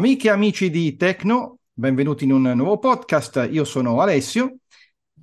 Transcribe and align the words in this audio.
Amiche 0.00 0.28
e 0.28 0.30
amici 0.30 0.70
di 0.70 0.96
Tecno, 0.96 1.58
benvenuti 1.74 2.24
in 2.24 2.32
un 2.32 2.52
nuovo 2.56 2.78
podcast. 2.78 3.46
Io 3.52 3.64
sono 3.64 4.00
Alessio 4.00 4.60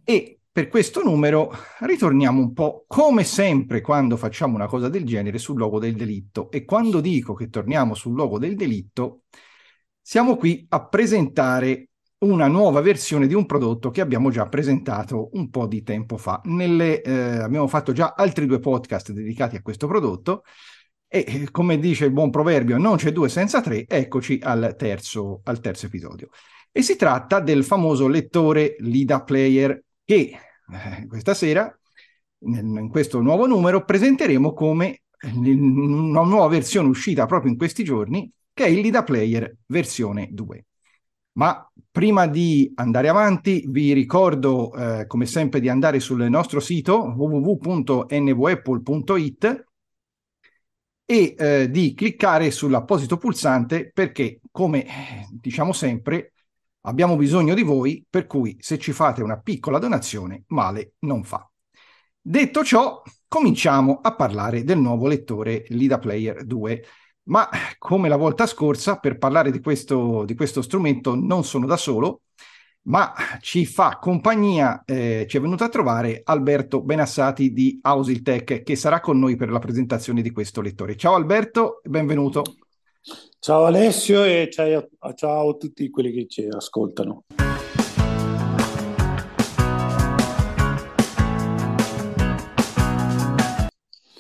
e 0.04 0.42
per 0.52 0.68
questo 0.68 1.02
numero 1.02 1.52
ritorniamo 1.80 2.40
un 2.40 2.54
po' 2.54 2.86
come 2.86 3.24
sempre 3.24 3.82
quando 3.82 4.18
facciamo 4.18 4.54
una 4.54 4.68
cosa 4.68 4.88
del 4.88 5.04
genere 5.04 5.40
sul 5.40 5.58
luogo 5.58 5.80
del 5.80 5.96
delitto. 5.96 6.52
E 6.52 6.64
quando 6.64 7.02
dico 7.02 7.34
che 7.34 7.50
torniamo 7.50 7.96
sul 7.96 8.14
luogo 8.14 8.38
del 8.38 8.56
delitto, 8.56 9.22
siamo 10.00 10.36
qui 10.36 10.64
a 10.70 10.86
presentare 10.86 11.90
una 12.20 12.46
nuova 12.46 12.80
versione 12.80 13.26
di 13.26 13.34
un 13.34 13.48
prodotto 13.48 13.90
che 13.90 14.02
abbiamo 14.02 14.30
già 14.30 14.48
presentato 14.48 15.30
un 15.34 15.50
po' 15.50 15.66
di 15.66 15.82
tempo 15.82 16.18
fa. 16.18 16.40
Nelle, 16.44 17.02
eh, 17.02 17.40
abbiamo 17.40 17.68
fatto 17.68 17.94
già 17.94 18.14
altri 18.16 18.46
due 18.46 18.60
podcast 18.60 19.12
dedicati 19.12 19.56
a 19.56 19.64
questo 19.64 19.88
prodotto 19.88 20.44
e 21.08 21.26
eh, 21.28 21.52
come 21.52 21.80
dice 21.80 22.06
il 22.06 22.12
buon 22.12 22.30
proverbio, 22.30 22.78
non 22.78 22.98
c'è 22.98 23.12
due 23.12 23.30
senza 23.30 23.62
tre, 23.62 23.86
eccoci 23.88 24.40
al 24.42 24.76
terzo, 24.78 25.42
al 25.44 25.60
terzo 25.60 25.86
episodio. 25.86 26.30
E 26.72 26.82
si 26.82 26.96
tratta 26.96 27.40
del 27.40 27.64
famoso 27.64 28.08
lettore 28.08 28.76
Lida 28.80 29.24
Player 29.24 29.84
che 30.04 30.16
eh, 30.16 31.08
questa 31.08 31.34
sera, 31.34 31.76
in, 32.40 32.90
questo 32.92 33.22
nuovo 33.22 33.48
numero, 33.48 33.84
presenteremo 33.84 34.54
come 34.54 35.02
una 35.34 36.22
nuova 36.22 36.48
versione 36.48 36.90
uscita 36.90 37.26
proprio 37.26 37.52
in 37.52 37.58
questi 37.58 37.84
giorni, 37.84 38.32
che 38.54 38.66
è 38.66 38.68
il 38.68 38.82
Lida 38.82 39.04
Player 39.04 39.56
versione 39.66 40.30
2. 40.32 40.66
Ma 41.38 41.72
prima 41.92 42.28
di 42.28 42.72
andare 42.76 43.10
avanti, 43.10 43.66
vi 43.70 43.94
ricordo 43.94 44.74
eh, 44.74 45.06
come 45.08 45.26
sempre 45.26 45.60
di 45.60 45.70
andare 45.70 46.00
sul 46.00 46.22
nostro 46.30 46.60
sito 46.60 47.14
www.nvapple.it 47.16 49.67
e 51.10 51.36
eh, 51.38 51.70
di 51.70 51.94
cliccare 51.94 52.52
sull'apposito 52.52 53.16
pulsante 53.16 53.90
perché, 53.94 54.42
come 54.52 54.86
eh, 54.86 55.28
diciamo 55.32 55.72
sempre, 55.72 56.34
abbiamo 56.82 57.16
bisogno 57.16 57.54
di 57.54 57.64
voi, 57.64 58.06
per 58.10 58.28
cui 58.28 58.58
se 58.60 58.78
ci 58.78 58.92
fate 58.92 59.24
una 59.24 59.40
piccola 59.40 59.80
donazione, 59.80 60.44
male 60.48 60.96
non 61.00 61.24
fa. 61.24 61.50
Detto 62.20 62.62
ciò, 62.66 63.02
cominciamo 63.26 64.00
a 64.02 64.16
parlare 64.16 64.66
del 64.66 64.80
nuovo 64.80 65.08
lettore 65.08 65.64
Lida 65.70 65.98
Player 65.98 66.44
2. 66.44 66.84
Ma 67.30 67.48
come 67.78 68.10
la 68.10 68.18
volta 68.18 68.46
scorsa, 68.46 69.00
per 69.00 69.18
parlare 69.18 69.50
di 69.50 69.62
questo, 69.62 70.26
di 70.26 70.36
questo 70.36 70.62
strumento 70.62 71.16
non 71.16 71.46
sono 71.46 71.66
da 71.66 71.78
solo, 71.78 72.24
ma 72.88 73.14
ci 73.42 73.66
fa 73.66 73.98
compagnia, 74.00 74.84
eh, 74.86 75.26
ci 75.28 75.38
è 75.38 75.42
venuto 75.42 75.64
a 75.64 75.70
trovare 75.70 76.22
Alberto 76.24 76.82
Benassati 76.82 77.52
di 77.52 77.80
Ausiltech 77.82 78.64
che 78.64 78.76
sarà 78.76 79.00
con 79.00 79.20
noi 79.20 79.36
per 79.36 79.50
la 79.50 79.60
presentazione 79.60 80.22
di 80.22 80.32
questo 80.32 80.62
lettore. 80.62 80.96
Ciao 80.96 81.16
Alberto, 81.16 81.82
benvenuto. 81.84 82.44
Ciao 83.40 83.66
Alessio 83.66 84.24
e 84.24 84.50
ciao, 84.52 84.88
ciao 85.16 85.50
a 85.50 85.54
tutti 85.54 85.90
quelli 85.90 86.12
che 86.12 86.28
ci 86.28 86.48
ascoltano. 86.50 87.24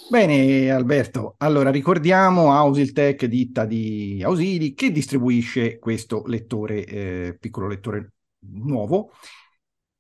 Bene 0.09 0.71
Alberto, 0.71 1.35
allora 1.38 1.69
ricordiamo 1.69 2.53
Ausiltech, 2.53 3.25
ditta 3.25 3.65
di 3.65 4.21
ausili, 4.23 4.73
che 4.73 4.91
distribuisce 4.91 5.79
questo 5.79 6.23
lettore, 6.25 6.85
eh, 6.85 7.38
piccolo 7.38 7.67
lettore 7.67 8.13
nuovo. 8.39 9.11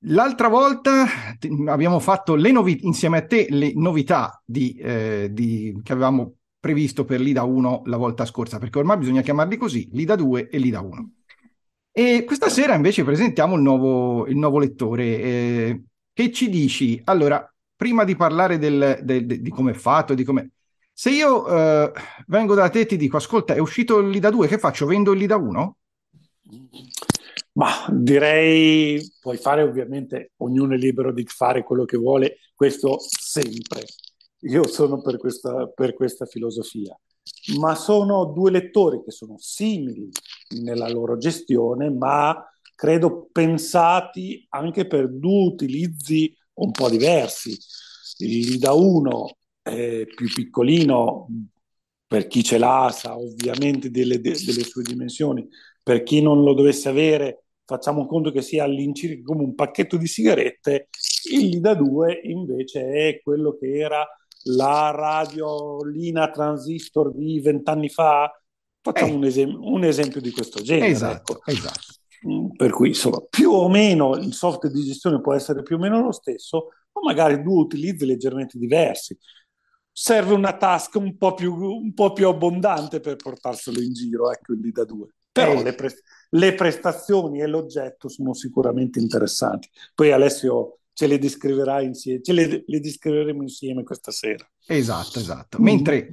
L'altra 0.01 0.47
volta 0.47 1.05
abbiamo 1.67 1.99
fatto 1.99 2.35
novi- 2.35 2.85
insieme 2.85 3.17
a 3.17 3.25
te 3.25 3.47
le 3.49 3.73
novità 3.73 4.41
di, 4.45 4.75
eh, 4.75 5.29
di, 5.31 5.79
che 5.83 5.93
avevamo 5.93 6.35
previsto 6.59 7.05
per 7.05 7.19
l'IDA 7.19 7.43
1 7.43 7.83
la 7.85 7.97
volta 7.97 8.25
scorsa, 8.25 8.59
perché 8.59 8.77
ormai 8.77 8.97
bisogna 8.97 9.21
chiamarli 9.21 9.57
così, 9.57 9.89
l'IDA 9.91 10.15
2 10.15 10.49
e 10.49 10.57
l'IDA 10.57 10.81
1. 10.81 11.11
E 11.91 12.23
questa 12.25 12.49
sera 12.49 12.75
invece 12.75 13.03
presentiamo 13.03 13.55
il 13.55 13.61
nuovo, 13.61 14.27
il 14.27 14.37
nuovo 14.37 14.59
lettore. 14.59 15.03
Eh, 15.03 15.83
che 16.13 16.31
ci 16.31 16.49
dici? 16.49 17.01
Allora, 17.05 17.51
prima 17.75 18.03
di 18.03 18.15
parlare 18.15 18.59
del, 18.59 18.99
del, 19.01 19.25
de, 19.25 19.41
di 19.41 19.49
come 19.49 19.71
è 19.71 19.73
fatto, 19.73 20.13
di 20.13 20.23
come... 20.23 20.51
Se 20.93 21.09
io 21.09 21.47
eh, 21.47 21.91
vengo 22.27 22.53
da 22.53 22.69
te 22.69 22.81
e 22.81 22.85
ti 22.85 22.97
dico, 22.97 23.17
ascolta, 23.17 23.53
è 23.55 23.59
uscito 23.59 23.99
l'IDA 23.99 24.29
2, 24.29 24.47
che 24.47 24.57
faccio? 24.59 24.85
Vendo 24.85 25.13
l'IDA 25.13 25.37
1? 25.37 25.77
Ma 27.57 27.87
direi, 27.89 29.01
puoi 29.19 29.37
fare 29.37 29.63
ovviamente, 29.63 30.33
ognuno 30.37 30.75
è 30.75 30.77
libero 30.77 31.11
di 31.11 31.25
fare 31.25 31.63
quello 31.63 31.85
che 31.85 31.97
vuole, 31.97 32.37
questo 32.53 32.97
sempre. 32.99 33.83
Io 34.41 34.67
sono 34.67 35.01
per 35.01 35.17
questa, 35.17 35.65
per 35.65 35.95
questa 35.95 36.27
filosofia. 36.27 36.95
Ma 37.59 37.73
sono 37.73 38.25
due 38.25 38.51
lettori 38.51 39.01
che 39.03 39.09
sono 39.09 39.37
simili 39.39 40.07
nella 40.61 40.87
loro 40.87 41.17
gestione, 41.17 41.89
ma 41.89 42.47
credo 42.75 43.27
pensati 43.31 44.45
anche 44.49 44.85
per 44.85 45.09
due 45.09 45.47
utilizzi 45.47 46.31
un 46.59 46.69
po' 46.69 46.89
diversi. 46.89 47.57
Il 48.19 48.49
Lida 48.51 48.73
1 48.73 49.37
è 49.63 50.05
più 50.05 50.31
piccolino, 50.31 51.27
per 52.05 52.27
chi 52.27 52.43
ce 52.43 52.59
l'ha 52.59 52.93
sa 52.95 53.17
ovviamente 53.17 53.89
delle, 53.89 54.21
delle 54.21 54.63
sue 54.63 54.83
dimensioni, 54.83 55.47
per 55.81 56.03
chi 56.03 56.21
non 56.21 56.43
lo 56.43 56.53
dovesse 56.53 56.87
avere 56.87 57.41
facciamo 57.67 58.07
conto 58.07 58.31
che 58.31 58.41
sia 58.41 58.63
all'incirca 58.63 59.23
come 59.23 59.43
un 59.43 59.53
pacchetto 59.53 59.97
di 59.97 60.07
sigarette, 60.07 60.87
il 61.31 61.49
Lida 61.49 61.73
2 61.73 62.21
invece 62.23 62.87
è 62.87 63.19
quello 63.21 63.57
che 63.59 63.77
era 63.77 64.07
la 64.45 64.91
radiolina 64.91 66.31
transistor 66.31 67.13
di 67.13 67.41
vent'anni 67.41 67.89
fa. 67.89 68.31
Facciamo 68.81 69.11
eh. 69.11 69.15
un, 69.15 69.23
esem- 69.25 69.57
un, 69.59 69.83
esempio 69.83 70.21
di 70.21 70.31
questo 70.31 70.61
genere. 70.61 70.91
Esatto, 70.91 71.33
ecco. 71.33 71.51
esatto. 71.51 71.95
Mm, 72.25 72.51
per 72.55 72.71
cui 72.71 72.87
insomma, 72.87 73.21
più 73.29 73.51
o 73.51 73.67
meno 73.67 74.15
il 74.15 74.33
software 74.33 74.73
di 74.73 74.85
gestione 74.85 75.19
può 75.19 75.33
essere 75.33 75.61
più 75.61 75.75
o 75.75 75.79
meno 75.79 76.01
lo 76.01 76.13
stesso, 76.13 76.69
ma 76.93 77.01
magari 77.03 77.43
due 77.43 77.59
utilizzi 77.59 78.05
leggermente 78.05 78.57
diversi. 78.57 79.17
Serve 79.91 80.33
una 80.33 80.55
task 80.55 80.95
un 80.95 81.17
po' 81.17 81.33
più, 81.33 81.53
un 81.53 81.93
po 81.93 82.13
più 82.13 82.29
abbondante 82.29 83.01
per 83.01 83.17
portarselo 83.17 83.81
in 83.81 83.91
giro, 83.91 84.31
ecco 84.31 84.53
il 84.53 84.61
Lida 84.61 84.85
2. 84.85 85.07
Però 85.33 85.51
eh. 85.51 85.63
le, 85.63 85.73
pre- 85.73 85.93
le 86.29 86.53
prestazioni 86.53 87.41
e 87.41 87.47
l'oggetto 87.47 88.09
sono 88.09 88.33
sicuramente 88.33 88.99
interessanti. 88.99 89.69
Poi 89.93 90.11
Alessio 90.11 90.79
ce 90.93 91.07
le 91.07 91.19
descriverà 91.19 91.81
insieme, 91.81 92.21
ce 92.21 92.33
le, 92.33 92.63
le 92.65 92.79
descriveremo 92.79 93.41
insieme 93.41 93.83
questa 93.83 94.11
sera. 94.11 94.49
Esatto, 94.65 95.19
esatto. 95.19 95.59
Mentre 95.59 96.11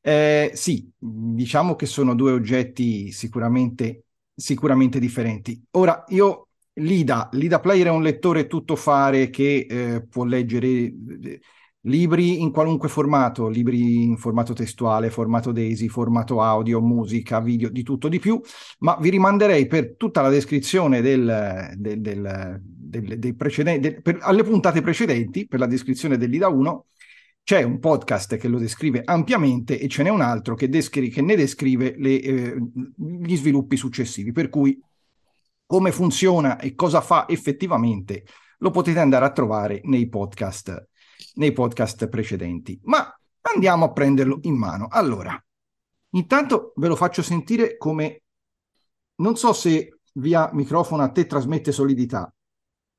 eh, 0.00 0.52
sì, 0.54 0.90
diciamo 0.96 1.74
che 1.74 1.86
sono 1.86 2.14
due 2.14 2.32
oggetti 2.32 3.10
sicuramente, 3.12 4.04
sicuramente 4.34 4.98
differenti. 4.98 5.62
Ora, 5.72 6.04
io 6.08 6.48
Lida, 6.74 7.28
Lida 7.32 7.60
Player 7.60 7.88
è 7.88 7.90
un 7.90 8.02
lettore 8.02 8.46
tuttofare 8.46 9.28
che 9.28 9.66
eh, 9.68 10.06
può 10.06 10.24
leggere 10.24 10.68
eh, 10.68 11.40
Libri 11.86 12.40
in 12.40 12.52
qualunque 12.52 12.88
formato, 12.88 13.48
libri 13.48 14.04
in 14.04 14.16
formato 14.16 14.52
testuale, 14.52 15.10
formato 15.10 15.50
DAISY, 15.50 15.88
formato 15.88 16.40
audio, 16.40 16.80
musica, 16.80 17.40
video, 17.40 17.70
di 17.70 17.82
tutto 17.82 18.08
di 18.08 18.20
più, 18.20 18.40
ma 18.80 18.96
vi 19.00 19.10
rimanderei 19.10 19.66
per 19.66 19.96
tutta 19.96 20.22
la 20.22 20.28
descrizione 20.28 21.00
del, 21.00 21.72
del, 21.76 22.00
del, 22.00 22.60
del 22.60 23.18
dei 23.18 23.34
precedenti, 23.34 24.00
per, 24.00 24.18
alle 24.20 24.44
puntate 24.44 24.80
precedenti, 24.80 25.48
per 25.48 25.58
la 25.58 25.66
descrizione 25.66 26.16
dell'IDA 26.16 26.46
1, 26.48 26.86
c'è 27.42 27.62
un 27.62 27.80
podcast 27.80 28.36
che 28.36 28.46
lo 28.46 28.58
descrive 28.58 29.02
ampiamente 29.04 29.80
e 29.80 29.88
ce 29.88 30.04
n'è 30.04 30.10
un 30.10 30.20
altro 30.20 30.54
che, 30.54 30.68
descri- 30.68 31.10
che 31.10 31.22
ne 31.22 31.34
descrive 31.34 31.94
le, 31.96 32.20
eh, 32.20 32.56
gli 32.96 33.36
sviluppi 33.36 33.76
successivi, 33.76 34.30
per 34.30 34.48
cui 34.48 34.80
come 35.66 35.90
funziona 35.90 36.58
e 36.60 36.74
cosa 36.74 37.00
fa 37.00 37.26
effettivamente 37.28 38.24
lo 38.58 38.70
potete 38.70 39.00
andare 39.00 39.24
a 39.24 39.32
trovare 39.32 39.80
nei 39.84 40.08
podcast 40.08 40.90
nei 41.34 41.52
podcast 41.52 42.08
precedenti. 42.08 42.78
Ma 42.84 43.12
andiamo 43.42 43.86
a 43.86 43.92
prenderlo 43.92 44.38
in 44.42 44.56
mano. 44.56 44.88
Allora, 44.90 45.42
intanto 46.10 46.72
ve 46.76 46.88
lo 46.88 46.96
faccio 46.96 47.22
sentire 47.22 47.76
come, 47.76 48.22
non 49.16 49.36
so 49.36 49.52
se 49.52 49.98
via 50.14 50.50
microfono 50.52 51.02
a 51.02 51.10
te 51.10 51.26
trasmette 51.26 51.72
solidità, 51.72 52.32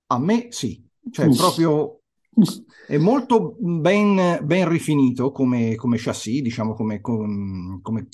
a 0.08 0.20
me 0.20 0.48
sì, 0.50 0.84
cioè 1.12 1.28
Uff. 1.28 1.38
proprio 1.38 2.00
è 2.88 2.98
molto 2.98 3.56
ben, 3.60 4.40
ben 4.44 4.68
rifinito 4.68 5.32
come, 5.32 5.76
come, 5.76 5.98
chassis, 6.00 6.42
diciamo 6.42 6.74
come, 6.74 7.00
come, 7.00 7.80
come, 7.82 8.08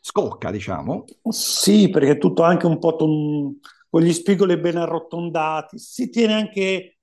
scocca, 0.00 0.50
diciamo. 0.50 1.04
Sì, 1.30 1.88
perché 1.88 2.12
è 2.12 2.18
tutto 2.18 2.42
anche 2.42 2.66
un 2.66 2.78
po' 2.78 2.96
ton... 2.96 3.58
con 3.88 4.02
gli 4.02 4.12
spigoli 4.12 4.58
ben 4.58 4.76
arrotondati, 4.76 5.78
si 5.78 6.10
tiene 6.10 6.34
anche 6.34 6.97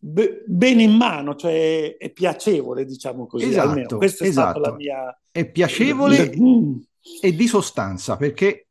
be- 0.00 0.42
bene 0.46 0.82
in 0.82 0.92
mano, 0.92 1.36
cioè 1.36 1.96
è 1.96 2.10
piacevole, 2.10 2.84
diciamo 2.84 3.26
così. 3.26 3.44
Esatto, 3.44 3.68
Almeno 3.68 3.96
questa 3.98 4.24
è 4.24 4.28
esatto. 4.28 4.58
stata 4.58 4.70
la 4.70 4.76
mia... 4.76 5.20
È 5.30 5.48
piacevole 5.48 6.34
mm. 6.36 6.76
e 7.20 7.34
di 7.34 7.46
sostanza, 7.46 8.16
perché 8.16 8.66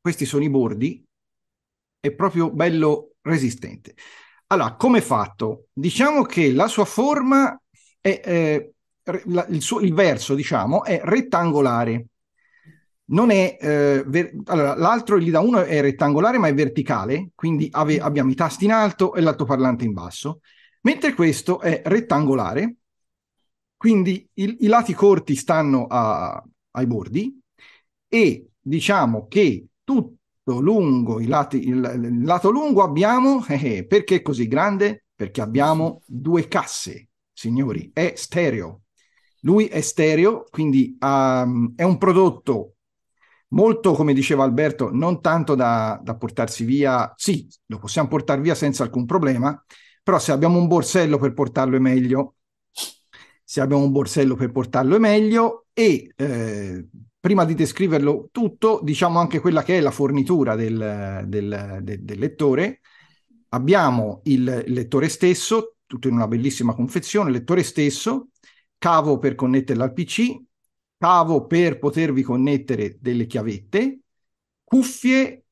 questi 0.00 0.26
sono 0.26 0.42
i 0.42 0.50
bordi, 0.50 1.02
è 2.00 2.10
proprio 2.12 2.50
bello 2.50 3.12
resistente. 3.22 3.94
Allora, 4.48 4.74
come 4.74 5.00
fatto? 5.00 5.68
Diciamo 5.72 6.24
che 6.24 6.52
la 6.52 6.66
sua 6.66 6.84
forma 6.84 7.58
è, 8.00 8.20
eh, 8.22 8.72
la, 9.26 9.46
il, 9.48 9.62
suo, 9.62 9.80
il 9.80 9.94
verso, 9.94 10.34
diciamo, 10.34 10.84
è 10.84 11.00
rettangolare. 11.02 12.06
Non 13.12 13.30
è... 13.30 13.56
Eh, 13.60 14.04
ver- 14.06 14.32
allora, 14.46 14.74
l'altro, 14.76 15.16
il 15.16 15.24
LIDA 15.24 15.40
1 15.40 15.64
è 15.64 15.80
rettangolare 15.80 16.38
ma 16.38 16.48
è 16.48 16.54
verticale, 16.54 17.30
quindi 17.34 17.68
ave- 17.70 18.00
abbiamo 18.00 18.30
i 18.30 18.34
tasti 18.34 18.64
in 18.64 18.72
alto 18.72 19.14
e 19.14 19.20
l'altoparlante 19.20 19.84
in 19.84 19.92
basso, 19.92 20.40
mentre 20.82 21.14
questo 21.14 21.60
è 21.60 21.82
rettangolare, 21.84 22.76
quindi 23.76 24.28
il- 24.34 24.56
i 24.60 24.66
lati 24.66 24.92
corti 24.94 25.34
stanno 25.34 25.86
a- 25.86 26.42
ai 26.72 26.86
bordi 26.86 27.38
e 28.08 28.48
diciamo 28.60 29.26
che 29.28 29.66
tutto 29.82 30.60
lungo, 30.60 31.20
i 31.20 31.26
lati, 31.26 31.66
il, 31.68 31.92
il 32.02 32.22
lato 32.24 32.50
lungo 32.50 32.82
abbiamo, 32.82 33.44
eh, 33.46 33.76
eh, 33.78 33.86
perché 33.86 34.16
è 34.16 34.22
così 34.22 34.46
grande? 34.48 35.06
Perché 35.14 35.40
abbiamo 35.40 36.02
due 36.06 36.46
casse, 36.48 37.08
signori, 37.32 37.90
è 37.92 38.12
stereo. 38.16 38.82
Lui 39.40 39.66
è 39.66 39.80
stereo, 39.80 40.44
quindi 40.50 40.96
um, 41.00 41.72
è 41.74 41.82
un 41.82 41.98
prodotto 41.98 42.71
molto, 43.52 43.92
come 43.92 44.12
diceva 44.12 44.44
Alberto, 44.44 44.90
non 44.92 45.20
tanto 45.20 45.54
da, 45.54 46.00
da, 46.02 46.16
portarsi 46.16 46.64
via, 46.64 47.12
sì, 47.16 47.46
lo 47.66 47.78
possiamo 47.78 48.08
portare 48.08 48.40
via 48.40 48.54
senza 48.54 48.82
alcun 48.82 49.06
problema, 49.06 49.62
però 50.02 50.18
se 50.18 50.32
abbiamo 50.32 50.58
un 50.58 50.66
borsello 50.66 51.18
per 51.18 51.32
portarlo 51.32 51.76
è 51.76 51.78
meglio, 51.78 52.36
se 53.44 53.60
abbiamo 53.60 53.84
un 53.84 53.92
borsello 53.92 54.34
per 54.34 54.50
portarlo 54.50 54.96
è 54.96 54.98
meglio 54.98 55.66
e 55.72 56.12
eh, 56.16 56.86
prima 57.20 57.44
di 57.44 57.54
descriverlo 57.54 58.28
tutto, 58.32 58.80
diciamo 58.82 59.18
anche 59.18 59.40
quella 59.40 59.62
che 59.62 59.78
è 59.78 59.80
la 59.80 59.90
fornitura 59.90 60.56
del, 60.56 61.24
del, 61.26 61.78
del, 61.82 62.02
del 62.02 62.18
lettore. 62.18 62.80
Abbiamo 63.50 64.22
il 64.24 64.64
lettore 64.66 65.08
stesso, 65.08 65.76
tutto 65.86 66.08
in 66.08 66.14
una 66.14 66.26
bellissima 66.26 66.74
confezione, 66.74 67.30
lettore 67.30 67.62
stesso, 67.62 68.30
cavo 68.78 69.18
per 69.18 69.34
connetterlo 69.34 69.82
al 69.82 69.92
PC, 69.92 70.34
cavo 71.02 71.46
per 71.48 71.80
potervi 71.80 72.22
connettere 72.22 72.96
delle 73.00 73.26
chiavette, 73.26 74.02
cuffie, 74.62 75.44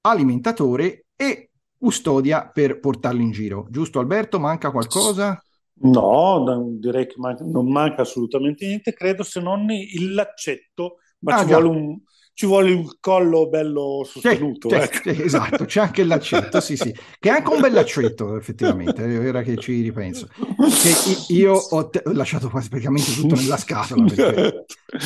alimentatore 0.00 1.08
e 1.14 1.50
custodia 1.76 2.48
per 2.48 2.80
portarlo 2.80 3.20
in 3.20 3.32
giro. 3.32 3.66
Giusto 3.68 3.98
Alberto? 3.98 4.40
Manca 4.40 4.70
qualcosa? 4.70 5.38
No, 5.82 6.74
direi 6.78 7.06
che 7.06 7.16
man- 7.18 7.36
non 7.50 7.70
manca 7.70 8.00
assolutamente 8.00 8.66
niente, 8.66 8.94
credo 8.94 9.22
se 9.22 9.42
non 9.42 9.70
il 9.70 10.14
laccetto, 10.14 11.00
ma 11.18 11.34
ah, 11.34 11.40
ci 11.40 11.44
vuole 11.44 11.68
un, 11.68 12.00
ci 12.34 12.46
vuole 12.46 12.70
il 12.70 12.96
collo 13.00 13.48
bello 13.48 14.04
sostenuto. 14.04 14.68
C'è, 14.68 14.82
ecco. 14.82 15.12
c'è, 15.12 15.20
esatto, 15.22 15.64
c'è 15.64 15.80
anche 15.80 16.04
laccetto, 16.04 16.60
sì, 16.60 16.76
sì, 16.76 16.94
che 17.18 17.28
è 17.28 17.32
anche 17.32 17.52
un 17.52 17.60
bel 17.60 17.72
laccetto, 17.72 18.36
effettivamente, 18.36 19.04
è 19.04 19.28
ora 19.28 19.42
che 19.42 19.56
ci 19.56 19.82
ripenso. 19.82 20.28
Che 20.28 21.32
io 21.34 21.54
ho 21.54 21.88
te- 21.88 22.02
lasciato 22.06 22.48
quasi 22.48 22.68
praticamente 22.68 23.12
tutto 23.12 23.34
nella 23.34 23.56
scatola, 23.56 24.04
perché 24.04 24.64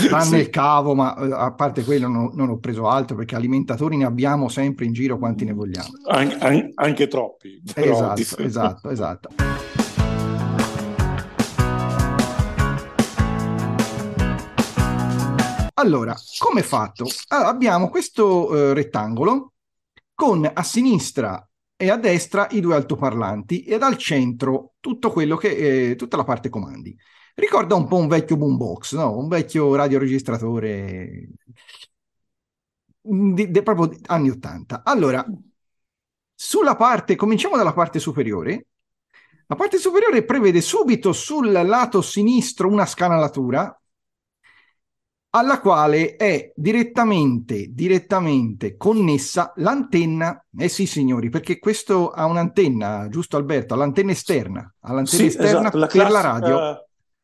tranne 0.09 0.25
sì. 0.25 0.37
il 0.37 0.51
cavo, 0.51 0.95
ma 0.95 1.17
eh, 1.17 1.33
a 1.33 1.53
parte 1.53 1.85
quello 1.85 2.09
non, 2.09 2.31
non, 2.35 2.51
ho 2.51 2.59
preso 2.59 2.89
altro, 2.89 3.17
perché 3.17 3.35
alimentatori 3.35 3.97
ne 3.97 4.05
abbiamo 4.05 4.49
sempre 4.49 4.85
in 4.85 4.93
giro 4.93 5.19
quanti 5.19 5.45
ne 5.45 5.53
vogliamo. 5.53 5.89
An- 6.09 6.37
an- 6.39 6.71
anche 6.75 7.09
troppi. 7.09 7.61
Esatto, 7.75 8.21
esatto, 8.39 8.91
esatto. 8.91 9.56
Allora, 15.79 16.15
come 16.39 16.63
fatto? 16.63 17.07
Allora, 17.29 17.49
abbiamo 17.51 17.91
questo 17.91 18.71
eh, 18.71 18.75
rettangolo 18.75 19.53
con 20.15 20.51
a 20.51 20.63
sinistra 20.63 21.47
e 21.77 21.91
a 21.91 21.97
destra 21.99 22.47
i 22.53 22.61
due 22.61 22.75
altoparlanti 22.75 23.65
ed 23.65 23.83
al 23.83 23.99
centro 23.99 24.75
tutto 24.81 25.11
quello 25.11 25.37
che 25.37 25.91
è 25.93 25.97
tutta 25.97 26.17
la 26.17 26.25
parte 26.25 26.49
comandi. 26.49 26.97
Ricorda 27.35 27.75
un 27.75 27.87
po' 27.89 27.97
un 27.99 28.09
vecchio 28.09 28.39
boombox, 28.39 28.95
no? 28.95 29.19
Un 29.19 29.29
vecchio 29.29 29.75
radioregistratore 29.75 31.29
di, 33.03 33.51
di, 33.51 33.63
proprio 33.63 33.99
anni 34.07 34.31
80. 34.31 34.83
Allora, 34.83 35.27
sulla 36.35 36.77
parte, 36.77 37.17
cominciamo 37.17 37.57
dalla 37.57 37.75
parte 37.75 37.99
superiore. 37.99 38.69
La 39.47 39.57
parte 39.57 39.77
superiore 39.77 40.25
prevede 40.25 40.63
subito 40.63 41.13
sul 41.13 41.53
lato 41.53 42.01
sinistro 42.01 42.69
una 42.69 42.87
scanalatura 42.87 43.79
alla 45.37 45.61
quale 45.61 46.17
è 46.17 46.51
direttamente, 46.55 47.67
direttamente 47.71 48.77
connessa 48.77 49.53
l'antenna. 49.57 50.43
Eh 50.57 50.69
sì, 50.69 50.87
signori, 50.87 51.29
perché 51.29 51.59
questo 51.59 52.09
ha 52.09 52.25
un'antenna, 52.25 53.09
giusto 53.11 53.37
Alberto? 53.37 53.75
L'antenna 53.75 54.13
esterna, 54.13 54.75
all'antenna 54.81 55.19
sì, 55.19 55.27
esterna 55.27 55.61
esatto. 55.61 55.77
la 55.79 55.87
per 55.87 55.97
classica, 55.97 56.21
la 56.21 56.21
radio. 56.21 56.81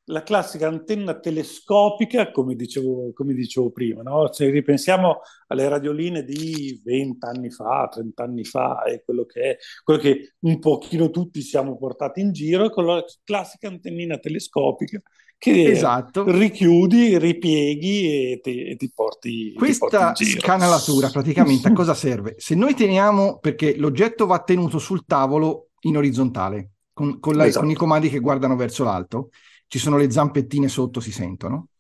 La 0.07 0.23
classica 0.25 0.67
antenna 0.67 1.19
telescopica, 1.21 2.33
come 2.33 2.55
dicevo, 2.55 3.13
come 3.15 3.33
dicevo 3.33 3.71
prima, 3.71 4.03
no? 4.03 4.31
se 4.31 4.51
ripensiamo 4.51 5.21
alle 5.47 5.69
radioline 5.69 6.23
di 6.23 6.83
20 6.85 7.25
anni 7.25 7.51
fa, 7.51 7.89
30 7.91 8.23
anni 8.23 8.45
fa, 8.45 8.83
è 8.83 9.01
quello 9.03 9.25
che, 9.25 9.41
è, 9.43 9.57
quello 9.83 10.01
che 10.01 10.35
un 10.41 10.59
pochino 10.59 11.09
tutti 11.09 11.41
siamo 11.41 11.79
portati 11.79 12.21
in 12.21 12.33
giro, 12.33 12.69
con 12.69 12.85
la 12.85 13.03
classica 13.25 13.69
antennina 13.69 14.19
telescopica 14.19 15.01
che 15.43 15.73
esatto. 15.73 16.23
richiudi, 16.25 17.19
ripieghi 17.19 18.31
e 18.31 18.41
ti, 18.41 18.63
e 18.63 18.77
ti 18.77 18.93
porti 18.95 19.53
Questa 19.55 20.13
ti 20.13 20.25
porti 20.25 20.39
scanalatura 20.39 21.11
praticamente 21.11 21.67
a 21.67 21.73
cosa 21.75 21.95
serve? 21.95 22.37
Se 22.39 22.55
noi 22.55 22.75
teniamo, 22.75 23.41
perché 23.41 23.77
l'oggetto 23.77 24.27
va 24.27 24.39
tenuto 24.45 24.79
sul 24.79 25.05
tavolo 25.05 25.71
in 25.81 25.97
orizzontale, 25.97 26.75
con, 26.93 27.19
con, 27.19 27.35
la, 27.35 27.47
esatto. 27.47 27.65
con 27.65 27.75
i 27.75 27.75
comandi 27.75 28.09
che 28.09 28.21
guardano 28.21 28.55
verso 28.55 28.85
l'alto, 28.85 29.31
ci 29.67 29.81
sono 29.81 29.97
le 29.97 30.13
zampettine 30.13 30.69
sotto, 30.69 31.01
si 31.01 31.11
sentono. 31.11 31.71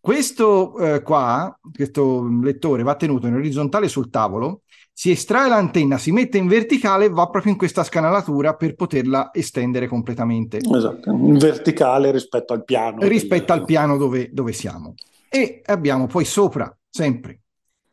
Questo 0.00 0.76
eh, 0.76 1.02
qua, 1.02 1.56
questo 1.72 2.26
lettore 2.42 2.82
va 2.82 2.96
tenuto 2.96 3.28
in 3.28 3.34
orizzontale 3.34 3.86
sul 3.86 4.10
tavolo 4.10 4.62
si 5.00 5.10
estrae 5.12 5.48
l'antenna, 5.48 5.96
si 5.96 6.12
mette 6.12 6.36
in 6.36 6.46
verticale 6.46 7.06
e 7.06 7.08
va 7.08 7.26
proprio 7.30 7.52
in 7.52 7.56
questa 7.56 7.82
scanalatura 7.82 8.54
per 8.54 8.74
poterla 8.74 9.30
estendere 9.32 9.86
completamente. 9.86 10.58
Esatto, 10.58 11.10
in 11.10 11.38
verticale 11.38 12.10
rispetto 12.10 12.52
al 12.52 12.64
piano. 12.64 12.98
Rispetto 13.00 13.50
del... 13.50 13.60
al 13.60 13.64
piano 13.64 13.96
dove, 13.96 14.28
dove 14.30 14.52
siamo. 14.52 14.92
E 15.30 15.62
abbiamo 15.64 16.06
poi 16.06 16.26
sopra, 16.26 16.76
sempre, 16.86 17.40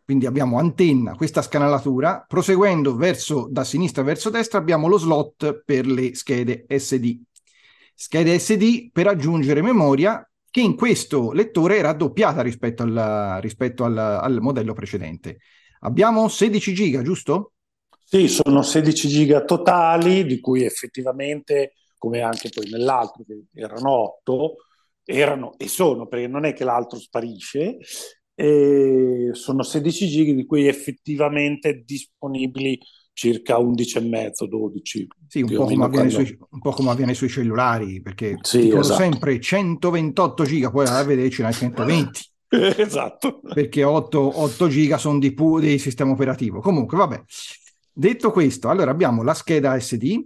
quindi 0.03 0.25
abbiamo 0.25 0.59
antenna, 0.59 1.15
questa 1.15 1.41
scanalatura, 1.41 2.25
proseguendo 2.27 2.97
verso, 2.97 3.47
da 3.49 3.63
sinistra 3.63 4.03
verso 4.03 4.29
destra 4.29 4.59
abbiamo 4.59 4.89
lo 4.89 4.97
slot 4.97 5.63
per 5.63 5.87
le 5.87 6.13
schede 6.13 6.65
SD. 6.67 7.21
Schede 7.95 8.37
SD 8.37 8.89
per 8.91 9.07
aggiungere 9.07 9.61
memoria 9.61 10.29
che 10.51 10.59
in 10.59 10.75
questo 10.75 11.31
lettore 11.31 11.77
è 11.77 11.81
raddoppiata 11.81 12.41
rispetto, 12.41 12.83
al, 12.83 13.37
rispetto 13.39 13.85
al, 13.85 13.97
al 13.97 14.41
modello 14.41 14.73
precedente. 14.73 15.37
Abbiamo 15.81 16.27
16 16.27 16.73
giga, 16.73 17.01
giusto? 17.01 17.53
Sì, 18.03 18.27
sono 18.27 18.61
16 18.61 19.07
giga 19.07 19.43
totali, 19.43 20.25
di 20.25 20.39
cui 20.39 20.63
effettivamente, 20.63 21.73
come 21.97 22.21
anche 22.21 22.49
poi 22.49 22.69
nell'altro, 22.69 23.23
che 23.25 23.43
erano 23.53 23.91
8, 23.91 24.55
erano 25.03 25.57
e 25.57 25.67
sono, 25.67 26.07
perché 26.07 26.27
non 26.27 26.45
è 26.45 26.53
che 26.53 26.63
l'altro 26.63 26.99
sparisce, 26.99 27.77
sono 29.31 29.63
16 29.63 30.07
giga 30.07 30.33
di 30.33 30.45
cui 30.45 30.67
effettivamente 30.67 31.83
disponibili 31.83 32.79
circa 33.11 33.57
11 33.57 33.97
e 33.97 34.01
mezzo, 34.01 34.45
12. 34.45 35.07
Sì, 35.27 35.41
un 35.41 35.55
po, 35.55 35.65
quando... 35.65 36.09
sui, 36.09 36.37
un 36.51 36.59
po' 36.59 36.71
come 36.71 36.91
avviene 36.91 37.15
sui 37.15 37.29
cellulari, 37.29 37.99
perché 37.99 38.37
sì, 38.41 38.69
esatto. 38.69 38.99
sempre 38.99 39.39
128 39.39 40.45
giga, 40.45 40.69
poi 40.69 40.85
a 40.85 41.03
vedere 41.03 41.29
ce 41.31 41.41
n'hai 41.41 41.53
120. 41.53 42.21
esatto. 42.77 43.41
Perché 43.41 43.83
8, 43.83 44.41
8 44.41 44.67
giga 44.67 44.97
sono 44.97 45.19
di, 45.19 45.33
pu- 45.33 45.59
di 45.59 45.77
sistema 45.77 46.11
operativo. 46.11 46.59
Comunque, 46.59 46.97
vabbè. 46.97 47.23
Detto 47.91 48.31
questo, 48.31 48.69
allora 48.69 48.91
abbiamo 48.91 49.23
la 49.23 49.33
scheda 49.33 49.77
SD, 49.79 50.23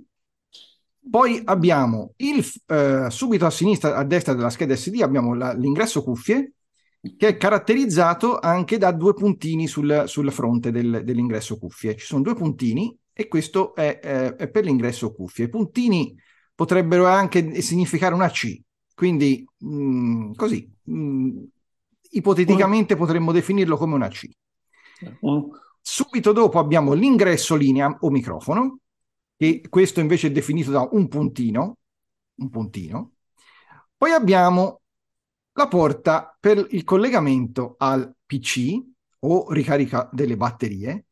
poi 1.10 1.42
abbiamo 1.46 2.14
il, 2.18 2.46
eh, 2.68 3.08
subito 3.10 3.46
a 3.46 3.50
sinistra, 3.50 3.96
a 3.96 4.04
destra 4.04 4.34
della 4.34 4.50
scheda 4.50 4.76
SD, 4.76 5.02
abbiamo 5.02 5.34
la, 5.34 5.54
l'ingresso 5.54 6.04
cuffie, 6.04 6.54
che 7.18 7.28
è 7.28 7.38
caratterizzato 7.38 8.38
anche 8.38 8.78
da 8.78 8.92
due 8.92 9.14
puntini 9.14 9.68
sul, 9.68 10.04
sul 10.06 10.32
fronte 10.32 10.70
del, 10.70 11.02
dell'ingresso 11.04 11.58
cuffie. 11.58 11.96
Ci 11.96 12.06
sono 12.06 12.22
due 12.22 12.36
puntini 12.36 12.96
e 13.14 13.28
questo 13.28 13.74
è, 13.74 14.00
è, 14.00 14.36
è, 14.36 14.50
per 14.50 14.66
l'ingresso 14.66 15.12
cuffie. 15.14 15.46
I 15.46 15.50
puntini 15.50 16.16
potrebbero 16.54 17.08
anche 17.08 17.62
significare 17.62 18.14
una 18.14 18.30
C, 18.30 18.60
quindi 18.94 19.44
mh, 19.58 19.76
mm, 19.76 20.34
così. 20.34 20.72
Mh, 20.84 20.94
mm, 20.94 21.44
ipoteticamente 22.12 22.96
potremmo 22.96 23.32
definirlo 23.32 23.78
come 23.78 23.96
una 23.96 24.08
C. 24.08 24.30
Subito 25.82 26.32
dopo 26.32 26.60
abbiamo 26.60 26.94
l'ingresso 26.94 27.56
linea 27.56 27.98
o 28.02 28.10
microfono, 28.10 28.80
e 29.36 29.62
questo 29.70 30.00
invece 30.00 30.28
è 30.28 30.32
definito 30.32 30.70
da 30.72 30.88
un 30.92 31.08
puntino, 31.08 31.78
un 32.36 32.50
puntino. 32.50 33.14
Poi 33.98 34.12
abbiamo 34.12 34.82
la 35.54 35.68
porta 35.68 36.36
per 36.40 36.66
il 36.70 36.84
collegamento 36.84 37.76
al 37.78 38.16
PC 38.26 38.80
o 39.20 39.52
ricarica 39.52 40.10
delle 40.12 40.38
batterie, 40.38 41.06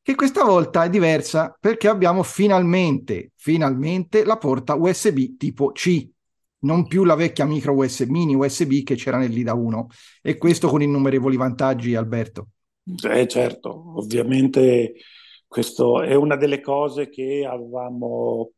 che 0.00 0.14
questa 0.14 0.44
volta 0.44 0.84
è 0.84 0.90
diversa 0.90 1.56
perché 1.58 1.88
abbiamo 1.88 2.22
finalmente, 2.22 3.32
finalmente 3.36 4.24
la 4.24 4.36
porta 4.36 4.74
USB 4.74 5.36
tipo 5.36 5.72
C. 5.72 6.08
non 6.62 6.86
più 6.86 7.04
la 7.04 7.14
vecchia 7.14 7.44
micro 7.44 7.74
USB, 7.74 8.08
mini 8.10 8.34
USB 8.34 8.82
che 8.82 8.94
c'era 8.94 9.18
nell'IDA 9.18 9.54
1 9.54 9.86
e 10.22 10.36
questo 10.36 10.68
con 10.68 10.82
innumerevoli 10.82 11.36
vantaggi, 11.36 11.94
Alberto. 11.94 12.48
Eh, 13.08 13.28
certo, 13.28 13.96
ovviamente 13.96 14.94
questo 15.46 16.02
è 16.02 16.14
una 16.14 16.36
delle 16.36 16.60
cose 16.60 17.08
che 17.08 17.46
avevamo, 17.48 18.52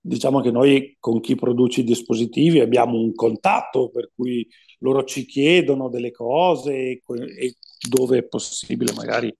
diciamo 0.00 0.40
che 0.40 0.50
noi 0.50 0.96
con 0.98 1.20
chi 1.20 1.34
produce 1.34 1.80
i 1.80 1.84
dispositivi 1.84 2.60
abbiamo 2.60 2.98
un 2.98 3.14
contatto 3.14 3.90
per 3.90 4.10
cui 4.14 4.46
loro 4.78 5.04
ci 5.04 5.26
chiedono 5.26 5.88
delle 5.88 6.10
cose 6.10 6.72
e, 6.72 7.02
e 7.06 7.54
dove 7.88 8.18
è 8.18 8.22
possibile 8.24 8.92
magari 8.94 9.32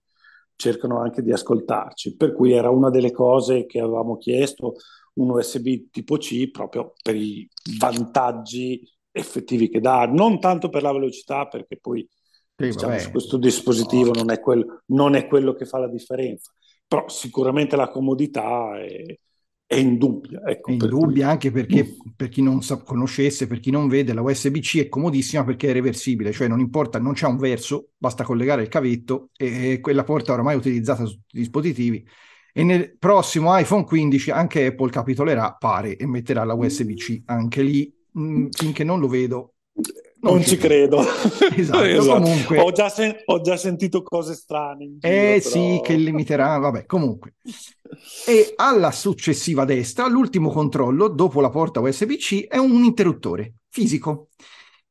cercano 0.61 1.01
anche 1.01 1.23
di 1.23 1.31
ascoltarci, 1.31 2.15
per 2.15 2.33
cui 2.33 2.51
era 2.51 2.69
una 2.69 2.89
delle 2.89 3.11
cose 3.11 3.65
che 3.65 3.79
avevamo 3.79 4.17
chiesto 4.17 4.75
un 5.13 5.31
USB 5.31 5.89
tipo 5.91 6.17
C 6.17 6.49
proprio 6.51 6.93
per 7.01 7.15
i 7.15 7.47
vantaggi 7.77 8.87
effettivi 9.11 9.69
che 9.69 9.81
dà, 9.81 10.05
non 10.05 10.39
tanto 10.39 10.69
per 10.69 10.83
la 10.83 10.93
velocità, 10.93 11.47
perché 11.47 11.77
poi 11.77 12.07
sì, 12.55 12.67
diciamo, 12.67 12.95
questo 13.11 13.37
dispositivo 13.37 14.11
no. 14.11 14.19
non, 14.19 14.31
è 14.31 14.39
quel, 14.39 14.83
non, 14.87 15.15
è 15.15 15.27
quello 15.27 15.53
che 15.53 15.65
fa 15.65 15.79
la 15.79 15.89
differenza, 15.89 16.53
però 16.87 17.09
sicuramente 17.09 17.75
la 17.75 17.89
comodità 17.89 18.79
è, 18.79 19.03
è 19.71 19.77
indubbia. 19.77 20.41
Ecco, 20.45 20.69
è 20.69 20.73
indubbia 20.73 21.23
cui... 21.23 21.31
anche 21.31 21.49
perché 21.49 21.95
per 22.13 22.27
chi 22.27 22.41
non 22.41 22.61
sa, 22.61 22.75
conoscesse, 22.83 23.47
per 23.47 23.61
chi 23.61 23.71
non 23.71 23.87
vede, 23.87 24.11
la 24.13 24.21
USB-C 24.21 24.79
è 24.79 24.89
comodissima 24.89 25.45
perché 25.45 25.69
è 25.69 25.71
reversibile, 25.71 26.33
cioè 26.33 26.49
non 26.49 26.59
importa, 26.59 26.99
non 26.99 27.13
c'è 27.13 27.25
un 27.25 27.37
verso, 27.37 27.91
basta 27.97 28.25
collegare 28.25 28.63
il 28.63 28.67
cavetto 28.67 29.29
e, 29.37 29.71
e 29.71 29.79
quella 29.79 30.03
porta 30.03 30.33
ormai 30.33 30.57
utilizzata 30.57 31.05
su 31.05 31.13
tutti 31.13 31.37
i 31.37 31.39
dispositivi 31.39 32.05
e 32.51 32.63
nel 32.65 32.97
prossimo 32.97 33.57
iPhone 33.57 33.85
15 33.85 34.31
anche 34.31 34.65
Apple 34.65 34.89
capitolerà, 34.89 35.53
pare, 35.53 35.95
e 35.95 36.05
metterà 36.05 36.43
la 36.43 36.53
USB-C 36.53 37.21
anche 37.27 37.61
lì, 37.61 37.93
mh, 38.11 38.21
mm, 38.23 38.47
finché 38.49 38.83
non 38.83 38.99
lo 38.99 39.07
vedo. 39.07 39.53
Non, 40.21 40.33
non 40.33 40.43
ci 40.43 40.57
credo. 40.57 41.01
Esatto, 41.55 41.83
esatto. 41.83 42.21
Comunque... 42.21 42.59
Ho, 42.59 42.71
già 42.71 42.89
sen- 42.89 43.21
ho, 43.25 43.41
già 43.41 43.57
sentito 43.57 44.03
cose 44.03 44.33
strane. 44.33 44.97
Giro, 44.97 45.13
eh 45.13 45.39
però... 45.41 45.49
sì, 45.49 45.79
che 45.83 45.95
limiterà, 45.95 46.57
vabbè, 46.57 46.85
comunque. 46.85 47.35
E 48.25 48.53
alla 48.55 48.91
successiva 48.91 49.65
destra, 49.65 50.07
l'ultimo 50.07 50.49
controllo, 50.49 51.07
dopo 51.07 51.41
la 51.41 51.49
porta 51.49 51.81
USB-C, 51.81 52.47
è 52.47 52.57
un 52.57 52.83
interruttore 52.83 53.55
fisico 53.69 54.29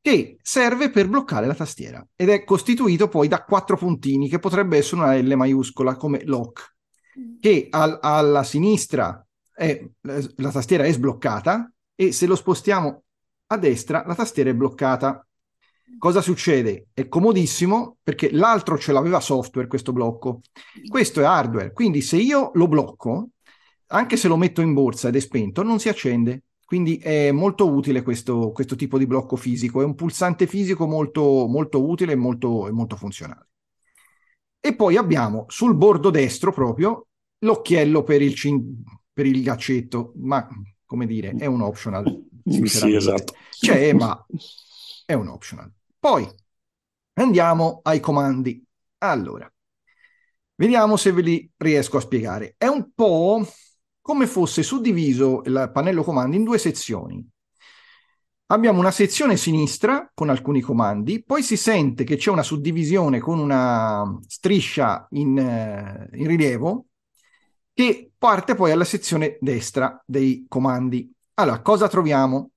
che 0.00 0.38
serve 0.42 0.90
per 0.90 1.08
bloccare 1.08 1.46
la 1.46 1.54
tastiera 1.54 2.06
ed 2.16 2.30
è 2.30 2.42
costituito 2.44 3.08
poi 3.08 3.28
da 3.28 3.44
quattro 3.44 3.76
puntini 3.76 4.28
che 4.28 4.38
potrebbe 4.38 4.78
essere 4.78 5.02
una 5.02 5.16
L 5.16 5.34
maiuscola 5.37 5.96
come 5.96 6.25
lock 6.25 6.76
che 7.38 7.66
al, 7.68 7.99
alla 8.00 8.42
sinistra 8.42 9.22
è, 9.52 9.84
la 10.00 10.50
tastiera 10.50 10.84
è 10.84 10.92
sbloccata 10.92 11.70
e 11.94 12.12
se 12.12 12.25
lo 12.25 12.34
spostiamo 12.34 13.02
a 13.52 13.59
destra 13.59 14.04
la 14.07 14.14
tastiera 14.14 14.50
è 14.50 14.54
bloccata. 14.54 15.25
Cosa 15.99 16.21
succede? 16.21 16.88
È 16.92 17.09
comodissimo 17.09 17.99
perché 18.02 18.30
l'altro 18.30 18.78
ce 18.78 18.92
l'aveva 18.92 19.21
software 19.21 19.66
questo 19.66 19.92
blocco, 19.92 20.40
questo 20.88 21.21
è 21.21 21.25
hardware, 21.25 21.73
quindi 21.73 22.00
se 22.00 22.16
io 22.16 22.52
lo 22.54 22.69
blocco, 22.69 23.30
anche 23.88 24.16
se 24.16 24.28
lo 24.28 24.37
metto 24.37 24.61
in 24.61 24.73
borsa 24.73 25.09
ed 25.09 25.16
è 25.16 25.21
spento, 25.21 25.62
non 25.62 25.80
si 25.80 25.88
accende. 25.88 26.45
Quindi 26.64 26.99
è 26.99 27.33
molto 27.33 27.69
utile 27.69 28.02
questo, 28.02 28.52
questo 28.52 28.76
tipo 28.76 28.97
di 28.97 29.07
blocco 29.07 29.35
fisico, 29.35 29.80
è 29.80 29.85
un 29.85 29.97
pulsante 29.97 30.47
fisico 30.47 30.87
molto, 30.87 31.49
molto 31.49 31.85
utile 31.85 32.12
e 32.12 32.16
molto, 32.16 32.69
molto 32.71 32.95
funzionale. 32.95 33.49
E 34.61 34.76
poi 34.76 34.97
abbiamo 34.97 35.47
sul 35.49 35.75
bordo 35.75 36.11
destro 36.11 36.52
proprio 36.52 37.09
l'occhiello 37.38 38.04
per 38.04 38.23
il, 38.23 38.37
cin- 38.37 38.85
per 39.12 39.26
il 39.26 39.42
gaccetto, 39.42 40.12
ma 40.19 40.47
come 40.90 41.06
dire, 41.06 41.37
è 41.38 41.47
un 41.47 41.61
optional. 41.61 42.28
Sì, 42.44 42.97
esatto. 42.97 43.35
C'è, 43.49 43.92
ma 43.92 44.26
è 45.06 45.12
un 45.12 45.28
optional. 45.28 45.70
Poi 46.00 46.28
andiamo 47.12 47.78
ai 47.85 48.00
comandi. 48.00 48.61
Allora, 48.99 49.49
vediamo 50.56 50.97
se 50.97 51.12
ve 51.12 51.23
li 51.23 51.50
riesco 51.59 51.99
a 51.99 52.00
spiegare. 52.00 52.56
È 52.59 52.66
un 52.66 52.90
po' 52.92 53.47
come 54.00 54.26
fosse 54.26 54.64
suddiviso 54.64 55.42
il 55.44 55.70
pannello 55.73 56.02
comandi 56.02 56.38
in 56.38 56.42
due 56.42 56.59
sezioni. 56.59 57.25
Abbiamo 58.47 58.80
una 58.80 58.90
sezione 58.90 59.37
sinistra 59.37 60.11
con 60.12 60.28
alcuni 60.28 60.61
comandi, 60.61 61.23
poi 61.23 61.44
si 61.44 61.56
sente 61.56 62.02
che 62.02 62.16
c'è 62.16 62.30
una 62.30 62.42
suddivisione 62.42 63.20
con 63.20 63.38
una 63.38 64.18
striscia 64.26 65.06
in, 65.11 65.38
eh, 65.38 66.09
in 66.14 66.26
rilievo 66.26 66.87
che 67.73 68.09
parte 68.20 68.54
poi 68.54 68.70
alla 68.70 68.84
sezione 68.84 69.38
destra 69.40 69.98
dei 70.04 70.44
comandi. 70.46 71.10
Allora, 71.34 71.62
cosa 71.62 71.88
troviamo? 71.88 72.50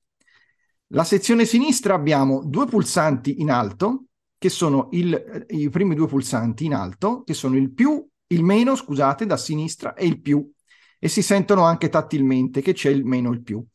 La 0.88 1.05
sezione 1.05 1.46
sinistra 1.46 1.93
abbiamo 1.93 2.43
due 2.43 2.65
pulsanti 2.65 3.39
in 3.39 3.50
alto, 3.50 4.08
che 4.38 4.50
sono 4.50 4.89
il, 4.91 5.46
i 5.48 5.70
primi 5.70 5.96
due 5.96 6.08
pulsanti 6.08 6.65
in 6.65 6.74
alto, 6.74 7.24
che 7.24 7.34
sono 7.34 7.55
il 7.55 7.72
più, 7.72 8.05
il 8.27 8.43
meno, 8.43 8.75
scusate, 8.75 9.25
da 9.25 9.38
sinistra 9.38 9.93
e 9.93 10.05
il 10.05 10.20
più. 10.20 10.51
E 11.00 11.08
si 11.08 11.22
sentono 11.22 11.63
anche 11.63 11.88
tattilmente 11.88 12.62
che 12.62 12.74
c'è 12.74 12.89
il 12.89 13.05
meno 13.05 13.32
e 13.32 13.36
il 13.36 13.41
più. 13.41 13.65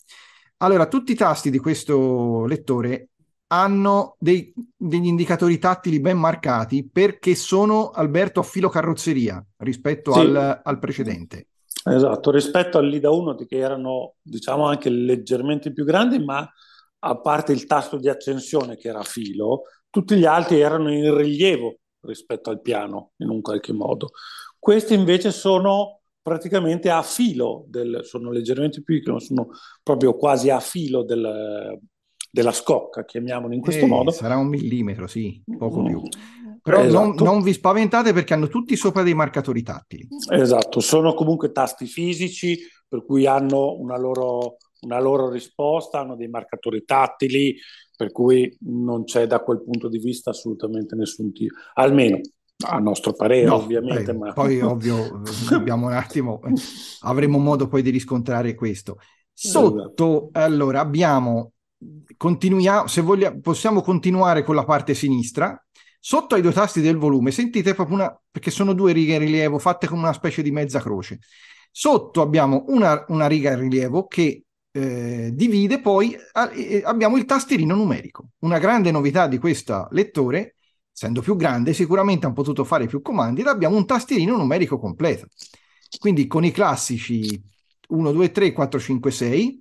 Allora, 0.59 0.87
tutti 0.89 1.13
i 1.13 1.17
tasti 1.17 1.51
di 1.51 1.59
questo 1.59 2.45
lettore 2.45 3.13
hanno 3.47 4.15
dei, 4.19 4.53
degli 4.77 5.07
indicatori 5.07 5.59
tattili 5.59 6.01
ben 6.01 6.19
marcati 6.19 6.87
perché 6.87 7.35
sono, 7.35 7.89
Alberto, 7.89 8.41
a 8.41 8.43
filo 8.43 8.69
carrozzeria 8.69 9.43
rispetto 9.57 10.13
sì. 10.13 10.19
al, 10.19 10.61
al, 10.63 10.79
precedente. 10.79 11.47
Esatto, 11.85 12.31
rispetto 12.31 12.79
all'IDA 12.79 13.11
1 13.11 13.35
che 13.35 13.57
erano 13.57 14.15
diciamo 14.23 14.67
anche 14.67 14.91
leggermente 14.91 15.73
più 15.73 15.85
grandi, 15.85 16.19
ma 16.19 16.49
a 17.01 17.21
parte 17.21 17.53
il 17.53 17.67
tasto 17.67 17.97
di 17.97 18.09
accensione 18.09 18.77
che 18.77 18.89
era 18.89 19.01
a 19.01 19.05
filo, 19.05 19.63
tutti 19.91 20.17
gli 20.17 20.25
altri 20.25 20.61
erano 20.61 20.93
in 20.93 21.17
rilievo 21.17 21.79
rispetto 22.01 22.51
al 22.51 22.61
piano 22.61 23.13
in 23.19 23.29
un 23.29 23.41
qualche 23.41 23.73
modo. 23.73 24.11
Questi 24.59 24.95
invece 24.95 25.31
sono 25.31 26.01
praticamente 26.21 26.91
a 26.91 27.03
filo, 27.03 27.65
del, 27.69 28.01
sono 28.05 28.31
leggermente 28.31 28.83
più 28.83 28.97
piccoli, 28.97 29.21
sono 29.21 29.49
proprio 29.83 30.15
quasi 30.17 30.51
a 30.51 30.61
filo 30.61 31.03
del, 31.03 31.79
della 32.31 32.53
scocca, 32.53 33.05
chiamiamolo 33.05 33.55
in 33.55 33.61
questo 33.61 33.85
eh, 33.85 33.89
modo. 33.89 34.11
Sarà 34.11 34.37
un 34.37 34.49
millimetro, 34.49 35.07
sì, 35.07 35.43
poco 35.57 35.83
più. 35.83 36.03
Però 36.69 36.83
esatto. 36.83 37.25
non, 37.25 37.35
non, 37.35 37.43
vi 37.43 37.53
spaventate 37.53 38.13
perché 38.13 38.35
hanno 38.35 38.49
tutti 38.49 38.77
sopra 38.77 39.03
dei 39.03 39.15
marcatori 39.15 39.63
tattili. 39.63 40.07
Esatto, 40.31 40.81
sono 40.81 41.15
comunque 41.15 41.53
tasti 41.53 41.87
fisici, 41.87 42.59
per 42.87 43.05
cui 43.05 43.27
hanno 43.27 43.75
una 43.79 43.99
loro, 43.99 44.57
una 44.83 45.01
loro 45.01 45.31
risposta, 45.31 46.01
hanno 46.01 46.17
dei 46.17 46.29
marcatori 46.29 46.85
tattili, 46.85 47.57
per 47.97 48.13
cui 48.13 48.57
non 48.61 49.05
c'è 49.05 49.27
da 49.27 49.41
quel 49.41 49.63
punto 49.63 49.89
di 49.89 49.99
vista 49.99 50.31
assolutamente 50.31 50.95
nessun 50.95 51.33
tiro. 51.33 51.55
Almeno 51.75 52.21
a 52.67 52.79
nostro 52.79 53.13
parere, 53.13 53.47
no, 53.47 53.57
ovviamente. 53.57 54.13
Ma... 54.13 54.33
Poi, 54.33 54.61
ovvio, 54.63 55.23
dobbiamo 55.49 55.87
un 55.87 55.93
attimo, 55.93 56.41
avremo 57.01 57.39
modo 57.39 57.69
poi 57.69 57.83
di 57.83 57.91
riscontrare 57.91 58.55
questo. 58.55 58.99
Sotto, 59.33 59.85
esatto. 59.85 60.29
allora, 60.33 60.81
abbiamo, 60.81 61.53
continuiamo, 62.17 62.89
se 62.89 63.01
vogliamo, 63.01 63.41
possiamo 63.41 63.81
continuare 63.83 64.43
con 64.43 64.57
la 64.57 64.65
parte 64.65 64.95
sinistra. 64.95 65.61
Sotto 66.01 66.35
ai 66.35 66.43
due 66.43 66.53
tasti 66.53 66.81
del 66.81 66.97
volume, 66.97 67.31
sentite 67.31 67.75
proprio 67.75 67.97
una, 67.97 68.23
perché 68.31 68.51
sono 68.51 68.73
due 68.73 68.93
righe 68.93 69.15
in 69.15 69.21
rilievo 69.21 69.59
fatte 69.59 69.87
come 69.87 70.03
una 70.03 70.13
specie 70.13 70.43
di 70.43 70.51
mezza 70.51 70.81
croce. 70.81 71.19
Sotto 71.71 72.23
abbiamo 72.23 72.65
una, 72.69 73.05
una 73.09 73.27
riga 73.27 73.53
in 73.53 73.61
rilievo 73.61 74.07
che 74.07 74.45
eh, 74.71 75.31
divide 75.33 75.81
poi, 75.81 76.17
abbiamo 76.85 77.17
il 77.17 77.25
tastierino 77.25 77.75
numerico. 77.75 78.31
Una 78.41 78.59
grande 78.59 78.91
novità 78.91 79.27
di 79.27 79.39
questo 79.39 79.89
lettore 79.91 80.55
essendo 80.99 81.21
più 81.21 81.37
grande, 81.37 81.75
sicuramente 81.75 82.27
hanno 82.27 82.35
potuto 82.35 82.65
fare 82.65 82.87
più 82.87 83.01
comandi 83.01 83.43
ed 83.43 83.47
abbiamo 83.47 83.77
un 83.77 83.87
tastierino 83.87 84.37
numerico 84.37 84.81
completo. 84.81 85.29
Quindi 85.97 86.27
con 86.27 86.45
i 86.45 86.51
classici 86.51 87.41
1, 87.89 88.13
2, 88.13 88.31
3, 88.33 88.53
4, 88.53 88.81
5, 88.81 89.11
6 89.13 89.61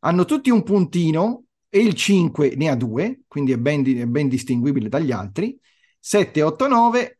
hanno 0.00 0.24
tutti 0.24 0.50
un 0.50 0.62
puntino 0.62 1.46
e 1.68 1.80
il 1.80 1.94
5 1.94 2.54
ne 2.56 2.68
ha 2.68 2.76
due, 2.76 3.22
quindi 3.26 3.50
è 3.50 3.58
ben, 3.58 3.84
è 3.84 4.06
ben 4.06 4.28
distinguibile 4.28 4.88
dagli 4.88 5.10
altri. 5.10 5.58
7, 5.98 6.42
8, 6.42 6.68
9, 6.68 7.18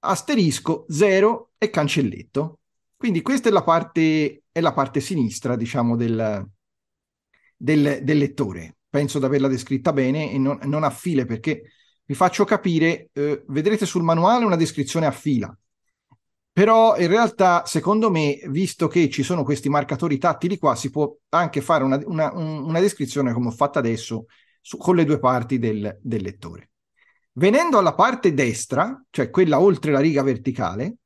asterisco, 0.00 0.86
0 0.88 1.52
e 1.58 1.70
cancelletto. 1.70 2.60
Quindi 2.96 3.22
questa 3.22 3.48
è 3.48 3.52
la 3.52 3.62
parte, 3.62 4.44
è 4.50 4.60
la 4.60 4.72
parte 4.72 5.00
sinistra, 5.00 5.56
diciamo, 5.56 5.96
del, 5.96 6.48
del, 7.56 8.00
del 8.02 8.18
lettore. 8.18 8.76
Penso 8.88 9.18
di 9.18 9.24
averla 9.24 9.48
descritta 9.48 9.92
bene 9.92 10.32
e 10.32 10.38
non, 10.38 10.58
non 10.62 10.84
a 10.84 10.90
file 10.90 11.26
perché 11.26 11.62
vi 12.04 12.14
faccio 12.14 12.44
capire, 12.44 13.10
eh, 13.12 13.44
vedrete 13.48 13.84
sul 13.84 14.02
manuale 14.02 14.44
una 14.44 14.56
descrizione 14.56 15.06
a 15.06 15.10
fila, 15.10 15.54
però 16.52 16.96
in 16.96 17.08
realtà 17.08 17.66
secondo 17.66 18.10
me, 18.10 18.40
visto 18.46 18.88
che 18.88 19.10
ci 19.10 19.22
sono 19.22 19.42
questi 19.42 19.68
marcatori 19.68 20.16
tattili 20.16 20.56
qua, 20.56 20.74
si 20.74 20.88
può 20.90 21.14
anche 21.30 21.60
fare 21.60 21.84
una, 21.84 22.00
una, 22.06 22.32
una 22.32 22.80
descrizione 22.80 23.34
come 23.34 23.48
ho 23.48 23.50
fatto 23.50 23.78
adesso 23.78 24.24
su, 24.62 24.78
con 24.78 24.96
le 24.96 25.04
due 25.04 25.18
parti 25.18 25.58
del, 25.58 25.98
del 26.00 26.22
lettore. 26.22 26.70
Venendo 27.38 27.78
alla 27.78 27.94
parte 27.94 28.32
destra, 28.32 29.02
cioè 29.10 29.30
quella 29.30 29.60
oltre 29.60 29.92
la 29.92 30.00
riga 30.00 30.22
verticale, 30.22 30.96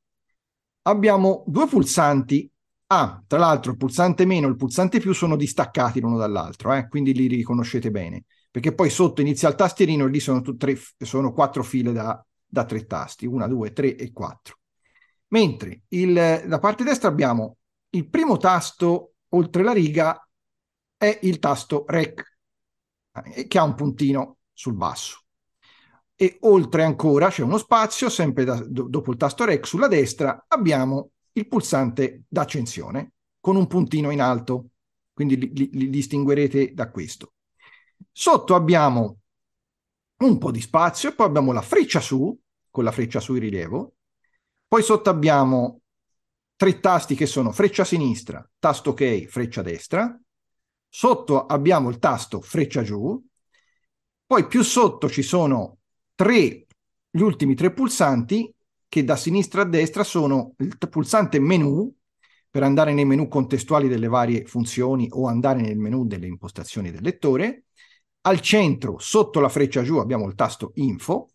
abbiamo 0.83 1.43
due 1.47 1.67
pulsanti 1.67 2.51
Ah, 2.93 3.23
tra 3.25 3.39
l'altro 3.39 3.71
il 3.71 3.77
pulsante 3.77 4.25
meno 4.25 4.47
e 4.47 4.49
il 4.49 4.57
pulsante 4.57 4.99
più 4.99 5.13
sono 5.13 5.37
distaccati 5.37 6.01
l'uno 6.01 6.17
dall'altro, 6.17 6.73
eh? 6.73 6.89
quindi 6.89 7.13
li 7.13 7.27
riconoscete 7.27 7.89
bene, 7.89 8.25
perché 8.51 8.73
poi 8.73 8.89
sotto 8.89 9.21
inizia 9.21 9.47
il 9.47 9.55
tastierino 9.55 10.05
e 10.05 10.09
lì 10.09 10.19
sono, 10.19 10.41
tre, 10.57 10.77
sono 10.97 11.31
quattro 11.31 11.63
file 11.63 11.93
da, 11.93 12.21
da 12.45 12.65
tre 12.65 12.85
tasti, 12.85 13.25
una, 13.25 13.47
due, 13.47 13.71
tre 13.71 13.95
e 13.95 14.11
quattro. 14.11 14.57
Mentre 15.29 15.83
il, 15.87 16.11
la 16.11 16.59
parte 16.59 16.83
destra 16.83 17.07
abbiamo 17.07 17.59
il 17.91 18.09
primo 18.09 18.35
tasto 18.35 19.13
oltre 19.29 19.63
la 19.63 19.71
riga 19.71 20.27
è 20.97 21.17
il 21.21 21.39
tasto 21.39 21.85
REC, 21.87 22.37
eh, 23.23 23.47
che 23.47 23.57
ha 23.57 23.63
un 23.63 23.75
puntino 23.75 24.39
sul 24.51 24.73
basso. 24.73 25.23
E 26.21 26.37
oltre 26.41 26.83
ancora 26.83 27.29
c'è 27.29 27.41
uno 27.41 27.57
spazio, 27.57 28.07
sempre 28.07 28.43
da, 28.43 28.63
do, 28.63 28.83
dopo 28.83 29.09
il 29.09 29.17
tasto 29.17 29.43
REC 29.43 29.65
sulla 29.65 29.87
destra, 29.87 30.45
abbiamo 30.47 31.13
il 31.31 31.47
pulsante 31.47 32.25
d'accensione 32.27 33.13
con 33.39 33.55
un 33.55 33.65
puntino 33.65 34.11
in 34.11 34.21
alto, 34.21 34.67
quindi 35.13 35.35
li, 35.35 35.51
li, 35.51 35.69
li 35.73 35.89
distinguerete 35.89 36.75
da 36.75 36.91
questo. 36.91 37.33
Sotto 38.11 38.53
abbiamo 38.53 39.21
un 40.17 40.37
po' 40.37 40.51
di 40.51 40.61
spazio, 40.61 41.15
poi 41.15 41.25
abbiamo 41.25 41.53
la 41.53 41.63
freccia 41.63 41.99
su, 41.99 42.39
con 42.69 42.83
la 42.83 42.91
freccia 42.91 43.19
su 43.19 43.33
in 43.33 43.39
rilievo, 43.39 43.95
poi 44.67 44.83
sotto 44.83 45.09
abbiamo 45.09 45.81
tre 46.55 46.79
tasti 46.79 47.15
che 47.15 47.25
sono 47.25 47.51
freccia 47.51 47.83
sinistra, 47.83 48.47
tasto 48.59 48.91
ok, 48.91 49.25
freccia 49.25 49.63
destra, 49.63 50.15
sotto 50.87 51.47
abbiamo 51.47 51.89
il 51.89 51.97
tasto 51.97 52.41
freccia 52.41 52.83
giù, 52.83 53.19
poi 54.23 54.45
più 54.45 54.61
sotto 54.61 55.09
ci 55.09 55.23
sono 55.23 55.77
tre, 56.15 56.65
gli 57.09 57.21
ultimi 57.21 57.55
tre 57.55 57.73
pulsanti 57.73 58.53
che 58.87 59.03
da 59.03 59.15
sinistra 59.15 59.61
a 59.61 59.65
destra 59.65 60.03
sono 60.03 60.53
il 60.57 60.77
pulsante 60.89 61.39
menu 61.39 61.93
per 62.49 62.63
andare 62.63 62.93
nei 62.93 63.05
menu 63.05 63.29
contestuali 63.29 63.87
delle 63.87 64.07
varie 64.07 64.45
funzioni 64.45 65.07
o 65.11 65.27
andare 65.27 65.61
nel 65.61 65.77
menu 65.77 66.05
delle 66.05 66.27
impostazioni 66.27 66.91
del 66.91 67.01
lettore. 67.01 67.63
Al 68.23 68.41
centro, 68.41 68.99
sotto 68.99 69.39
la 69.39 69.47
freccia 69.49 69.81
giù, 69.81 69.97
abbiamo 69.97 70.27
il 70.27 70.35
tasto 70.35 70.71
info 70.75 71.29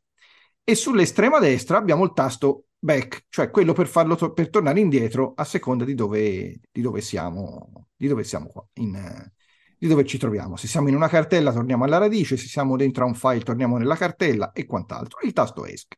e 0.62 0.74
sull'estrema 0.74 1.38
destra 1.38 1.78
abbiamo 1.78 2.04
il 2.04 2.12
tasto 2.12 2.66
back, 2.78 3.24
cioè 3.30 3.50
quello 3.50 3.72
per 3.72 3.88
farlo 3.88 4.14
to- 4.16 4.32
per 4.32 4.50
tornare 4.50 4.78
indietro 4.80 5.32
a 5.34 5.44
seconda 5.44 5.84
di 5.84 5.94
dove, 5.94 6.60
di 6.70 6.80
dove 6.82 7.00
siamo, 7.00 7.88
di 7.96 8.06
dove 8.06 8.22
siamo 8.22 8.68
in, 8.74 9.32
di 9.78 9.86
dove 9.88 10.04
ci 10.04 10.18
troviamo. 10.18 10.56
Se 10.56 10.66
siamo 10.66 10.88
in 10.88 10.94
una 10.94 11.08
cartella 11.08 11.52
torniamo 11.52 11.84
alla 11.84 11.98
radice, 11.98 12.36
se 12.36 12.46
siamo 12.46 12.76
dentro 12.76 13.04
a 13.04 13.06
un 13.06 13.14
file 13.14 13.40
torniamo 13.40 13.76
nella 13.76 13.96
cartella 13.96 14.52
e 14.52 14.64
quant'altro. 14.64 15.20
Il 15.22 15.32
tasto 15.32 15.64
ESC. 15.64 15.94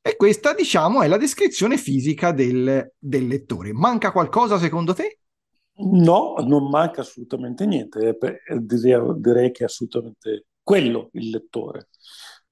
E 0.00 0.16
questa, 0.16 0.54
diciamo, 0.54 1.02
è 1.02 1.08
la 1.08 1.18
descrizione 1.18 1.76
fisica 1.76 2.32
del, 2.32 2.92
del 2.98 3.26
lettore. 3.26 3.72
Manca 3.72 4.10
qualcosa 4.10 4.58
secondo 4.58 4.94
te? 4.94 5.18
No, 5.80 6.34
non 6.38 6.68
manca 6.70 7.02
assolutamente 7.02 7.66
niente. 7.66 8.16
Direi, 8.58 9.00
direi 9.16 9.50
che 9.50 9.62
è 9.62 9.66
assolutamente 9.66 10.46
quello 10.62 11.10
il 11.12 11.28
lettore. 11.30 11.88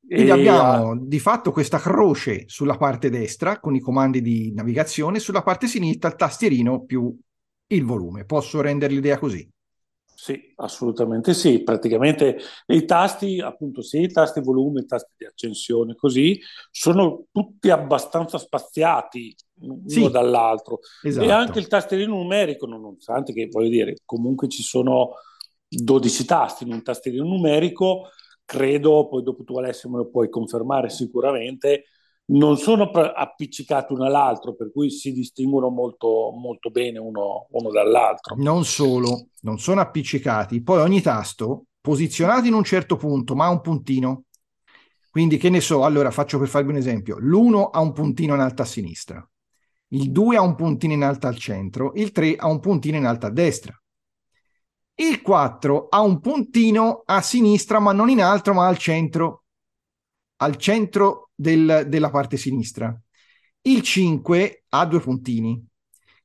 Quindi 0.07 0.29
e 0.29 0.31
abbiamo 0.31 0.91
a... 0.93 0.99
di 1.01 1.19
fatto 1.19 1.51
questa 1.51 1.79
croce 1.79 2.45
sulla 2.47 2.77
parte 2.77 3.11
destra 3.11 3.59
con 3.59 3.75
i 3.75 3.81
comandi 3.81 4.21
di 4.21 4.53
navigazione, 4.55 5.19
sulla 5.19 5.43
parte 5.43 5.67
sinistra 5.67 6.11
il 6.11 6.17
tastierino 6.17 6.85
più 6.85 7.17
il 7.69 7.85
volume. 7.85 8.25
Posso 8.25 8.61
rendere 8.61 8.95
l'idea 8.95 9.19
così? 9.19 9.49
Sì, 10.19 10.51
assolutamente 10.57 11.35
sì. 11.35 11.63
Praticamente 11.63 12.39
i 12.69 12.87
tasti, 12.87 13.39
appunto, 13.39 13.83
sì, 13.83 14.01
i 14.01 14.11
tasti 14.11 14.41
volume, 14.41 14.81
i 14.81 14.87
tasti 14.87 15.13
di 15.19 15.27
accensione, 15.27 15.95
così, 15.95 16.41
sono 16.71 17.27
tutti 17.31 17.69
abbastanza 17.69 18.39
spaziati 18.39 19.37
sì, 19.85 19.99
uno 20.01 20.09
dall'altro. 20.09 20.79
Esatto. 21.03 21.27
E 21.27 21.31
anche 21.31 21.59
il 21.59 21.69
tastierino 21.69 22.15
numerico, 22.15 22.67
nonostante 22.67 23.35
che, 23.35 23.49
voglio 23.51 23.69
dire, 23.69 23.97
comunque 24.07 24.49
ci 24.49 24.63
sono 24.63 25.17
12 25.69 26.25
tasti 26.25 26.65
in 26.65 26.73
un 26.73 26.83
tastierino 26.83 27.25
numerico, 27.25 28.09
credo, 28.47 29.09
poi 29.09 29.23
dopo 29.23 29.45
tu 29.45 29.59
Alessio 29.59 29.91
me 29.91 29.99
lo 29.99 30.09
puoi 30.09 30.31
confermare 30.31 30.89
sicuramente, 30.89 31.85
non 32.29 32.57
sono 32.57 32.91
appiccicati 32.91 33.93
uno 33.93 34.05
all'altro, 34.05 34.55
per 34.55 34.73
cui 34.73 34.91
si 34.91 35.13
distinguono 35.13 35.69
molto, 35.69 36.33
molto 36.35 36.71
bene 36.71 36.99
uno, 36.99 37.47
uno, 37.51 37.71
dall'altro. 37.71 38.35
Non 38.39 38.65
solo, 38.65 39.29
non 39.43 39.59
sono 39.59 39.81
appiccicati, 39.81 40.63
poi 40.63 40.81
ogni 40.81 41.01
tasto 41.01 41.67
posizionato 41.81 42.47
in 42.47 42.55
un 42.55 42.65
certo 42.65 42.97
punto, 42.97 43.37
ma 43.37 43.47
ha 43.47 43.51
un 43.51 43.61
puntino. 43.61 44.25
Quindi 45.11 45.37
che 45.37 45.51
ne 45.51 45.61
so, 45.61 45.85
allora 45.85 46.11
faccio 46.11 46.39
per 46.39 46.49
farvi 46.49 46.71
un 46.71 46.77
esempio, 46.77 47.17
l'1 47.19 47.71
ha 47.71 47.81
un 47.81 47.93
puntino 47.93 48.35
in 48.35 48.41
alto 48.41 48.63
a 48.63 48.67
sinistra, 48.67 49.27
il 49.91 50.11
2 50.11 50.37
ha 50.37 50.43
un 50.43 50.57
puntino 50.57 50.93
in 50.93 51.05
alto 51.05 51.27
al 51.27 51.37
centro, 51.37 51.93
il 51.95 52.11
3 52.11 52.37
ha 52.37 52.49
un 52.49 52.61
puntino 52.61 52.97
in 52.97 53.07
alto 53.07 53.27
a 53.27 53.31
destra. 53.31 53.81
Il 54.99 55.23
4 55.23 55.87
ha 55.89 56.01
un 56.01 56.21
puntino 56.21 57.03
a 57.05 57.23
sinistra, 57.23 57.79
ma 57.79 57.93
non 57.93 58.09
in 58.09 58.21
alto, 58.21 58.53
ma 58.53 58.67
al 58.67 58.79
centro, 58.79 59.45
al 60.37 60.57
centro 60.57 61.31
del, 61.35 61.85
della 61.89 62.11
parte 62.11 62.37
sinistra. 62.37 62.99
Il 63.63 63.83
5 63.83 64.65
ha 64.71 64.87
due 64.87 65.01
puntini. 65.01 65.65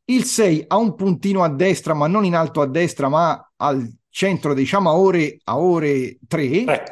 Il 0.05 0.23
6 0.25 0.65
ha 0.67 0.77
un 0.77 0.95
puntino 0.95 1.43
a 1.43 1.49
destra, 1.49 1.93
ma 1.93 2.07
non 2.07 2.25
in 2.25 2.35
alto 2.35 2.61
a 2.61 2.67
destra, 2.67 3.07
ma 3.07 3.51
al 3.55 3.89
centro, 4.09 4.53
diciamo 4.53 4.89
a 4.89 4.95
ore, 4.95 5.39
a 5.45 5.57
ore 5.57 6.17
3, 6.27 6.43
eh. 6.43 6.83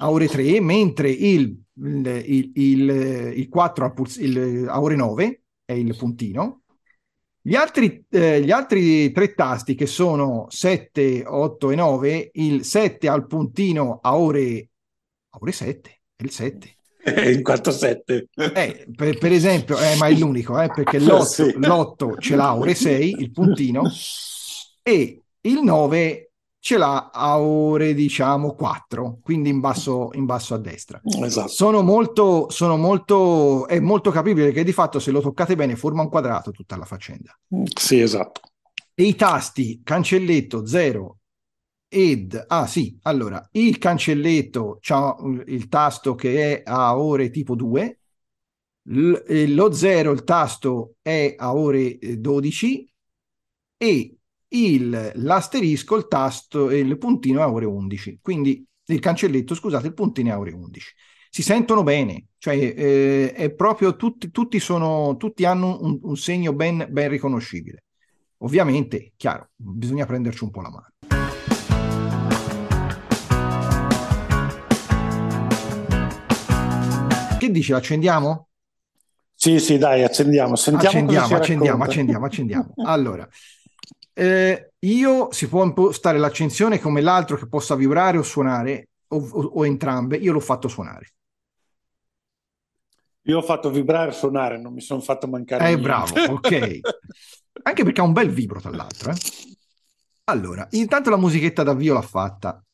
a 0.00 0.10
ore 0.10 0.26
3, 0.28 0.60
mentre 0.60 1.10
il, 1.10 1.56
il, 1.74 2.50
il, 2.54 3.32
il 3.36 3.48
4 3.48 3.94
il, 4.18 4.66
a 4.68 4.80
ore 4.80 4.96
9 4.96 5.42
è 5.64 5.72
il 5.72 5.94
puntino. 5.96 6.62
Gli 7.46 7.54
altri, 7.56 8.02
eh, 8.08 8.42
gli 8.42 8.50
altri 8.50 9.12
tre 9.12 9.34
tasti 9.34 9.74
che 9.74 9.84
sono 9.84 10.46
7, 10.48 11.24
8 11.26 11.70
e 11.70 11.74
9, 11.74 12.30
il 12.34 12.64
7 12.64 13.06
ha 13.06 13.14
il 13.14 13.26
puntino 13.26 13.98
a 14.02 14.16
ore, 14.16 14.70
a 15.28 15.38
ore 15.38 15.52
7, 15.52 15.90
è 15.90 15.93
il 16.16 16.30
7 16.30 16.76
in 17.32 17.42
quanto 17.42 17.70
sette. 17.70 18.28
Eh, 18.34 18.86
per, 18.94 19.18
per, 19.18 19.32
esempio, 19.32 19.78
eh, 19.78 19.96
ma 19.96 20.06
è 20.06 20.12
l'unico, 20.14 20.60
eh, 20.60 20.68
perché 20.68 20.98
l'8, 21.00 21.22
sì. 21.22 21.54
l'8 21.58 22.18
ce 22.18 22.36
l'ha 22.36 22.54
ore 22.54 22.74
6, 22.74 23.16
il 23.18 23.30
puntino, 23.30 23.82
e 24.82 25.22
il 25.42 25.62
9 25.62 26.30
ce 26.58 26.78
l'ha 26.78 27.10
a 27.12 27.38
ore 27.38 27.92
diciamo 27.92 28.54
4, 28.54 29.18
quindi 29.22 29.50
in 29.50 29.60
basso, 29.60 30.10
in 30.14 30.24
basso 30.24 30.54
a 30.54 30.58
destra. 30.58 31.00
Esatto. 31.22 31.48
Sono 31.48 31.82
molto, 31.82 32.48
sono 32.48 32.78
molto, 32.78 33.66
è 33.68 33.78
molto 33.80 34.10
capibile 34.10 34.50
che 34.50 34.64
di 34.64 34.72
fatto 34.72 34.98
se 34.98 35.10
lo 35.10 35.20
toccate 35.20 35.56
bene 35.56 35.76
forma 35.76 36.00
un 36.00 36.08
quadrato 36.08 36.52
tutta 36.52 36.76
la 36.76 36.86
faccenda. 36.86 37.38
Sì, 37.74 38.00
esatto. 38.00 38.40
E 38.94 39.02
i 39.02 39.14
tasti 39.14 39.82
cancelletto 39.84 40.64
0 40.64 41.18
ed 41.94 42.44
ah 42.48 42.66
sì, 42.66 42.98
allora 43.02 43.48
il 43.52 43.78
cancelletto 43.78 44.78
c'ha 44.80 45.14
il 45.46 45.68
tasto 45.68 46.16
che 46.16 46.56
è 46.56 46.62
a 46.68 46.98
ore 46.98 47.30
tipo 47.30 47.54
2, 47.54 48.00
l- 48.88 49.22
eh, 49.24 49.46
lo 49.46 49.70
0 49.70 50.10
il 50.10 50.24
tasto 50.24 50.96
è 51.00 51.36
a 51.38 51.54
ore 51.54 51.96
12 52.18 52.92
eh, 53.76 53.86
e 53.86 54.16
il, 54.48 55.12
l'asterisco, 55.14 55.94
il 55.94 56.08
tasto 56.08 56.68
e 56.68 56.78
il 56.78 56.98
puntino 56.98 57.38
è 57.38 57.42
a 57.42 57.50
ore 57.52 57.66
11. 57.66 58.18
Quindi 58.20 58.66
il 58.86 58.98
cancelletto, 58.98 59.54
scusate, 59.54 59.86
il 59.86 59.94
puntino 59.94 60.30
è 60.30 60.32
a 60.32 60.38
ore 60.40 60.52
11. 60.52 60.92
Si 61.30 61.42
sentono 61.42 61.84
bene, 61.84 62.26
cioè 62.38 62.56
eh, 62.56 63.32
è 63.32 63.52
proprio 63.52 63.94
tutti, 63.94 64.32
tutti, 64.32 64.58
sono, 64.58 65.16
tutti 65.16 65.44
hanno 65.44 65.78
un, 65.80 65.98
un 66.02 66.16
segno 66.16 66.52
ben, 66.54 66.88
ben 66.90 67.08
riconoscibile. 67.08 67.84
Ovviamente, 68.38 69.12
chiaro, 69.16 69.50
bisogna 69.54 70.06
prenderci 70.06 70.42
un 70.42 70.50
po' 70.50 70.60
la 70.60 70.70
mano. 70.70 71.13
Che 77.44 77.50
dici, 77.50 77.74
accendiamo? 77.74 78.48
Sì, 79.34 79.58
sì, 79.58 79.76
dai, 79.76 80.02
accendiamo. 80.02 80.56
Sentiamo 80.56 80.88
accendiamo, 80.88 81.36
accendiamo, 81.36 81.84
accendiamo, 81.84 82.24
accendiamo. 82.24 82.72
Allora, 82.86 83.28
eh, 84.14 84.72
io 84.78 85.30
si 85.30 85.46
può 85.46 85.62
impostare 85.62 86.16
l'accensione 86.16 86.80
come 86.80 87.02
l'altro 87.02 87.36
che 87.36 87.46
possa 87.46 87.74
vibrare 87.74 88.16
o 88.16 88.22
suonare, 88.22 88.88
o, 89.08 89.16
o, 89.18 89.42
o 89.56 89.66
entrambe. 89.66 90.16
Io 90.16 90.32
l'ho 90.32 90.40
fatto 90.40 90.68
suonare. 90.68 91.12
Io 93.26 93.36
ho 93.36 93.42
fatto 93.42 93.68
vibrare 93.68 94.08
e 94.08 94.14
suonare, 94.14 94.58
non 94.58 94.72
mi 94.72 94.80
sono 94.80 95.00
fatto 95.00 95.26
mancare. 95.28 95.64
Eh, 95.64 95.76
niente. 95.76 95.82
bravo, 95.82 96.14
ok. 96.32 96.80
Anche 97.62 97.84
perché 97.84 98.00
ha 98.00 98.04
un 98.04 98.12
bel 98.14 98.30
vibro, 98.30 98.58
tra 98.58 98.70
l'altro. 98.70 99.10
Eh? 99.10 99.16
Allora, 100.24 100.66
intanto 100.70 101.10
la 101.10 101.18
musichetta 101.18 101.62
d'avvio 101.62 101.92
l'ha 101.92 102.00
fatta 102.00 102.64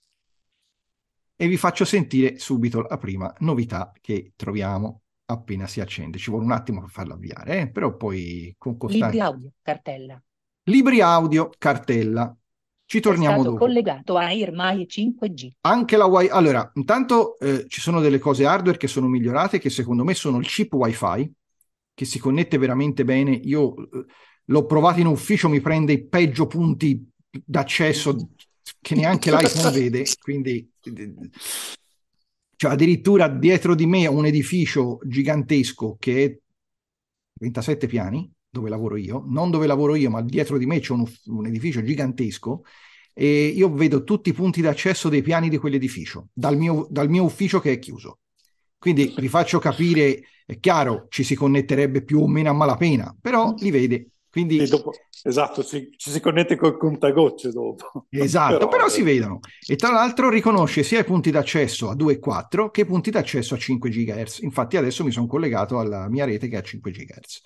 e 1.40 1.48
vi 1.48 1.56
faccio 1.56 1.86
sentire 1.86 2.38
subito 2.38 2.82
la 2.82 2.98
prima 2.98 3.32
novità 3.38 3.94
che 3.98 4.34
troviamo 4.36 5.04
appena 5.24 5.66
si 5.66 5.80
accende. 5.80 6.18
Ci 6.18 6.28
vuole 6.28 6.44
un 6.44 6.52
attimo 6.52 6.82
per 6.82 6.90
farla 6.90 7.14
avviare, 7.14 7.60
eh? 7.60 7.70
però 7.70 7.96
poi 7.96 8.54
con 8.58 8.76
costanza. 8.76 9.06
Libri 9.06 9.20
audio, 9.20 9.52
cartella. 9.62 10.22
Libri 10.64 11.00
audio, 11.00 11.50
cartella. 11.56 12.36
Ci 12.84 13.00
torniamo 13.00 13.42
dopo. 13.42 13.56
collegato 13.56 14.18
a 14.18 14.24
AirMai 14.24 14.86
5G. 14.86 15.48
Anche 15.62 15.96
la 15.96 16.04
Wi-Fi. 16.04 16.30
Allora, 16.30 16.70
intanto 16.74 17.38
eh, 17.38 17.64
ci 17.68 17.80
sono 17.80 18.00
delle 18.00 18.18
cose 18.18 18.44
hardware 18.44 18.76
che 18.76 18.86
sono 18.86 19.08
migliorate, 19.08 19.58
che 19.58 19.70
secondo 19.70 20.04
me 20.04 20.12
sono 20.12 20.36
il 20.40 20.46
chip 20.46 20.74
Wi-Fi, 20.74 21.32
che 21.94 22.04
si 22.04 22.18
connette 22.18 22.58
veramente 22.58 23.02
bene. 23.02 23.30
Io 23.30 23.76
eh, 23.76 24.04
l'ho 24.44 24.66
provato 24.66 25.00
in 25.00 25.06
ufficio, 25.06 25.48
mi 25.48 25.62
prende 25.62 25.92
i 25.94 26.06
peggio 26.06 26.46
punti 26.46 27.02
d'accesso 27.30 28.14
che 28.80 28.94
neanche 28.94 29.30
l'iPhone 29.30 29.70
vede, 29.70 30.04
quindi 30.20 30.70
cioè, 32.56 32.72
addirittura 32.72 33.28
dietro 33.28 33.74
di 33.74 33.86
me 33.86 34.06
un 34.06 34.26
edificio 34.26 34.98
gigantesco 35.02 35.96
che 35.98 36.24
è 36.24 36.38
27 37.40 37.86
piani, 37.86 38.30
dove 38.50 38.68
lavoro 38.68 38.96
io, 38.96 39.24
non 39.26 39.50
dove 39.50 39.66
lavoro 39.66 39.94
io, 39.94 40.10
ma 40.10 40.20
dietro 40.20 40.58
di 40.58 40.66
me 40.66 40.80
c'è 40.80 40.92
un, 40.92 41.10
un 41.26 41.46
edificio 41.46 41.82
gigantesco 41.82 42.64
e 43.14 43.46
io 43.46 43.72
vedo 43.72 44.04
tutti 44.04 44.28
i 44.28 44.34
punti 44.34 44.60
d'accesso 44.60 45.08
dei 45.08 45.22
piani 45.22 45.48
di 45.48 45.56
quell'edificio, 45.56 46.28
dal 46.32 46.56
mio, 46.56 46.86
dal 46.90 47.08
mio 47.08 47.24
ufficio 47.24 47.60
che 47.60 47.72
è 47.72 47.78
chiuso. 47.78 48.18
Quindi 48.76 49.14
vi 49.16 49.28
faccio 49.28 49.58
capire, 49.58 50.22
è 50.44 50.58
chiaro, 50.58 51.06
ci 51.08 51.22
si 51.22 51.34
connetterebbe 51.34 52.02
più 52.02 52.20
o 52.20 52.26
meno 52.28 52.50
a 52.50 52.54
malapena, 52.54 53.16
però 53.20 53.54
li 53.58 53.70
vede. 53.70 54.10
Quindi... 54.30 54.64
Dopo, 54.66 54.92
esatto, 55.24 55.64
ci, 55.64 55.92
ci, 55.96 56.10
si 56.10 56.20
connette 56.20 56.56
col 56.56 56.76
contagocce 56.76 57.50
dopo. 57.50 58.06
Esatto, 58.10 58.58
però, 58.58 58.68
però 58.68 58.88
si 58.88 59.02
vedono. 59.02 59.40
E 59.66 59.76
tra 59.76 59.90
l'altro 59.90 60.30
riconosce 60.30 60.82
sia 60.84 61.00
i 61.00 61.04
punti 61.04 61.30
d'accesso 61.30 61.90
a 61.90 61.94
2.4 61.94 62.70
che 62.70 62.82
i 62.82 62.86
punti 62.86 63.10
d'accesso 63.10 63.54
a 63.54 63.58
5 63.58 63.90
GHz. 63.90 64.40
Infatti 64.42 64.76
adesso 64.76 65.02
mi 65.02 65.10
sono 65.10 65.26
collegato 65.26 65.78
alla 65.78 66.08
mia 66.08 66.24
rete 66.24 66.48
che 66.48 66.54
è 66.54 66.58
a 66.58 66.62
5 66.62 66.90
GHz. 66.92 67.40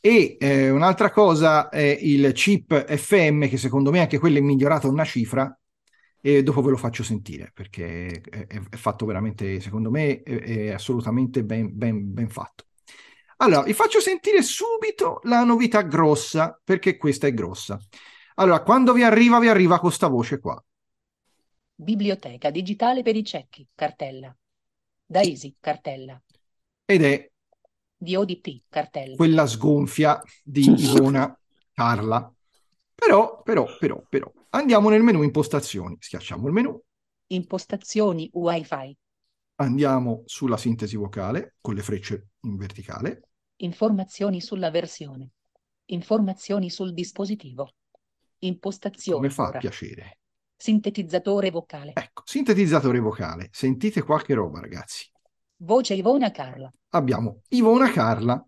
E 0.00 0.38
eh, 0.40 0.70
un'altra 0.70 1.10
cosa 1.10 1.68
è 1.68 1.98
il 2.00 2.32
chip 2.32 2.96
FM, 2.96 3.46
che 3.48 3.58
secondo 3.58 3.90
me 3.90 4.00
anche 4.00 4.18
quello 4.18 4.38
è 4.38 4.40
migliorato 4.40 4.88
una 4.88 5.04
cifra, 5.04 5.54
e 6.22 6.42
dopo 6.42 6.62
ve 6.62 6.70
lo 6.70 6.76
faccio 6.78 7.02
sentire, 7.02 7.50
perché 7.52 8.22
è, 8.22 8.46
è 8.46 8.76
fatto 8.76 9.04
veramente, 9.04 9.60
secondo 9.60 9.90
me, 9.90 10.22
è, 10.22 10.38
è 10.38 10.70
assolutamente 10.70 11.44
ben, 11.44 11.76
ben, 11.76 12.12
ben 12.14 12.30
fatto. 12.30 12.64
Allora, 13.42 13.62
vi 13.62 13.72
faccio 13.72 14.00
sentire 14.00 14.42
subito 14.42 15.20
la 15.24 15.44
novità 15.44 15.80
grossa, 15.80 16.60
perché 16.62 16.98
questa 16.98 17.26
è 17.26 17.32
grossa. 17.32 17.78
Allora, 18.34 18.62
quando 18.62 18.92
vi 18.92 19.02
arriva, 19.02 19.38
vi 19.38 19.48
arriva 19.48 19.80
questa 19.80 20.08
voce 20.08 20.38
qua. 20.38 20.62
Biblioteca 21.74 22.50
digitale 22.50 23.02
per 23.02 23.16
i 23.16 23.24
ciechi, 23.24 23.66
cartella. 23.74 24.34
Daisy, 25.06 25.56
cartella. 25.58 26.20
Ed 26.84 27.02
è 27.02 27.30
di 27.96 28.14
ODP, 28.14 28.62
cartello. 28.68 29.16
Quella 29.16 29.46
sgonfia 29.46 30.22
di 30.44 30.74
Ivona 30.76 31.34
Carla. 31.72 32.30
Però, 32.94 33.40
però, 33.42 33.66
però, 33.78 34.02
però, 34.06 34.30
andiamo 34.50 34.90
nel 34.90 35.02
menu 35.02 35.22
impostazioni, 35.22 35.96
schiacciamo 35.98 36.46
il 36.46 36.52
menu. 36.52 36.78
Impostazioni 37.28 38.28
Wi-Fi. 38.34 38.96
Andiamo 39.56 40.22
sulla 40.26 40.58
sintesi 40.58 40.96
vocale 40.96 41.56
con 41.62 41.74
le 41.74 41.82
frecce 41.82 42.28
in 42.42 42.56
verticale. 42.56 43.29
Informazioni 43.62 44.40
sulla 44.40 44.70
versione. 44.70 45.30
Informazioni 45.86 46.70
sul 46.70 46.94
dispositivo. 46.94 47.74
Impostazioni. 48.38 49.18
Come 49.18 49.30
fa 49.30 49.48
a 49.48 49.58
piacere. 49.58 50.18
Sintetizzatore 50.56 51.50
vocale. 51.50 51.92
Ecco, 51.94 52.22
sintetizzatore 52.24 53.00
vocale. 53.00 53.48
Sentite 53.52 54.02
qualche 54.02 54.34
roba, 54.34 54.60
ragazzi. 54.60 55.10
Voce 55.56 55.94
Ivona 55.94 56.30
Carla. 56.30 56.70
Abbiamo 56.90 57.42
Ivona 57.48 57.90
Carla. 57.90 58.42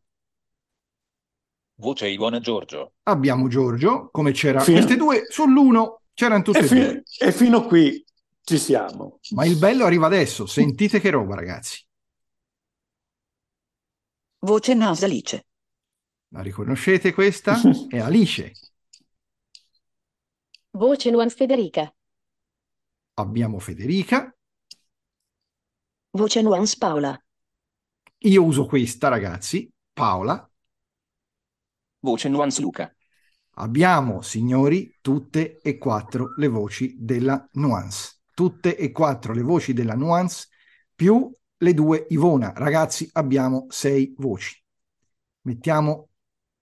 Voce 1.74 2.08
Ivona 2.08 2.40
Giorgio. 2.40 2.92
Abbiamo 3.02 3.48
Giorgio, 3.48 4.08
come 4.10 4.32
c'era. 4.32 4.60
Fino... 4.60 4.78
Queste 4.78 4.96
due 4.96 5.24
sull'uno 5.28 6.02
c'erano 6.14 6.42
tutte 6.42 6.60
e, 6.60 6.66
fi- 6.66 6.74
due. 6.74 7.02
E 7.18 7.32
fino 7.32 7.66
qui 7.66 8.02
ci 8.42 8.56
siamo. 8.56 9.18
Ma 9.30 9.44
il 9.44 9.58
bello 9.58 9.84
arriva 9.84 10.06
adesso. 10.06 10.46
Sentite 10.46 11.00
che 11.00 11.10
roba, 11.10 11.34
ragazzi. 11.34 11.84
Voce 14.44 14.74
Nas 14.74 15.04
Alice. 15.04 15.46
La 16.30 16.42
riconoscete 16.42 17.12
questa? 17.12 17.60
È 17.88 18.00
Alice. 18.00 18.52
Voce 20.72 21.10
Nuance 21.12 21.36
Federica. 21.36 21.94
Abbiamo 23.14 23.60
Federica. 23.60 24.36
Voce 26.10 26.42
Nuance 26.42 26.76
Paola. 26.76 27.16
Io 28.18 28.42
uso 28.42 28.66
questa, 28.66 29.06
ragazzi. 29.06 29.70
Paola. 29.92 30.50
Voce 32.00 32.28
Nuance 32.28 32.60
Luca. 32.62 32.92
Abbiamo, 33.56 34.22
signori, 34.22 34.98
tutte 35.00 35.60
e 35.60 35.78
quattro 35.78 36.34
le 36.36 36.48
voci 36.48 36.96
della 36.98 37.48
Nuance. 37.52 38.22
Tutte 38.34 38.76
e 38.76 38.90
quattro 38.90 39.34
le 39.34 39.42
voci 39.42 39.72
della 39.72 39.94
Nuance 39.94 40.48
più 40.96 41.32
le 41.62 41.74
due 41.74 42.06
Ivona. 42.10 42.52
Ragazzi, 42.54 43.08
abbiamo 43.12 43.66
sei 43.68 44.14
voci. 44.18 44.60
Mettiamo 45.42 46.08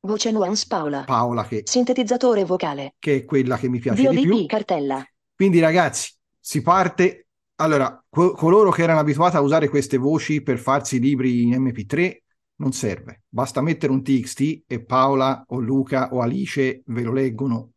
Voce 0.00 0.30
Nuance 0.30 0.66
Paola. 0.68 1.04
Paola 1.04 1.44
che 1.44 1.62
sintetizzatore 1.64 2.44
vocale. 2.44 2.94
Che 2.98 3.16
è 3.16 3.24
quella 3.24 3.56
che 3.58 3.68
mi 3.68 3.78
piace 3.78 4.02
VODP, 4.02 4.16
di 4.16 4.22
più. 4.22 4.46
cartella. 4.46 5.04
Quindi 5.34 5.58
ragazzi, 5.58 6.12
si 6.38 6.62
parte 6.62 7.26
allora, 7.56 8.02
co- 8.08 8.32
coloro 8.32 8.70
che 8.70 8.82
erano 8.82 9.00
abituati 9.00 9.36
a 9.36 9.40
usare 9.40 9.68
queste 9.68 9.98
voci 9.98 10.42
per 10.42 10.58
farsi 10.58 10.98
libri 10.98 11.42
in 11.42 11.62
MP3 11.62 12.16
non 12.56 12.72
serve. 12.72 13.22
Basta 13.28 13.60
mettere 13.60 13.92
un 13.92 14.02
TXT 14.02 14.64
e 14.66 14.82
Paola 14.82 15.44
o 15.48 15.60
Luca 15.60 16.12
o 16.12 16.20
Alice 16.20 16.82
ve 16.84 17.02
lo 17.02 17.12
leggono. 17.12 17.72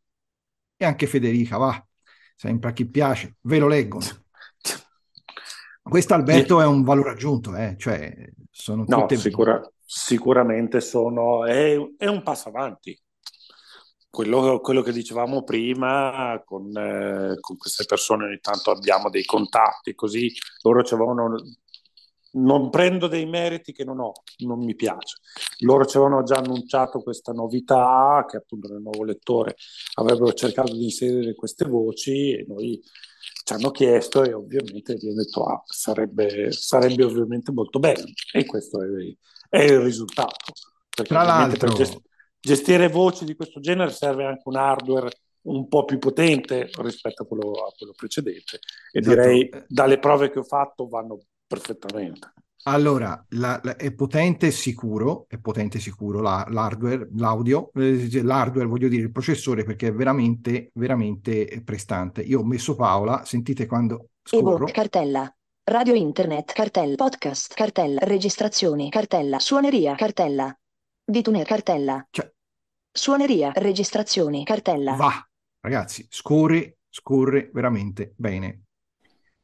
E 0.75 0.85
anche 0.85 1.07
Federica, 1.07 1.57
va, 1.57 1.85
sempre 2.35 2.69
a 2.69 2.73
chi 2.73 2.85
piace, 2.85 3.37
ve 3.41 3.59
lo 3.59 3.67
leggono. 3.67 4.22
Questo 5.93 6.15
Alberto 6.15 6.59
è 6.59 6.65
un 6.65 6.81
valore 6.81 7.11
aggiunto, 7.11 7.55
eh? 7.55 7.75
cioè 7.77 8.11
sono 8.49 8.83
tutte... 8.83 9.13
No, 9.13 9.21
sicura, 9.21 9.71
sicuramente 9.85 10.81
sono, 10.81 11.45
è, 11.45 11.77
è 11.99 12.07
un 12.07 12.23
passo 12.23 12.49
avanti 12.49 12.99
quello, 14.09 14.59
quello, 14.59 14.81
che 14.81 14.91
dicevamo 14.91 15.43
prima, 15.43 16.41
con, 16.43 16.75
eh, 16.75 17.37
con, 17.39 17.57
queste 17.57 17.85
persone 17.85 18.25
ogni 18.25 18.39
tanto 18.41 18.71
abbiamo 18.71 19.11
dei 19.11 19.23
contatti, 19.23 19.93
così 19.93 20.33
loro 20.63 20.81
ci 20.81 20.95
avevano, 20.95 21.35
non 22.31 22.71
prendo 22.71 23.05
dei 23.05 23.27
meriti 23.27 23.71
che 23.71 23.83
non 23.83 23.99
ho, 23.99 24.13
non 24.37 24.63
mi 24.65 24.73
piace. 24.73 25.17
Loro 25.59 25.85
ci 25.85 25.97
avevano 25.97 26.23
già 26.23 26.37
annunciato 26.37 27.03
questa 27.03 27.33
novità, 27.33 28.25
che 28.27 28.37
appunto 28.37 28.67
nel 28.67 28.81
nuovo 28.81 29.03
lettore 29.03 29.57
avrebbero 29.99 30.33
cercato 30.33 30.73
di 30.73 30.85
inserire 30.85 31.35
queste 31.35 31.65
voci 31.65 32.31
e 32.31 32.45
noi 32.47 32.81
ci 33.43 33.53
hanno 33.53 33.71
chiesto 33.71 34.23
e 34.23 34.33
ovviamente 34.33 34.93
abbiamo 34.93 35.15
detto 35.15 35.43
ah, 35.43 35.61
sarebbe, 35.65 36.51
sarebbe 36.51 37.03
ovviamente 37.03 37.51
molto 37.51 37.79
bello 37.79 38.05
e 38.31 38.45
questo 38.45 38.81
è, 38.81 38.87
è 39.49 39.63
il 39.63 39.79
risultato. 39.79 40.53
Tra 40.89 41.23
l'altro... 41.23 41.73
Per 41.73 42.01
gestire 42.45 42.89
voci 42.89 43.23
di 43.23 43.35
questo 43.35 43.61
genere 43.61 43.91
serve 43.91 44.25
anche 44.25 44.41
un 44.43 44.57
hardware 44.57 45.09
un 45.43 45.69
po' 45.69 45.85
più 45.85 45.97
potente 45.97 46.69
rispetto 46.79 47.23
a 47.23 47.25
quello, 47.25 47.51
a 47.51 47.71
quello 47.77 47.93
precedente 47.95 48.59
e 48.91 48.99
esatto. 48.99 49.15
direi 49.15 49.49
dalle 49.67 49.97
prove 49.97 50.29
che 50.29 50.39
ho 50.39 50.43
fatto 50.43 50.87
vanno 50.87 51.21
perfettamente. 51.47 52.33
Allora, 52.65 53.25
la, 53.29 53.59
la, 53.61 53.75
è 53.75 53.91
potente 53.93 54.49
sicuro, 54.51 55.25
è 55.27 55.37
potente 55.37 55.79
sicuro 55.79 56.21
la, 56.21 56.45
l'hardware, 56.49 57.09
l'audio, 57.15 57.71
eh, 57.73 58.21
l'hardware 58.23 58.67
voglio 58.67 58.87
dire 58.87 59.03
il 59.03 59.11
processore 59.11 59.63
perché 59.63 59.87
è 59.87 59.93
veramente, 59.93 60.71
veramente 60.73 61.61
prestante. 61.63 62.21
Io 62.21 62.39
ho 62.39 62.45
messo 62.45 62.75
Paola, 62.75 63.25
sentite 63.25 63.65
quando 63.65 64.11
scorro. 64.23 64.55
Ebook, 64.55 64.71
cartella, 64.71 65.35
radio 65.65 65.93
internet, 65.93 66.53
cartella, 66.53 66.95
podcast, 66.95 67.53
cartella, 67.53 67.99
registrazioni, 68.03 68.89
cartella, 68.89 69.39
suoneria, 69.39 69.95
cartella, 69.95 70.57
Dituner 71.05 71.45
cartella. 71.45 72.07
Cioè, 72.09 72.31
Suoneria, 72.95 73.51
registrazioni, 73.55 74.45
cartella. 74.45 74.93
Va, 74.93 75.27
ragazzi, 75.59 76.05
scorre, 76.09 76.77
scorre 76.89 77.49
veramente 77.51 78.13
bene. 78.15 78.61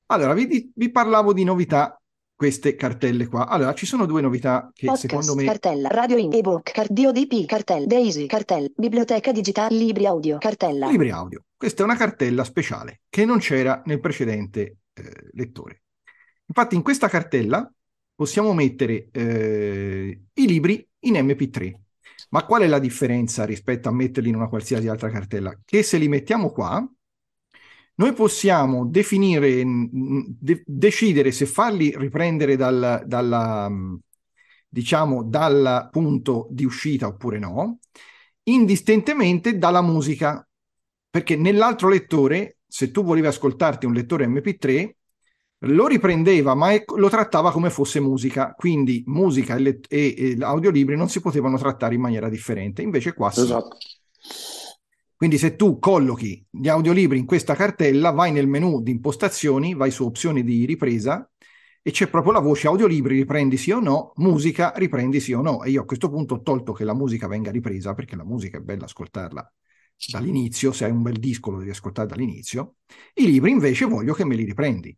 Allora, 0.05 0.33
vi, 0.33 0.71
vi 0.73 0.91
parlavo 0.91 1.33
di 1.33 1.43
novità, 1.43 1.98
queste 2.39 2.75
cartelle 2.75 3.27
qua. 3.27 3.49
Allora, 3.49 3.73
ci 3.73 3.85
sono 3.85 4.05
due 4.05 4.21
novità 4.21 4.71
che 4.73 4.85
Podcast, 4.85 5.09
secondo 5.09 5.35
me... 5.35 5.43
cartella, 5.43 5.89
radio 5.89 6.15
in 6.15 6.31
ebook, 6.31 6.71
card 6.71 6.89
DODP, 6.89 7.45
cartella, 7.45 7.85
Daisy, 7.85 8.27
cartella, 8.27 8.69
biblioteca 8.77 9.33
digitale, 9.33 9.75
libri 9.75 10.05
audio, 10.05 10.37
cartella. 10.37 10.89
Libri 10.89 11.11
audio. 11.11 11.43
Questa 11.57 11.81
è 11.81 11.85
una 11.85 11.97
cartella 11.97 12.45
speciale 12.45 13.01
che 13.09 13.25
non 13.25 13.39
c'era 13.39 13.81
nel 13.87 13.99
precedente 13.99 14.77
eh, 14.93 15.29
lettore. 15.33 15.81
Infatti 16.45 16.75
in 16.75 16.81
questa 16.81 17.09
cartella 17.09 17.69
possiamo 18.15 18.53
mettere 18.53 19.09
eh, 19.11 20.21
i 20.31 20.47
libri 20.47 20.87
in 20.99 21.15
MP3. 21.15 21.73
Ma 22.29 22.45
qual 22.45 22.61
è 22.61 22.67
la 22.67 22.79
differenza 22.79 23.43
rispetto 23.43 23.89
a 23.89 23.93
metterli 23.93 24.29
in 24.29 24.35
una 24.35 24.47
qualsiasi 24.47 24.87
altra 24.87 25.09
cartella? 25.09 25.59
Che 25.65 25.83
se 25.83 25.97
li 25.97 26.07
mettiamo 26.07 26.51
qua, 26.51 26.89
noi 27.99 28.13
possiamo 28.13 28.85
definire, 28.85 29.61
de- 29.65 30.63
decidere 30.65 31.31
se 31.31 31.45
farli 31.45 31.93
riprendere 31.97 32.55
dal, 32.55 33.03
dalla, 33.05 33.69
diciamo, 34.69 35.23
dal 35.23 35.89
punto 35.91 36.47
di 36.49 36.63
uscita 36.63 37.07
oppure 37.07 37.39
no, 37.39 37.79
indistentemente 38.43 39.57
dalla 39.57 39.81
musica. 39.81 40.43
Perché 41.11 41.35
nell'altro 41.35 41.89
lettore, 41.89 42.59
se 42.67 42.91
tu 42.91 43.03
volevi 43.03 43.27
ascoltarti 43.27 43.85
un 43.85 43.93
lettore 43.93 44.27
MP3, 44.27 44.95
lo 45.63 45.87
riprendeva, 45.87 46.53
ma 46.53 46.69
lo 46.95 47.09
trattava 47.09 47.51
come 47.51 47.69
fosse 47.69 47.99
musica, 47.99 48.53
quindi 48.55 49.03
musica 49.07 49.55
e, 49.55 49.59
let- 49.59 49.91
e- 49.91 50.15
e 50.17 50.37
audiolibri 50.39 50.95
non 50.95 51.09
si 51.09 51.19
potevano 51.19 51.57
trattare 51.57 51.95
in 51.95 52.01
maniera 52.01 52.29
differente, 52.29 52.81
invece 52.81 53.13
qua. 53.13 53.29
Esatto. 53.29 53.75
Quindi 55.19 55.37
se 55.37 55.57
tu 55.57 55.79
collochi 55.79 56.45
gli 56.49 56.69
audiolibri 56.69 57.17
in 57.17 57.25
questa 57.25 57.53
cartella, 57.53 58.11
vai 58.11 58.31
nel 58.31 58.47
menu 58.47 58.81
di 58.81 58.91
impostazioni, 58.91 59.73
vai 59.73 59.91
su 59.91 60.05
opzioni 60.05 60.45
di 60.45 60.63
ripresa 60.63 61.29
e 61.81 61.91
c'è 61.91 62.07
proprio 62.07 62.31
la 62.31 62.39
voce 62.39 62.67
audiolibri, 62.67 63.17
riprendi 63.17 63.57
sì 63.57 63.71
o 63.71 63.81
no, 63.81 64.13
musica, 64.15 64.71
riprendi 64.77 65.19
sì 65.19 65.33
o 65.33 65.41
no. 65.41 65.61
E 65.63 65.71
io 65.71 65.81
a 65.81 65.85
questo 65.85 66.09
punto 66.09 66.35
ho 66.35 66.41
tolto 66.41 66.71
che 66.71 66.85
la 66.85 66.93
musica 66.93 67.27
venga 67.27 67.51
ripresa 67.51 67.93
perché 67.93 68.15
la 68.15 68.23
musica 68.23 68.59
è 68.59 68.61
bella 68.61 68.85
ascoltarla 68.85 69.53
dall'inizio, 70.09 70.71
se 70.71 70.85
hai 70.85 70.91
un 70.91 71.01
bel 71.01 71.19
disco 71.19 71.51
lo 71.51 71.57
devi 71.57 71.71
ascoltare 71.71 72.07
dall'inizio. 72.07 72.75
I 73.15 73.25
libri 73.25 73.51
invece 73.51 73.83
voglio 73.87 74.13
che 74.13 74.23
me 74.23 74.35
li 74.35 74.45
riprendi. 74.45 74.97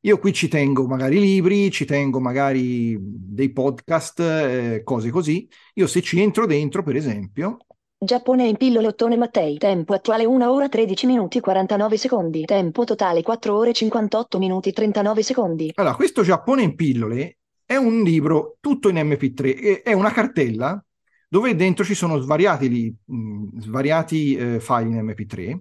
Io 0.00 0.18
qui 0.18 0.32
ci 0.32 0.48
tengo 0.48 0.88
magari 0.88 1.20
libri, 1.20 1.70
ci 1.70 1.84
tengo 1.84 2.18
magari 2.18 2.96
dei 3.00 3.52
podcast, 3.52 4.18
eh, 4.18 4.80
cose 4.82 5.10
così. 5.10 5.48
Io 5.74 5.86
se 5.86 6.02
ci 6.02 6.20
entro 6.20 6.44
dentro, 6.46 6.82
per 6.82 6.96
esempio, 6.96 7.58
Giappone 8.02 8.46
in 8.46 8.56
pillole 8.56 8.86
Ottone 8.86 9.18
Mattei. 9.18 9.58
Tempo 9.58 9.92
attuale 9.92 10.24
1 10.24 10.50
ora 10.50 10.70
13 10.70 11.04
minuti 11.04 11.38
49 11.38 11.98
secondi. 11.98 12.44
Tempo 12.46 12.84
totale 12.84 13.20
4 13.20 13.54
ore 13.54 13.74
58 13.74 14.38
minuti 14.38 14.72
39 14.72 15.22
secondi. 15.22 15.70
Allora, 15.74 15.94
questo 15.94 16.22
Giappone 16.22 16.62
in 16.62 16.74
pillole 16.76 17.40
è 17.62 17.76
un 17.76 18.00
libro 18.00 18.56
tutto 18.58 18.88
in 18.88 18.96
MP3, 18.96 19.54
e- 19.54 19.82
è 19.82 19.92
una 19.92 20.12
cartella 20.12 20.82
dove 21.28 21.54
dentro 21.54 21.84
ci 21.84 21.94
sono 21.94 22.18
svariati, 22.18 22.96
mh, 23.04 23.60
svariati 23.60 24.34
eh, 24.34 24.60
file 24.60 24.88
in 24.88 25.04
MP3. 25.04 25.58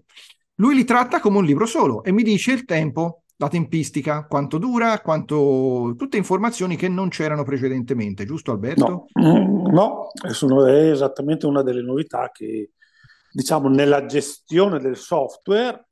Lui 0.56 0.76
li 0.76 0.86
tratta 0.86 1.20
come 1.20 1.40
un 1.40 1.46
libro 1.46 1.66
solo 1.66 2.06
e 2.06 2.14
mi 2.14 2.24
dice 2.24 2.54
il 2.54 2.64
tempo, 2.64 3.24
la 3.40 3.48
tempistica, 3.48 4.26
quanto 4.28 4.58
dura, 4.58 5.00
quanto... 5.02 5.94
tutte 5.98 6.18
informazioni 6.18 6.76
che 6.76 6.90
non 6.90 7.10
c'erano 7.10 7.44
precedentemente, 7.44 8.26
giusto 8.26 8.52
Alberto? 8.52 8.86
No, 8.86 9.06
Mm, 9.20 9.68
no, 9.74 10.08
è 10.26 10.30
sono- 10.34 10.66
è 10.66 10.92
esattamente 10.92 11.46
una 11.46 11.62
delle 11.64 11.82
novità 11.82 12.30
che, 12.32 12.72
diciamo, 13.32 13.70
nella 13.70 14.06
gestione 14.06 14.80
del 14.80 14.98
software, 14.98 15.88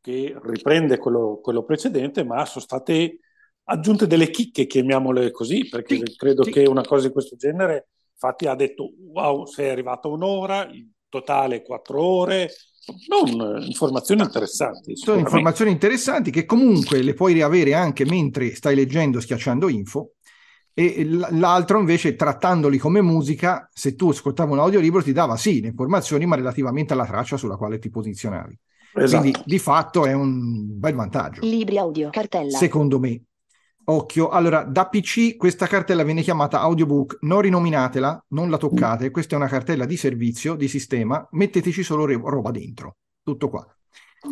che 0.00 0.36
riprende 0.42 0.98
quello, 0.98 1.38
quello 1.42 1.64
precedente, 1.64 2.24
ma 2.24 2.44
sono 2.44 2.64
state 2.64 3.18
aggiunte 3.64 4.06
delle 4.06 4.30
chicche, 4.30 4.66
chiamiamole 4.66 5.30
così, 5.30 5.68
perché 5.68 5.96
Sì, 5.96 6.16
credo 6.16 6.42
sì. 6.42 6.50
che 6.50 6.64
una 6.66 6.82
cosa 6.82 7.06
di 7.06 7.12
questo 7.12 7.36
genere, 7.36 7.88
infatti 8.12 8.46
ha 8.46 8.54
detto, 8.54 8.92
wow, 9.12 9.44
sei 9.46 9.70
arrivato 9.70 10.08
a 10.08 10.12
un'ora, 10.12 10.68
in 10.70 10.88
totale 11.08 11.62
quattro 11.62 12.00
ore, 12.02 12.50
non 13.08 13.56
eh, 13.56 13.64
informazioni 13.64 14.22
interessanti. 14.22 14.96
Sono 14.96 15.18
informazioni 15.18 15.70
interessanti 15.70 16.30
che 16.30 16.44
comunque 16.44 17.02
le 17.02 17.14
puoi 17.14 17.32
riavere 17.32 17.74
anche 17.74 18.04
mentre 18.04 18.54
stai 18.54 18.74
leggendo 18.74 19.20
schiacciando 19.20 19.68
info 19.68 20.12
e 20.72 21.04
l'altro 21.04 21.78
invece 21.78 22.14
trattandoli 22.14 22.78
come 22.78 23.02
musica, 23.02 23.68
se 23.72 23.94
tu 23.96 24.10
ascoltavi 24.10 24.52
un 24.52 24.60
audiolibro 24.60 25.02
ti 25.02 25.12
dava 25.12 25.36
sì 25.36 25.60
le 25.60 25.68
informazioni 25.68 26.26
ma 26.26 26.36
relativamente 26.36 26.92
alla 26.92 27.06
traccia 27.06 27.36
sulla 27.36 27.56
quale 27.56 27.78
ti 27.78 27.90
posizionavi. 27.90 28.58
Esatto. 28.94 29.22
Quindi 29.22 29.40
di 29.44 29.58
fatto 29.58 30.04
è 30.04 30.12
un 30.12 30.78
bel 30.78 30.94
vantaggio, 30.94 31.40
Libri 31.42 31.78
audio. 31.78 32.10
Cartella. 32.10 32.56
secondo 32.56 32.98
me. 32.98 33.22
Occhio, 33.90 34.28
allora 34.28 34.62
da 34.62 34.86
PC 34.86 35.36
questa 35.36 35.66
cartella 35.66 36.04
viene 36.04 36.22
chiamata 36.22 36.60
audiobook, 36.60 37.18
non 37.22 37.40
rinominatela, 37.40 38.24
non 38.28 38.48
la 38.48 38.56
toccate, 38.56 39.10
questa 39.10 39.34
è 39.34 39.38
una 39.38 39.48
cartella 39.48 39.84
di 39.84 39.96
servizio, 39.96 40.54
di 40.54 40.68
sistema, 40.68 41.26
metteteci 41.32 41.82
solo 41.82 42.04
re- 42.04 42.20
roba 42.22 42.50
dentro, 42.52 42.96
tutto 43.22 43.48
qua. 43.48 43.66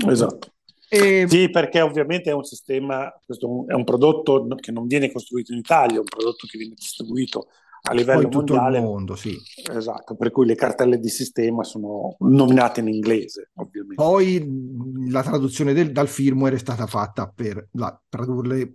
Esatto. 0.09 0.53
E 0.88 1.27
Sì, 1.29 1.51
perché 1.51 1.81
ovviamente 1.81 2.31
è 2.31 2.35
un 2.35 2.44
sistema, 2.44 3.12
questo 3.25 3.64
è 3.66 3.75
un 3.75 3.85
prodotto 3.85 4.47
che 4.61 4.73
non 4.73 4.87
viene 4.87 5.11
costruito 5.11 5.53
in 5.53 5.59
Italia, 5.59 5.97
è 5.97 5.99
un 5.99 6.05
prodotto 6.05 6.47
che 6.47 6.57
viene 6.57 6.75
distribuito 6.75 7.49
a 7.83 7.90
poi 7.90 7.99
livello 7.99 8.23
in 8.23 8.31
tutto 8.31 8.55
il 8.55 8.61
mondiale. 8.61 8.85
mondo, 8.85 9.14
sì. 9.16 9.37
Esatto, 9.71 10.16
per 10.16 10.31
cui 10.31 10.47
le 10.47 10.55
cartelle 10.55 10.99
di 10.99 11.09
sistema 11.09 11.62
sono 11.64 12.16
nominate 12.21 12.81
in 12.81 12.88
inglese, 12.88 13.51
ovviamente. 13.57 13.97
Poi 13.97 15.09
la 15.11 15.23
traduzione 15.23 15.73
del- 15.73 15.92
dal 15.92 16.09
firmware 16.09 16.57
è 16.57 16.59
stata 16.59 16.87
fatta 16.87 17.31
per 17.35 17.68
la- 17.73 18.01
tradurle 18.09 18.73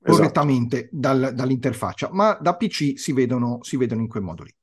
Esatto. 0.00 0.16
correttamente 0.16 0.88
dal- 0.92 1.32
dall'interfaccia, 1.34 2.08
ma 2.12 2.38
da 2.40 2.54
PC 2.56 2.98
si 2.98 3.12
vedono, 3.12 3.58
si 3.62 3.76
vedono 3.76 4.00
in 4.00 4.08
quel 4.08 4.22
modo 4.22 4.44
lì. 4.44 4.54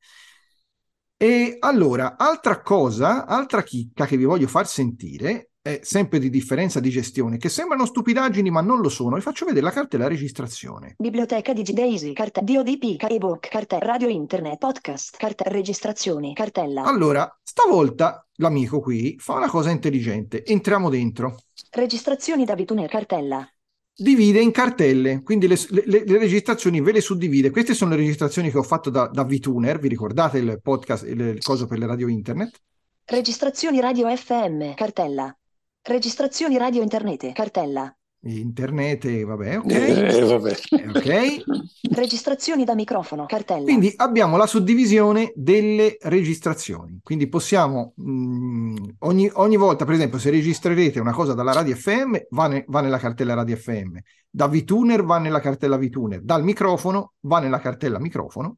E 1.18 1.58
allora, 1.60 2.18
altra 2.18 2.62
cosa, 2.62 3.26
altra 3.26 3.64
chicca 3.64 4.06
che 4.06 4.18
vi 4.18 4.26
voglio 4.26 4.48
far 4.48 4.68
sentire, 4.68 5.52
è 5.62 5.80
sempre 5.82 6.20
di 6.20 6.30
differenza 6.30 6.80
di 6.80 6.90
gestione, 6.90 7.38
che 7.38 7.50
sembrano 7.50 7.86
stupidaggini 7.86 8.52
ma 8.52 8.62
non 8.62 8.82
lo 8.82 8.90
sono, 8.90 9.16
vi 9.16 9.22
faccio 9.22 9.46
vedere 9.46 9.66
la 9.66 9.72
cartella 9.72 10.08
registrazione. 10.08 10.94
Biblioteca 10.98 11.54
DigiDaisy. 11.54 12.14
Carta 12.14 12.42
DODP. 12.42 13.02
ebook. 13.10 13.48
Cartella 13.48 13.86
radio 13.86 14.08
internet. 14.08 14.58
Podcast. 14.60 15.18
Cartella 15.18 15.56
registrazioni. 15.56 16.36
Cartella. 16.36 16.84
Allora, 16.84 17.28
stavolta 17.42 18.28
l'amico 18.36 18.80
qui 18.80 19.16
fa 19.18 19.34
una 19.36 19.50
cosa 19.50 19.72
intelligente, 19.72 20.46
entriamo 20.46 20.90
dentro. 20.90 21.38
Registrazioni 21.72 22.46
da 22.46 22.54
Bituner. 22.54 22.90
Cartella. 22.90 23.50
Divide 23.96 24.42
in 24.42 24.52
cartelle, 24.52 25.22
quindi 25.24 25.48
le, 25.48 25.58
le- 25.70 26.04
le 26.06 26.18
registrazioni 26.18 26.82
ve 26.82 26.92
le 26.92 27.02
suddivide. 27.02 27.50
Queste 27.52 27.74
sono 27.74 27.92
le 27.92 27.98
registrazioni 27.98 28.52
che 28.52 28.58
ho 28.58 28.64
fatto 28.64 28.90
da, 28.90 29.08
da 29.08 29.24
VTuner, 29.24 29.80
vi 29.80 29.88
ricordate 29.88 30.38
il 30.40 30.60
podcast, 30.62 31.06
il, 31.06 31.20
il 31.20 31.42
coso 31.44 31.66
per 31.66 31.78
le 31.80 31.88
radio 31.88 32.08
internet? 32.08 32.60
Registrazioni 33.06 33.80
radio 33.80 34.14
FM. 34.16 34.74
Cartella. 34.74 35.36
Registrazioni 35.82 36.58
radio 36.58 36.82
internet. 36.82 37.32
Cartella. 37.32 37.96
Internet, 38.28 39.06
e 39.06 39.24
vabbè, 39.24 39.58
ok. 39.60 39.72
Eh, 39.72 40.22
vabbè. 40.22 40.56
Eh, 40.70 40.88
ok. 40.88 41.44
Registrazioni 41.92 42.64
da 42.64 42.74
microfono. 42.74 43.26
Cartella. 43.26 43.64
Quindi 43.64 43.94
abbiamo 43.96 44.36
la 44.38 44.48
suddivisione 44.48 45.32
delle 45.36 45.98
registrazioni. 46.02 47.00
Quindi 47.04 47.28
possiamo, 47.28 47.94
mh, 47.96 48.76
ogni, 49.00 49.30
ogni 49.34 49.58
volta, 49.58 49.86
per 49.86 49.94
esempio, 49.94 50.18
se 50.18 50.32
registrerete 50.32 51.00
una 51.00 51.14
cosa 51.14 51.34
dalla 51.34 51.54
radio 51.54 51.76
FM, 51.76 52.16
va, 52.30 52.48
ne- 52.48 52.66
va 52.68 52.82
nella 52.82 52.98
cartella 52.98 53.36
radio 53.36 53.56
FM. 53.56 53.98
Da 54.30 54.48
VTuner 54.48 55.04
va 55.04 55.20
nella 55.20 55.40
cartella 55.40 55.78
VTuner. 55.78 56.22
Dal 56.22 56.44
microfono 56.44 57.14
va 57.22 57.40
nella 57.40 57.60
cartella 57.60 58.00
microfono. 58.00 58.58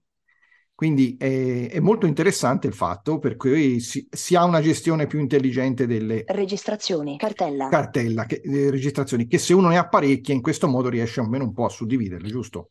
Quindi 0.78 1.18
è, 1.18 1.70
è 1.72 1.80
molto 1.80 2.06
interessante 2.06 2.68
il 2.68 2.74
fatto 2.76 3.18
per 3.18 3.36
cui 3.36 3.80
si, 3.80 4.08
si 4.12 4.36
ha 4.36 4.44
una 4.44 4.62
gestione 4.62 5.08
più 5.08 5.18
intelligente 5.20 5.88
delle 5.88 6.24
Registrazioni. 6.28 7.18
Cartella. 7.18 7.68
cartella, 7.68 8.26
che, 8.28 8.42
eh, 8.44 8.70
registrazioni, 8.70 9.26
che 9.26 9.40
se 9.40 9.56
uno 9.56 9.70
ne 9.70 9.80
ha 9.80 9.88
parecchie 9.88 10.36
in 10.36 10.42
questo 10.42 10.68
modo 10.68 10.88
riesce 10.90 11.20
almeno 11.20 11.46
un 11.46 11.54
po' 11.54 11.66
a 11.66 11.70
suddividerle, 11.70 12.28
giusto? 12.30 12.70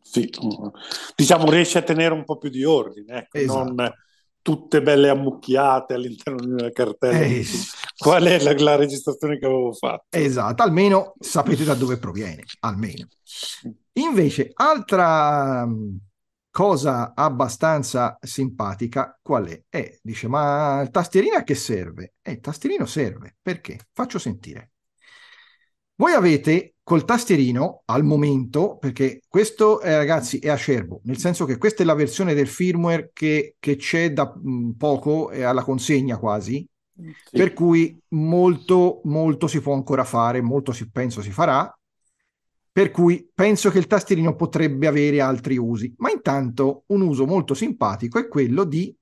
Sì, 0.00 0.30
diciamo 1.14 1.50
riesce 1.50 1.76
a 1.76 1.82
tenere 1.82 2.14
un 2.14 2.24
po' 2.24 2.38
più 2.38 2.48
di 2.48 2.64
ordine, 2.64 3.18
ecco, 3.18 3.36
Esatto. 3.36 3.64
non 3.64 3.92
tutte 4.40 4.80
belle 4.80 5.10
ammucchiate 5.10 5.92
all'interno 5.92 6.40
di 6.40 6.52
una 6.52 6.70
cartella. 6.70 7.20
Eh. 7.20 7.44
Qual 7.98 8.24
è 8.24 8.40
la, 8.42 8.54
la 8.54 8.76
registrazione 8.76 9.38
che 9.38 9.44
avevo 9.44 9.74
fatto? 9.74 10.06
Esatto, 10.08 10.62
almeno 10.62 11.12
sapete 11.20 11.64
da 11.64 11.74
dove 11.74 11.98
proviene, 11.98 12.44
almeno. 12.60 13.08
Invece, 13.92 14.52
altra 14.54 15.66
mh, 15.66 15.98
cosa 16.52 17.14
abbastanza 17.16 18.16
simpatica, 18.22 19.18
qual 19.20 19.46
è? 19.48 19.60
Eh, 19.68 19.98
dice, 20.02 20.28
ma 20.28 20.80
il 20.82 20.90
tastierino 20.90 21.36
a 21.36 21.42
che 21.42 21.56
serve? 21.56 22.14
Eh, 22.22 22.32
il 22.32 22.40
tastierino 22.40 22.86
serve, 22.86 23.36
perché? 23.42 23.80
Faccio 23.92 24.20
sentire. 24.20 24.70
Voi 25.94 26.12
avete 26.12 26.74
col 26.82 27.04
tastierino 27.04 27.82
al 27.86 28.02
momento, 28.04 28.76
perché 28.78 29.20
questo 29.28 29.80
eh, 29.80 29.96
ragazzi 29.96 30.38
è 30.38 30.48
acerbo, 30.48 31.00
nel 31.04 31.18
senso 31.18 31.44
che 31.44 31.58
questa 31.58 31.82
è 31.82 31.86
la 31.86 31.94
versione 31.94 32.34
del 32.34 32.48
firmware 32.48 33.10
che, 33.12 33.56
che 33.60 33.76
c'è 33.76 34.12
da 34.12 34.32
mh, 34.34 34.72
poco, 34.72 35.30
è 35.30 35.42
alla 35.42 35.62
consegna 35.62 36.18
quasi, 36.18 36.66
Sì. 37.30 37.36
per 37.36 37.52
cui 37.52 37.96
molto, 38.08 39.00
molto 39.04 39.46
si 39.46 39.60
può 39.60 39.74
ancora 39.74 40.04
fare, 40.04 40.40
molto 40.40 40.72
si, 40.72 40.90
penso 40.90 41.22
si 41.22 41.30
farà, 41.30 41.72
per 42.72 42.90
cui 42.90 43.30
penso 43.34 43.70
che 43.70 43.78
il 43.78 43.86
tastierino 43.86 44.34
potrebbe 44.34 44.86
avere 44.86 45.20
altri 45.20 45.58
usi, 45.58 45.94
ma 45.98 46.10
intanto 46.10 46.84
un 46.88 47.02
uso 47.02 47.26
molto 47.26 47.54
simpatico 47.54 48.18
è 48.18 48.28
quello 48.28 48.64
di 48.64 48.94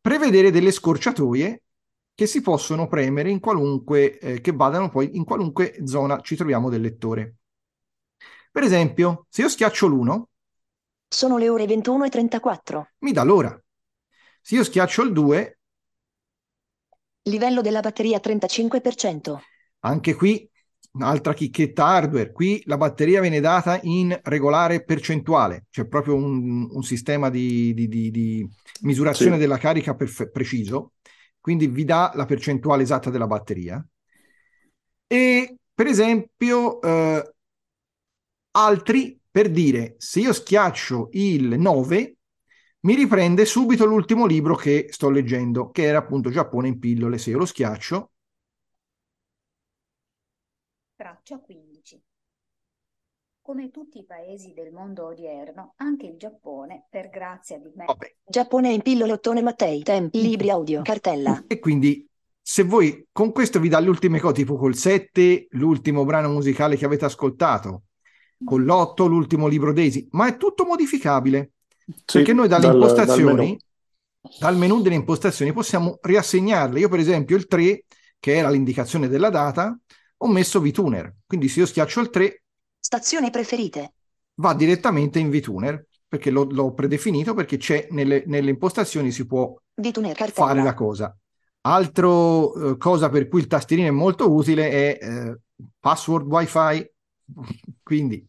prevedere 0.00 0.50
delle 0.50 0.70
scorciatoie 0.70 1.62
che 2.14 2.26
si 2.26 2.42
possono 2.42 2.86
premere 2.86 3.30
in 3.30 3.40
qualunque, 3.40 4.18
eh, 4.18 4.40
che 4.40 4.52
vadano 4.52 4.90
poi 4.90 5.16
in 5.16 5.24
qualunque 5.24 5.76
zona 5.84 6.20
ci 6.20 6.36
troviamo 6.36 6.68
del 6.68 6.82
lettore. 6.82 7.36
Per 8.52 8.62
esempio, 8.62 9.26
se 9.30 9.42
io 9.42 9.48
schiaccio 9.48 9.86
l'1, 9.88 10.28
Sono 11.08 11.38
le 11.38 11.48
ore 11.48 11.66
21 11.66 12.04
e 12.04 12.08
34. 12.10 12.90
mi 12.98 13.12
dà 13.12 13.22
l'ora. 13.22 13.58
Se 14.40 14.54
io 14.54 14.64
schiaccio 14.64 15.02
il 15.02 15.12
2, 15.12 15.58
Livello 17.22 17.62
della 17.62 17.80
batteria 17.80 18.20
35%. 18.20 19.40
Anche 19.80 20.14
qui 20.14 20.48
un'altra 20.94 21.34
chicchetta 21.34 21.84
hardware. 21.86 22.32
Qui 22.32 22.62
la 22.66 22.76
batteria 22.76 23.20
viene 23.20 23.40
data 23.40 23.78
in 23.82 24.18
regolare 24.24 24.84
percentuale, 24.84 25.66
c'è 25.70 25.86
proprio 25.86 26.14
un, 26.16 26.68
un 26.70 26.82
sistema 26.82 27.30
di, 27.30 27.74
di- 27.74 27.88
di- 27.88 28.10
di 28.10 28.48
misurazione 28.82 29.36
Sì. 29.36 29.40
della 29.40 29.58
carica 29.58 29.94
perfe- 29.94 30.30
preciso, 30.30 30.92
quindi 31.40 31.66
vi 31.66 31.84
dà 31.84 32.12
la 32.14 32.24
percentuale 32.26 32.82
esatta 32.82 33.10
della 33.10 33.26
batteria. 33.26 33.84
E 35.08 35.56
per 35.74 35.86
esempio, 35.86 36.80
eh, 36.82 37.22
altri 38.52 39.18
per 39.30 39.50
dire 39.50 39.94
se 39.98 40.20
io 40.20 40.32
schiaccio 40.32 41.08
il 41.12 41.58
9 41.58 42.16
mi 42.80 42.94
riprende 42.94 43.44
subito 43.46 43.84
l'ultimo 43.86 44.26
libro 44.26 44.54
che 44.54 44.86
sto 44.90 45.08
leggendo, 45.10 45.70
che 45.70 45.84
era 45.84 45.98
appunto 45.98 46.30
Giappone 46.30 46.68
in 46.68 46.78
pillole. 46.78 47.16
Se 47.18 47.30
io 47.30 47.38
lo 47.38 47.46
schiaccio, 47.46 48.12
Traccia 50.96 51.40
15. 51.40 52.00
Come 53.40 53.70
tutti 53.72 53.98
i 53.98 54.04
paesi 54.04 54.52
del 54.54 54.70
mondo 54.70 55.06
odierno, 55.06 55.74
anche 55.78 56.06
il 56.06 56.16
Giappone, 56.16 56.86
per 56.88 57.10
grazia 57.10 57.58
di 57.58 57.72
me, 57.74 57.84
vabbè. 57.84 58.14
Giappone 58.24 58.72
in 58.72 58.80
pillole 58.80 59.10
Ottone 59.10 59.42
Mattei. 59.42 59.82
Tempi. 59.82 60.22
Libri 60.22 60.50
audio. 60.50 60.82
Cartella. 60.82 61.42
E 61.48 61.58
quindi 61.58 62.08
se 62.40 62.62
voi 62.62 63.08
con 63.10 63.32
questo 63.32 63.58
vi 63.58 63.68
dà 63.68 63.80
le 63.80 63.88
ultime 63.88 64.20
cose, 64.20 64.34
tipo 64.34 64.56
col 64.56 64.76
7, 64.76 65.48
l'ultimo 65.50 66.04
brano 66.04 66.28
musicale 66.28 66.76
che 66.76 66.84
avete 66.84 67.06
ascoltato, 67.06 67.82
con 68.44 68.62
l'8, 68.62 69.08
l'ultimo 69.08 69.48
libro 69.48 69.72
Daisy, 69.72 70.06
ma 70.12 70.28
è 70.28 70.36
tutto 70.36 70.64
modificabile. 70.64 71.50
Sì, 71.86 72.18
perché 72.18 72.32
noi 72.32 72.46
dalle 72.46 72.66
dal- 72.66 72.74
impostazioni, 72.74 73.24
dal 73.24 73.36
menù. 73.36 73.56
dal 74.38 74.56
menu 74.56 74.80
delle 74.80 74.94
impostazioni, 74.94 75.52
possiamo 75.52 75.98
riassegnarle. 76.00 76.78
Io, 76.78 76.88
per 76.88 77.00
esempio, 77.00 77.36
il 77.36 77.48
3, 77.48 77.84
che 78.20 78.36
era 78.36 78.48
l'indicazione 78.48 79.08
della 79.08 79.28
data, 79.28 79.76
ho 80.24 80.28
messo 80.28 80.60
VTuner. 80.60 81.16
Quindi 81.26 81.48
se 81.48 81.60
io 81.60 81.66
schiaccio 81.66 82.00
il 82.00 82.10
3, 82.10 82.42
Stazioni 82.78 83.30
preferite. 83.30 83.94
va 84.36 84.54
direttamente 84.54 85.18
in 85.18 85.30
VTuner, 85.30 85.86
perché 86.08 86.30
l'ho, 86.30 86.44
l'ho 86.50 86.72
predefinito, 86.72 87.34
perché 87.34 87.58
c'è 87.58 87.88
nelle, 87.90 88.24
nelle 88.26 88.50
impostazioni 88.50 89.10
si 89.10 89.26
può 89.26 89.54
fare 90.32 90.62
la 90.62 90.74
cosa. 90.74 91.16
Altro 91.66 92.72
eh, 92.72 92.76
cosa 92.76 93.08
per 93.08 93.28
cui 93.28 93.40
il 93.40 93.46
tastierino 93.46 93.88
è 93.88 93.92
molto 93.92 94.30
utile 94.32 94.70
è 94.70 94.98
eh, 95.00 95.38
password 95.78 96.26
wifi. 96.26 96.90
Quindi 97.82 98.26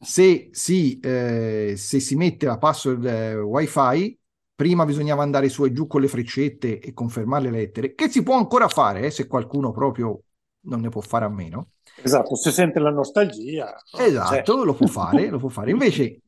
se 0.00 0.48
si, 0.52 0.98
eh, 1.00 1.74
se 1.76 2.00
si 2.00 2.14
mette 2.14 2.46
la 2.46 2.58
password 2.58 3.04
eh, 3.04 3.36
wifi, 3.36 4.18
prima 4.54 4.84
bisognava 4.84 5.22
andare 5.22 5.48
su 5.48 5.64
e 5.64 5.72
giù 5.72 5.86
con 5.86 6.00
le 6.00 6.08
freccette 6.08 6.78
e 6.78 6.92
confermare 6.92 7.44
le 7.44 7.50
lettere, 7.50 7.94
che 7.94 8.08
si 8.08 8.22
può 8.22 8.36
ancora 8.36 8.68
fare 8.68 9.06
eh, 9.06 9.10
se 9.10 9.26
qualcuno 9.26 9.70
proprio 9.70 10.22
non 10.62 10.80
ne 10.80 10.88
può 10.88 11.00
fare 11.00 11.24
a 11.24 11.28
meno. 11.28 11.70
Esatto, 12.02 12.34
se 12.36 12.50
sente 12.50 12.78
la 12.78 12.90
nostalgia. 12.90 13.74
Esatto, 13.98 14.54
cioè- 14.54 14.64
lo 14.64 14.74
può 14.74 14.86
fare, 14.86 15.28
lo 15.28 15.38
può 15.38 15.48
fare. 15.48 15.70
Invece 15.70 16.20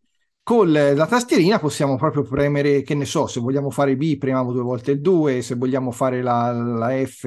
con 0.42 0.72
la 0.72 1.06
tastierina 1.06 1.58
possiamo 1.58 1.96
proprio 1.96 2.22
premere, 2.22 2.82
che 2.82 2.94
ne 2.94 3.04
so, 3.04 3.26
se 3.26 3.40
vogliamo 3.40 3.70
fare 3.70 3.96
B 3.96 4.16
premiamo 4.18 4.52
due 4.52 4.62
volte 4.62 4.92
il 4.92 5.00
2, 5.00 5.42
se 5.42 5.54
vogliamo 5.54 5.90
fare 5.90 6.22
la, 6.22 6.50
la 6.52 7.06
F 7.06 7.24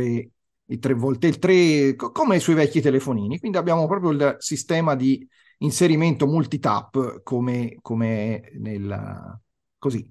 il 0.68 0.80
tre 0.80 0.94
volte 0.94 1.28
il 1.28 1.40
3, 1.40 1.96
co- 1.96 2.12
come 2.12 2.40
sui 2.40 2.54
vecchi 2.54 2.82
telefonini. 2.82 3.40
Quindi 3.40 3.58
abbiamo 3.58 3.88
proprio 3.88 4.12
il 4.12 4.36
sistema 4.40 4.96
di 4.96 5.26
inserimento 5.60 6.26
multitap 6.26 7.22
come, 7.24 7.78
come 7.82 8.52
nel, 8.58 9.40
così, 9.78 10.06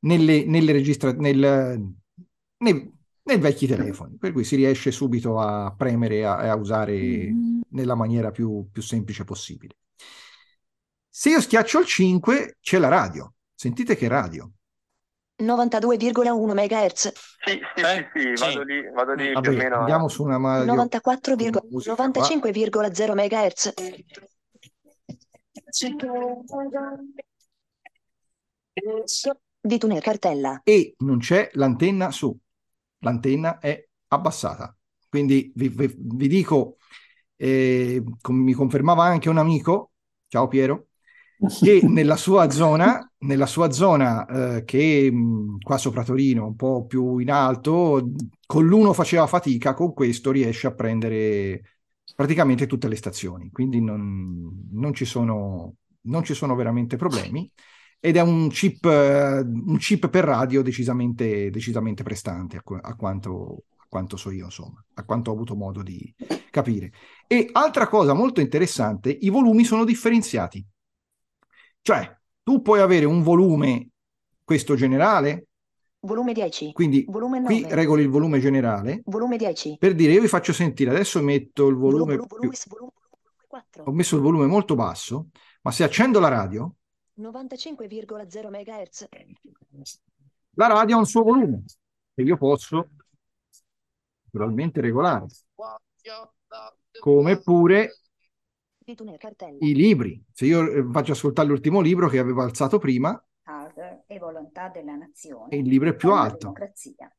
nelle, 0.00 0.44
nelle 0.44 0.72
registra- 0.72 1.12
nel, 1.12 1.84
nei, 2.58 2.97
nei 3.28 3.38
vecchi 3.38 3.66
telefoni, 3.66 4.16
per 4.16 4.32
cui 4.32 4.44
si 4.44 4.56
riesce 4.56 4.90
subito 4.90 5.38
a 5.38 5.72
premere 5.76 6.16
e 6.16 6.22
a, 6.24 6.36
a 6.38 6.56
usare 6.56 7.30
nella 7.70 7.94
maniera 7.94 8.30
più, 8.30 8.68
più 8.72 8.82
semplice 8.82 9.24
possibile. 9.24 9.76
Se 11.08 11.30
io 11.30 11.40
schiaccio 11.40 11.80
il 11.80 11.86
5 11.86 12.56
c'è 12.60 12.78
la 12.78 12.88
radio. 12.88 13.32
Sentite 13.54 13.96
che 13.96 14.08
radio. 14.08 14.50
92,1 15.40 16.52
MHz. 16.52 17.12
Sì, 17.44 17.60
sì, 17.74 17.80
Eh? 17.80 18.08
sì, 18.12 18.20
sì, 18.20 18.36
Sì. 18.36 18.44
vado 18.44 18.62
lì, 18.62 18.90
vado 18.92 19.12
lì 19.14 19.24
più 19.28 19.38
o 19.38 19.40
Vabbè, 19.40 19.56
meno. 19.56 19.76
andiamo 19.78 20.08
su 20.08 20.22
una 20.24 20.36
radio. 20.38 20.64
94, 20.72 21.36
con 21.36 21.60
musica 21.70 21.94
qua. 21.94 22.06
95,0 22.08 23.14
MHz. 23.14 23.72
Vituner 29.60 30.00
cartella. 30.00 30.60
e 30.64 30.94
non 30.98 31.18
c'è 31.18 31.50
l'antenna 31.54 32.10
su. 32.10 32.36
L'antenna 33.00 33.58
è 33.58 33.86
abbassata. 34.08 34.74
Quindi 35.08 35.52
vi, 35.54 35.68
vi- 35.68 35.94
vi 35.96 36.28
dico, 36.28 36.76
eh, 37.36 38.02
com- 38.20 38.36
mi 38.42 38.52
confermava 38.52 39.04
anche 39.04 39.28
un 39.28 39.38
amico, 39.38 39.92
ciao 40.28 40.48
Piero, 40.48 40.88
che 41.60 41.80
nella 41.88 42.16
sua 42.16 42.50
zona, 42.50 43.10
nella 43.18 43.46
sua 43.46 43.70
zona 43.72 44.56
eh, 44.58 44.64
che 44.64 45.10
mh, 45.10 45.58
qua 45.60 45.76
sopra 45.78 46.04
Torino, 46.04 46.46
un 46.46 46.56
po' 46.56 46.86
più 46.86 47.18
in 47.18 47.30
alto, 47.30 48.10
con 48.46 48.66
l'uno 48.66 48.92
faceva 48.92 49.26
fatica, 49.26 49.74
con 49.74 49.92
questo 49.94 50.30
riesce 50.30 50.66
a 50.68 50.74
prendere 50.74 51.62
praticamente 52.14 52.66
tutte 52.66 52.88
le 52.88 52.96
stazioni, 52.96 53.50
quindi 53.50 53.80
non, 53.80 54.68
non 54.72 54.94
ci 54.94 55.04
sono, 55.04 55.74
non 56.02 56.24
ci 56.24 56.34
sono 56.34 56.54
veramente 56.54 56.96
problemi 56.96 57.50
ed 58.00 58.16
è 58.16 58.20
un 58.20 58.48
chip, 58.48 58.84
un 58.84 59.76
chip 59.78 60.08
per 60.08 60.24
radio 60.24 60.62
decisamente, 60.62 61.50
decisamente 61.50 62.02
prestante 62.02 62.56
a, 62.56 62.62
a 62.82 62.94
quanto, 62.94 63.64
a 63.76 63.86
quanto 63.88 64.16
so 64.16 64.30
io, 64.30 64.46
insomma, 64.46 64.82
a 64.94 65.04
quanto 65.04 65.30
ho 65.30 65.34
avuto 65.34 65.56
modo 65.56 65.82
di 65.82 66.14
capire. 66.50 66.92
E 67.26 67.48
altra 67.52 67.88
cosa 67.88 68.12
molto 68.14 68.40
interessante, 68.40 69.10
i 69.10 69.28
volumi 69.30 69.64
sono 69.64 69.84
differenziati. 69.84 70.64
Cioè, 71.82 72.16
tu 72.42 72.62
puoi 72.62 72.80
avere 72.80 73.04
un 73.04 73.22
volume, 73.22 73.88
questo 74.44 74.74
generale, 74.74 75.46
Volume 76.00 76.32
10. 76.32 76.72
quindi 76.72 77.04
Volume 77.08 77.42
qui 77.42 77.62
9. 77.62 77.74
regoli 77.74 78.02
il 78.02 78.08
volume 78.08 78.38
generale, 78.38 79.02
Volume 79.06 79.36
10. 79.36 79.76
per 79.78 79.94
dire 79.94 80.12
io 80.12 80.20
vi 80.20 80.28
faccio 80.28 80.52
sentire, 80.52 80.90
adesso 80.90 81.20
metto 81.20 81.66
il 81.66 81.74
volume, 81.74 82.16
Volume, 82.16 82.26
volume, 82.28 82.56
volume, 82.68 82.68
volume 82.68 82.92
4. 83.48 83.82
ho 83.84 83.92
messo 83.92 84.14
il 84.14 84.22
volume 84.22 84.46
molto 84.46 84.76
basso, 84.76 85.30
ma 85.62 85.72
se 85.72 85.82
accendo 85.82 86.20
la 86.20 86.28
radio, 86.28 86.72
95,0 87.18 88.48
MHz. 88.48 89.08
la 90.52 90.66
radio 90.66 90.96
ha 90.96 90.98
un 90.98 91.06
suo 91.06 91.22
volume 91.22 91.64
che 92.14 92.22
io 92.22 92.36
posso 92.36 92.88
naturalmente 94.30 94.80
regolare, 94.80 95.26
come 96.98 97.40
pure 97.40 98.00
i 99.60 99.74
libri. 99.74 100.22
Se 100.32 100.46
io 100.46 100.70
eh, 100.70 100.86
faccio 100.90 101.12
ascoltare 101.12 101.48
l'ultimo 101.48 101.80
libro 101.80 102.08
che 102.08 102.18
avevo 102.18 102.42
alzato 102.42 102.78
prima, 102.78 103.20
e 104.06 104.18
volontà 104.18 104.68
della 104.68 104.94
nazione, 104.94 105.56
il 105.56 105.68
libro 105.68 105.90
è 105.90 105.94
più 105.94 106.12
alto. 106.12 106.38
democrazia. 106.38 107.12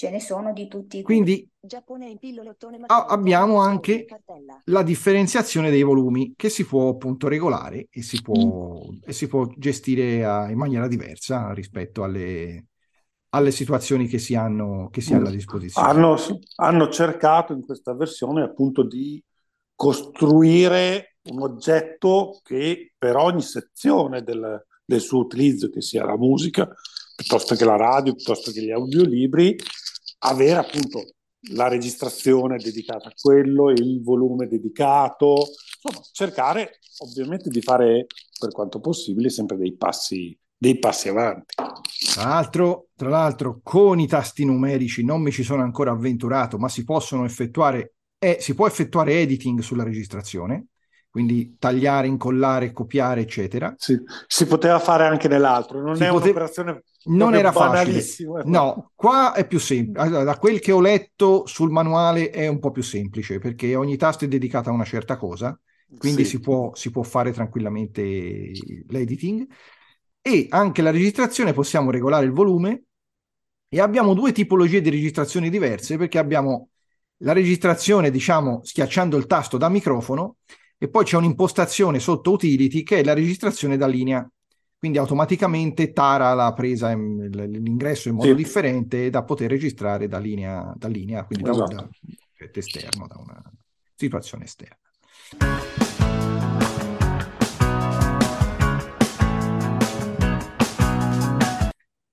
Ce 0.00 0.10
ne 0.10 0.20
sono 0.20 0.52
di 0.52 0.68
tutti. 0.68 1.02
Quindi 1.02 1.50
Giappone 1.58 2.08
in 2.08 2.18
pillole 2.18 2.50
Ottone 2.50 2.78
Ah, 2.86 3.06
abbiamo 3.06 3.58
anche- 3.58 4.06
la 4.66 4.84
differenziazione 4.84 5.70
dei 5.70 5.82
volumi 5.82 6.34
che 6.36 6.50
si 6.50 6.64
può 6.64 6.90
appunto 6.90 7.26
regolare 7.26 7.88
e 7.90 8.02
si 8.02 8.22
può, 8.22 8.80
e 9.04 9.12
si 9.12 9.26
può 9.26 9.48
gestire 9.56 10.24
a- 10.24 10.48
in 10.52 10.56
maniera 10.56 10.86
diversa 10.86 11.52
rispetto 11.52 12.04
alle, 12.04 12.66
alle 13.30 13.50
situazioni 13.50 14.06
che 14.06 14.18
si 14.18 14.36
hanno, 14.36 14.88
che 14.88 15.00
si 15.00 15.14
hanno 15.14 15.26
a 15.26 15.32
disposizione. 15.32 15.88
Hanno, 15.88 16.16
hanno 16.58 16.88
cercato 16.90 17.52
in 17.52 17.64
questa 17.66 17.92
versione 17.92 18.44
appunto 18.44 18.84
di 18.84 19.20
costruire 19.74 21.16
un 21.30 21.42
oggetto 21.42 22.38
che 22.44 22.92
per 22.96 23.16
ogni 23.16 23.42
sezione 23.42 24.22
del, 24.22 24.64
del 24.84 25.00
suo 25.00 25.18
utilizzo, 25.18 25.70
che 25.70 25.80
sia 25.82 26.04
la 26.04 26.16
musica, 26.16 26.72
piuttosto 27.16 27.56
che 27.56 27.64
la 27.64 27.74
radio, 27.74 28.14
piuttosto 28.14 28.52
che 28.52 28.62
gli 28.62 28.70
audiolibri, 28.70 29.56
avere 30.18 30.58
appunto 30.58 31.04
la 31.52 31.68
registrazione 31.68 32.56
dedicata 32.58 33.08
a 33.08 33.12
quello, 33.20 33.70
il 33.70 34.02
volume 34.02 34.46
dedicato, 34.46 35.46
insomma, 35.82 36.04
cercare 36.12 36.80
ovviamente 36.98 37.48
di 37.48 37.62
fare 37.62 38.06
per 38.38 38.50
quanto 38.50 38.80
possibile 38.80 39.30
sempre 39.30 39.56
dei 39.56 39.76
passi, 39.76 40.36
dei 40.56 40.78
passi 40.78 41.08
avanti. 41.08 41.54
Tra 42.12 42.24
l'altro, 42.24 42.88
tra 42.96 43.08
l'altro, 43.08 43.60
con 43.62 44.00
i 44.00 44.08
tasti 44.08 44.44
numerici 44.44 45.04
non 45.04 45.22
mi 45.22 45.30
ci 45.30 45.42
sono 45.44 45.62
ancora 45.62 45.92
avventurato, 45.92 46.58
ma 46.58 46.68
si 46.68 46.84
possono 46.84 47.24
effettuare, 47.24 47.94
eh, 48.18 48.38
si 48.40 48.54
può 48.54 48.66
effettuare 48.66 49.20
editing 49.20 49.60
sulla 49.60 49.84
registrazione, 49.84 50.66
quindi 51.18 51.56
tagliare, 51.58 52.06
incollare, 52.06 52.72
copiare, 52.72 53.22
eccetera. 53.22 53.74
Sì, 53.76 53.98
si 54.28 54.46
poteva 54.46 54.78
fare 54.78 55.04
anche 55.04 55.26
nell'altro, 55.26 55.82
non 55.82 55.96
Si 55.96 56.04
è 56.04 56.08
pote- 56.10 56.26
un'operazione 56.26 56.82
Non 57.06 57.34
era 57.34 57.50
facile. 57.50 58.04
No, 58.44 58.92
qua 58.94 59.34
è 59.34 59.44
più 59.48 59.58
semplice. 59.58 59.98
Allora, 59.98 60.22
da 60.22 60.38
quel 60.38 60.60
che 60.60 60.70
ho 60.70 60.80
letto 60.80 61.44
sul 61.46 61.70
manuale 61.70 62.30
è 62.30 62.46
un 62.46 62.60
po' 62.60 62.70
più 62.70 62.82
semplice 62.82 63.40
perché 63.40 63.74
ogni 63.74 63.96
tasto 63.96 64.26
è 64.26 64.28
dedicato 64.28 64.70
a 64.70 64.72
una 64.72 64.84
certa 64.84 65.16
cosa, 65.16 65.58
quindi 65.96 66.22
Sì. 66.22 66.30
si 66.30 66.40
può, 66.40 66.72
si 66.76 66.92
può 66.92 67.02
fare 67.02 67.32
tranquillamente 67.32 68.52
l'editing. 68.88 69.44
E 70.22 70.46
anche 70.50 70.82
la 70.82 70.90
registrazione 70.92 71.52
possiamo 71.52 71.90
regolare 71.90 72.26
il 72.26 72.32
volume 72.32 72.82
e 73.68 73.80
abbiamo 73.80 74.14
due 74.14 74.30
tipologie 74.30 74.80
di 74.80 74.90
registrazioni 74.90 75.50
diverse 75.50 75.96
perché 75.96 76.18
abbiamo 76.18 76.68
la 77.22 77.32
registrazione, 77.32 78.10
diciamo, 78.12 78.60
schiacciando 78.62 79.16
il 79.16 79.26
tasto 79.26 79.56
da 79.56 79.68
microfono 79.68 80.36
e 80.80 80.88
poi 80.88 81.04
c'è 81.04 81.16
un'impostazione 81.16 81.98
sotto 81.98 82.30
utility 82.30 82.84
che 82.84 83.00
è 83.00 83.04
la 83.04 83.12
registrazione 83.12 83.76
da 83.76 83.88
linea. 83.88 84.26
Quindi 84.78 84.98
automaticamente 84.98 85.92
tara 85.92 86.32
la 86.34 86.52
presa, 86.52 86.94
l'ingresso 86.94 88.08
in 88.08 88.14
modo 88.14 88.28
sì. 88.28 88.34
differente 88.36 89.10
da 89.10 89.24
poter 89.24 89.50
registrare 89.50 90.06
da 90.06 90.18
linea, 90.18 90.72
da 90.76 90.86
linea 90.86 91.24
quindi 91.24 91.50
esatto. 91.50 91.74
da 91.74 91.80
un 91.80 91.88
effetto 92.32 92.58
esterno, 92.60 93.08
da 93.08 93.16
una 93.18 93.42
situazione 93.96 94.44
esterna. 94.44 94.76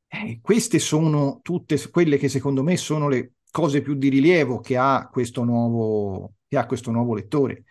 Eh, 0.07 0.39
queste 0.41 0.79
sono 0.79 1.41
tutte 1.43 1.77
quelle 1.91 2.17
che 2.17 2.29
secondo 2.29 2.63
me 2.63 2.77
sono 2.77 3.07
le 3.09 3.33
cose 3.51 3.83
più 3.83 3.93
di 3.93 4.09
rilievo 4.09 4.59
che 4.59 4.75
ha 4.75 5.07
questo 5.11 5.43
nuovo, 5.43 6.33
ha 6.49 6.65
questo 6.65 6.89
nuovo 6.89 7.13
lettore 7.13 7.65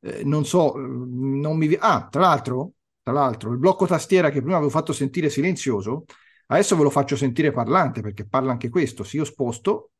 eh, 0.00 0.24
non 0.24 0.44
so, 0.44 0.74
non 0.76 1.56
mi... 1.56 1.76
Ah, 1.78 2.08
tra 2.10 2.20
l'altro, 2.20 2.72
tra 3.02 3.12
l'altro, 3.12 3.50
il 3.52 3.58
blocco 3.58 3.86
tastiera 3.86 4.30
che 4.30 4.40
prima 4.40 4.56
avevo 4.56 4.70
fatto 4.70 4.92
sentire 4.92 5.28
silenzioso, 5.30 6.04
adesso 6.46 6.76
ve 6.76 6.82
lo 6.84 6.90
faccio 6.90 7.16
sentire 7.16 7.50
parlante 7.52 8.00
perché 8.00 8.26
parla 8.26 8.52
anche 8.52 8.68
questo. 8.68 9.02
Se 9.04 9.16
io 9.16 9.24
sposto, 9.24 9.90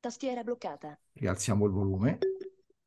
Tastiera 0.00 0.42
bloccata. 0.42 0.98
rialziamo 1.14 1.64
il 1.66 1.72
volume. 1.72 2.18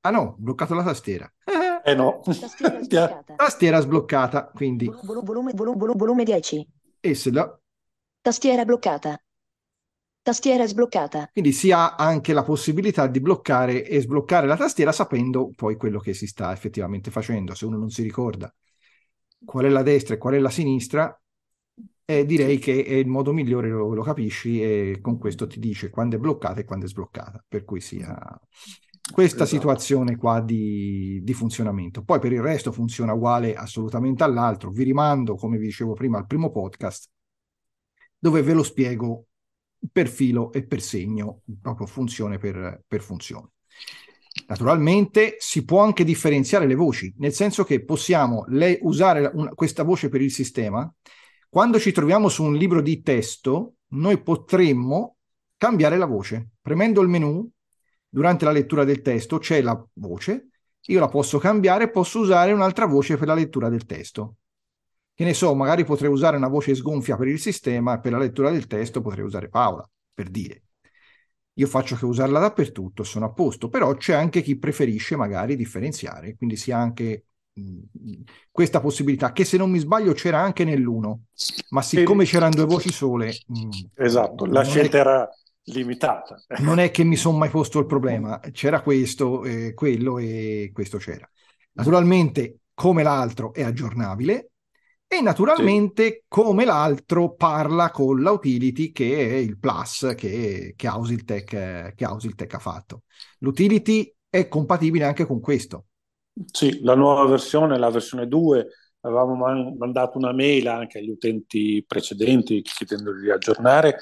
Ah 0.02 0.12
no, 0.12 0.36
bloccato 0.38 0.74
la 0.74 0.84
tastiera. 0.84 1.32
Eh 1.82 1.96
no. 1.96 2.20
Tastiera 2.24 2.80
sbloccata. 2.84 3.36
Tastiera 3.36 3.80
sbloccata, 3.80 4.52
quindi 4.54 4.86
Volu- 4.86 5.24
volume, 5.24 5.54
volu- 5.56 5.78
volu- 5.78 5.96
volume 5.98 6.24
10. 6.26 6.68
e 7.00 7.16
se 7.16 7.32
la- 7.32 7.58
Tastiera 8.22 8.66
bloccata. 8.66 9.20
Tastiera 10.22 10.66
sbloccata. 10.66 11.30
quindi 11.32 11.52
si 11.54 11.72
ha 11.72 11.96
anche 11.96 12.34
la 12.34 12.44
possibilità 12.44 13.08
di 13.08 13.20
bloccare 13.22 13.86
e 13.86 14.02
sbloccare 14.02 14.48
la 14.48 14.58
tastiera 14.58 14.92
sapendo 14.92 15.52
poi 15.56 15.76
quello 15.76 16.00
che 16.00 16.14
si 16.14 16.28
sta 16.28 16.52
effettivamente 16.52 17.12
facendo. 17.12 17.54
Se 17.56 17.66
uno 17.66 17.78
non 17.78 17.90
si 17.90 18.02
ricorda 18.02 18.54
qual 19.46 19.66
è 19.66 19.70
la 19.70 19.84
destra 19.84 20.16
e 20.16 20.18
qual 20.18 20.34
è 20.34 20.40
la 20.40 20.50
sinistra, 20.50 21.18
eh, 22.06 22.26
direi 22.26 22.58
che 22.58 22.84
è 22.84 22.94
il 22.94 23.08
modo 23.08 23.32
migliore, 23.32 23.70
lo, 23.70 23.94
lo 23.94 24.04
capisci 24.04 24.62
e 24.62 25.00
con 25.02 25.18
questo 25.18 25.48
ti 25.48 25.60
dice 25.60 25.90
quando 25.90 26.16
è 26.18 26.20
bloccata 26.20 26.60
e 26.60 26.66
quando 26.66 26.86
è 26.86 26.90
sbloccata, 26.90 27.44
per 27.48 27.64
cui 27.64 27.80
sia 27.80 28.18
questa 29.12 29.46
Esatto. 29.46 29.46
situazione 29.46 30.16
qua 30.18 30.42
di, 30.42 31.22
di 31.24 31.34
funzionamento. 31.34 32.04
Poi 32.04 32.20
per 32.20 32.32
il 32.34 32.42
resto 32.42 32.72
funziona 32.72 33.14
uguale 33.14 33.56
assolutamente 33.56 34.24
all'altro. 34.24 34.72
Vi 34.72 34.84
rimando, 34.84 35.36
come 35.36 35.58
vi 35.58 35.66
dicevo 35.68 35.94
prima, 35.94 36.18
al 36.18 36.28
primo 36.28 36.52
podcast 36.52 37.10
dove 38.18 38.42
ve 38.42 38.54
lo 38.54 38.64
spiego 38.64 39.28
per 39.92 40.08
filo 40.08 40.52
e 40.52 40.66
per 40.66 40.82
segno, 40.82 41.42
proprio 41.62 41.88
funzione 41.88 42.38
per, 42.38 42.84
per 42.88 43.02
funzione. 43.02 43.50
Naturalmente 44.48 45.36
si 45.40 45.66
può 45.66 45.84
anche 45.84 46.04
differenziare 46.04 46.66
le 46.66 46.76
voci, 46.76 47.14
nel 47.18 47.34
senso 47.34 47.64
che 47.64 47.84
possiamo 47.84 48.46
le- 48.48 48.80
usare 48.82 49.30
una- 49.34 49.52
questa 49.52 49.84
voce 49.84 50.10
per 50.10 50.22
il 50.22 50.32
sistema. 50.32 50.92
Quando 51.50 51.80
ci 51.80 51.92
troviamo 51.92 52.30
su 52.30 52.44
un 52.44 52.56
libro 52.56 52.82
di 52.82 53.02
testo, 53.02 53.76
noi 53.90 54.22
potremmo 54.22 55.18
cambiare 55.58 55.98
la 55.98 56.06
voce. 56.06 56.50
Premendo 56.62 57.02
il 57.02 57.10
menu, 57.10 57.50
durante 58.08 58.46
la 58.46 58.52
lettura 58.52 58.84
del 58.84 59.02
testo 59.02 59.40
c'è 59.40 59.62
la 59.62 59.84
voce, 59.94 60.50
io 60.82 61.00
la 61.00 61.10
posso 61.10 61.38
cambiare 61.38 61.86
e 61.86 61.90
posso 61.92 62.20
usare 62.20 62.52
un'altra 62.52 62.86
voce 62.86 63.18
per 63.18 63.28
la 63.28 63.34
lettura 63.34 63.70
del 63.70 63.86
testo. 63.86 64.38
Che 65.20 65.26
ne 65.26 65.34
so, 65.34 65.54
magari 65.54 65.84
potrei 65.84 66.10
usare 66.10 66.38
una 66.38 66.48
voce 66.48 66.74
sgonfia 66.76 67.18
per 67.18 67.28
il 67.28 67.42
sistema 67.42 67.96
e 67.96 68.00
per 68.00 68.14
la 68.14 68.20
lettura 68.20 68.52
del 68.52 68.68
testo 68.68 69.02
potrei 69.02 69.26
usare 69.26 69.50
Paola, 69.50 69.86
per 70.14 70.30
dire. 70.30 70.64
Io 71.56 71.68
faccio 71.68 71.98
che 71.98 72.06
usarla 72.06 72.40
dappertutto, 72.40 73.04
sono 73.04 73.26
a 73.26 73.32
posto, 73.34 73.68
però 73.68 73.94
c'è 73.96 74.14
anche 74.14 74.42
chi 74.42 74.58
preferisce 74.58 75.18
magari 75.18 75.58
differenziare, 75.58 76.38
quindi 76.38 76.56
si 76.56 76.72
ha 76.72 76.78
anche 76.80 77.26
questa 78.50 78.80
possibilità, 78.80 79.34
che 79.34 79.44
se 79.44 79.58
non 79.58 79.70
mi 79.70 79.80
sbaglio 79.80 80.14
c'era 80.14 80.40
anche 80.40 80.64
nell'uno, 80.64 81.24
ma 81.72 81.82
siccome 81.82 82.24
c'erano 82.24 82.56
due 82.56 82.64
voci 82.64 82.90
sole, 82.90 83.34
Esatto, 83.96 84.46
la 84.46 84.64
è- 84.64 84.64
scelta 84.64 85.00
era 85.00 85.30
limitata. 85.64 86.38
non 86.62 86.80
è 86.80 86.92
che 86.92 87.04
mi 87.04 87.16
sono 87.18 87.38
mai 87.38 87.50
posto 87.50 87.80
il 87.80 87.86
problema, 87.86 88.40
c'era 88.52 88.82
questo, 88.82 89.44
eh, 89.44 89.74
quello 89.74 90.18
e 90.18 90.72
questo 90.74 90.98
c'era. 90.98 91.30
Naturalmente, 91.74 92.60
come 92.74 93.04
l'altro, 93.04 93.54
è 93.54 93.64
aggiornabile 93.64 94.52
e 95.12 95.22
naturalmente, 95.22 96.26
come 96.28 96.66
l'altro, 96.66 97.34
parla 97.34 97.90
con 97.90 98.22
la 98.22 98.30
utility 98.30 98.92
che 98.92 99.18
è 99.18 99.34
il 99.38 99.58
plus 99.58 100.14
che, 100.16 100.76
che 100.76 100.88
Ausiltech, 100.88 101.96
che 101.96 102.06
Ausiltech 102.06 102.54
ha 102.54 102.60
fatto. 102.60 103.02
L'utility 103.40 104.14
è 104.30 104.48
compatibile 104.48 105.06
anche 105.06 105.26
con 105.26 105.40
questo. 105.40 105.86
Sì, 106.52 106.82
la 106.84 106.94
nuova 106.94 107.26
versione, 107.26 107.80
la 107.80 107.90
versione 107.90 108.28
2, 108.28 108.68
avevamo 109.00 109.34
man- 109.34 109.76
mandato 109.80 110.20
una 110.20 110.32
mail 110.32 110.68
anche 110.68 111.00
agli 111.00 111.10
utenti 111.10 111.84
precedenti 111.88 112.62
chiedendo 112.62 113.12
di 113.20 113.32
aggiornare, 113.32 114.02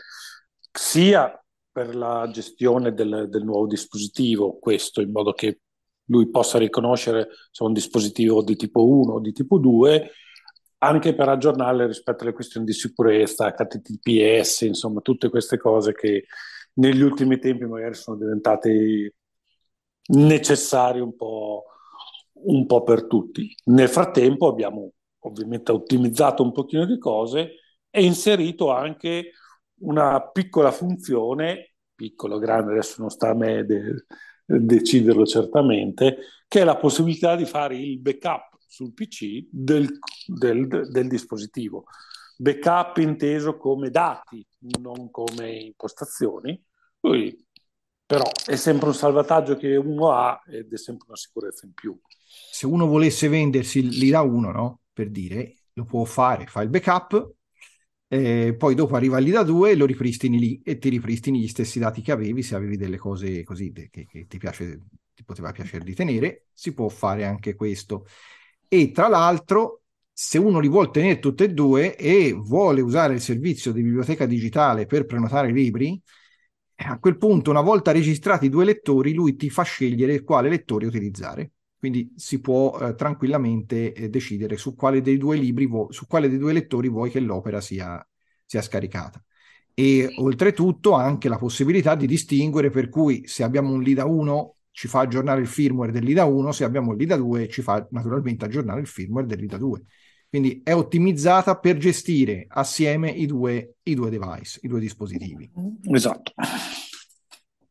sia 0.70 1.42
per 1.72 1.96
la 1.96 2.30
gestione 2.30 2.94
del, 2.94 3.28
del 3.30 3.46
nuovo 3.46 3.66
dispositivo, 3.66 4.60
questo 4.60 5.00
in 5.00 5.12
modo 5.12 5.32
che 5.32 5.62
lui 6.10 6.30
possa 6.30 6.58
riconoscere 6.58 7.30
se 7.50 7.64
è 7.64 7.68
un 7.68 7.72
dispositivo 7.72 8.44
di 8.44 8.58
tipo 8.58 8.86
1 8.86 9.14
o 9.14 9.20
di 9.22 9.32
tipo 9.32 9.58
2, 9.58 10.12
anche 10.80 11.16
per 11.16 11.30
aggiornarle 11.30 11.88
rispetto 11.88 12.24
alle 12.24 12.34
questioni 12.34 12.66
di 12.66 12.74
sicurezza, 12.74 13.52
HTTPS, 13.52 14.62
insomma, 14.62 15.02
tutte 15.02 15.30
queste 15.30 15.58
cose 15.58 15.94
che 15.94 16.26
negli 16.74 17.02
ultimi 17.02 17.40
tempi 17.40 17.66
magari 17.66 17.96
sono 17.96 18.18
diventate 18.18 19.16
necessarie 20.10 21.02
un 21.02 21.16
po', 21.16 21.66
un 22.44 22.66
po' 22.66 22.84
per 22.84 23.08
tutti. 23.08 23.54
Nel 23.66 23.90
frattempo 23.90 24.48
abbiamo 24.48 24.92
ovviamente 25.20 25.72
ottimizzato 25.72 26.44
un 26.44 26.52
pochino 26.52 26.86
di 26.86 26.98
cose 26.98 27.56
e 27.90 28.04
inserito 28.04 28.72
anche 28.72 29.32
una 29.80 30.22
piccola 30.30 30.72
funzione, 30.72 31.74
piccolo, 31.96 32.38
grande, 32.38 32.72
adesso 32.74 33.02
non 33.02 33.10
sta 33.10 33.30
a 33.30 33.34
me 33.36 33.66
de- 33.66 34.06
deciderlo 34.46 35.26
certamente, 35.26 36.18
che 36.48 36.62
è 36.62 36.64
la 36.64 36.78
possibilità 36.78 37.36
di 37.36 37.46
fare 37.46 37.76
il 37.76 38.00
backup 38.00 38.57
sul 38.68 38.94
PC 38.94 39.48
del, 39.50 39.88
del- 40.26 40.90
del 40.90 41.08
dispositivo. 41.08 41.86
Backup 42.38 42.98
inteso 42.98 43.58
come 43.58 43.90
dati, 43.90 44.46
non 44.82 45.10
come 45.10 45.52
impostazioni. 45.52 46.62
Lui, 47.00 47.36
però 48.06 48.30
è 48.46 48.56
sempre 48.56 48.88
un 48.88 48.94
salvataggio 48.94 49.58
che 49.58 49.76
uno 49.76 50.12
ha 50.12 50.42
ed 50.48 50.72
è 50.72 50.78
sempre 50.78 51.08
una 51.08 51.18
sicurezza 51.18 51.66
in 51.66 51.74
più. 51.74 52.00
Se 52.50 52.66
uno 52.66 52.86
volesse 52.86 53.28
vendersi 53.28 53.88
l'IRA 53.88 54.22
1, 54.22 54.52
no? 54.52 54.82
Per 54.94 55.10
dire, 55.10 55.56
lo 55.74 55.86
può 55.86 56.04
fare, 56.06 56.46
fa 56.48 56.62
il 56.62 56.70
backup, 56.70 57.34
eh, 58.08 58.56
poi 58.58 58.74
dopo 58.76 58.96
arriva 58.96 59.20
l'IDA 59.20 59.44
2 59.44 59.72
e 59.72 59.76
lo 59.76 59.86
ripristini 59.86 60.40
lì 60.40 60.62
e 60.64 60.78
ti 60.78 60.90
ripristini 60.90 61.40
gli 61.42 61.48
stessi 61.48 61.80
dati 61.80 62.02
che 62.02 62.12
avevi, 62.12 62.42
se 62.42 62.56
avevi 62.56 62.78
delle 62.78 62.98
cose 62.98 63.44
così 63.44 63.72
che, 63.72 63.90
che 63.90 64.26
ti 64.28 64.38
piace, 64.38 64.84
ti 65.14 65.24
poteva 65.24 65.52
piacere 65.52 65.84
di 65.84 65.94
tenere, 65.94 66.48
si 66.54 66.74
può 66.74 66.88
fare 66.90 67.26
anche 67.26 67.56
questo. 67.56 68.06
E 68.70 68.92
tra 68.92 69.08
l'altro, 69.08 69.84
se 70.12 70.38
uno 70.38 70.60
li 70.60 70.68
vuole 70.68 70.90
tenere 70.92 71.20
tutte 71.20 71.46
e 71.46 71.54
due 71.54 71.96
e 71.96 72.34
vuole 72.34 72.82
usare 72.82 73.14
il 73.14 73.22
servizio 73.22 73.72
di 73.72 73.82
biblioteca 73.82 74.26
digitale 74.26 74.86
per 74.86 75.06
prenotare 75.06 75.52
libri, 75.52 76.00
eh, 76.76 76.84
a 76.86 77.00
quel 77.00 77.18
punto, 77.18 77.50
una 77.50 77.62
volta 77.62 77.92
registrati 77.92 78.46
i 78.48 78.50
due 78.50 78.66
lettori, 78.66 79.14
lui 79.14 79.36
ti 79.36 79.50
fa 79.50 79.64
scegliere 79.64 80.24
quale 80.24 80.50
lettore 80.50 80.86
utilizzare. 80.86 81.52
Quindi 81.78 82.12
si 82.16 82.42
può 82.42 82.78
eh, 82.80 82.96
tranquillamente 82.96 83.94
eh, 83.94 84.10
decidere 84.10 84.58
su 84.58 84.76
quale 84.76 85.02
dei 85.02 85.18
due 85.18 85.38
libri, 85.38 85.66
vo- 85.66 85.92
su 85.92 86.06
quale 86.08 86.28
dei 86.28 86.38
due 86.38 86.54
lettori 86.54 86.90
vuoi 86.90 87.10
che 87.10 87.20
l'opera 87.20 87.62
sia, 87.62 88.06
sia 88.46 88.62
scaricata. 88.62 89.24
E 89.74 90.12
oltretutto 90.18 90.94
anche 90.94 91.30
la 91.30 91.38
possibilità 91.38 91.96
di 91.96 92.08
distinguere 92.08 92.70
per 92.72 92.90
cui 92.90 93.28
se 93.28 93.44
abbiamo 93.44 93.72
un 93.72 93.82
LIDA 93.82 94.06
1 94.06 94.57
ci 94.78 94.88
fa 94.88 95.00
aggiornare 95.00 95.42
il 95.42 95.48
firmware 95.48 95.92
del 95.92 96.04
LIDA 96.04 96.26
1, 96.26 96.52
se 96.52 96.64
abbiamo 96.64 96.94
LIDA 96.94 97.16
2 97.16 97.48
ci 97.50 97.64
fa 97.64 97.88
naturalmente 97.90 98.46
aggiornare 98.46 98.80
il 98.80 98.86
firmware 98.86 99.26
del 99.26 99.40
LIDA 99.40 99.58
2. 99.58 99.82
Quindi 100.30 100.62
è 100.64 100.76
ottimizzata 100.76 101.58
per 101.58 101.78
gestire 101.78 102.46
assieme 102.48 103.10
i 103.10 103.26
due, 103.26 103.78
i 103.82 103.96
due 103.96 104.12
device, 104.12 104.60
i 104.62 104.68
due 104.68 104.80
dispositivi. 104.80 105.50
Esatto. 105.92 106.32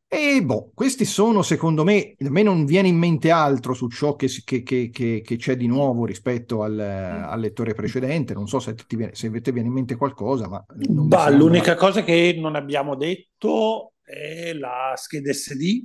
E 0.08 0.42
boh, 0.42 0.72
questi 0.74 1.04
sono 1.04 1.42
secondo 1.42 1.84
me, 1.84 2.14
a 2.18 2.28
me 2.30 2.42
non 2.42 2.64
viene 2.64 2.88
in 2.88 2.96
mente 2.96 3.30
altro 3.30 3.72
su 3.72 3.88
ciò 3.88 4.16
che, 4.16 4.26
che- 4.44 4.64
che- 4.64 4.90
che- 4.90 5.20
che 5.24 5.36
c'è 5.36 5.56
di 5.56 5.68
nuovo 5.68 6.06
rispetto 6.06 6.64
al, 6.64 6.76
al 6.76 7.38
lettore 7.38 7.74
precedente, 7.74 8.34
non 8.34 8.48
so 8.48 8.58
se, 8.58 8.74
ti 8.74 8.96
viene, 8.96 9.14
se 9.14 9.30
te 9.40 9.52
viene 9.52 9.68
in 9.68 9.74
mente 9.74 9.94
qualcosa, 9.94 10.48
ma 10.48 10.64
Bah, 10.66 11.28
l'unica 11.28 11.76
cosa 11.76 12.02
che 12.02 12.36
non 12.36 12.56
abbiamo 12.56 12.96
detto 12.96 13.92
è 14.02 14.52
la 14.52 14.92
scheda 14.96 15.32
SD, 15.32 15.84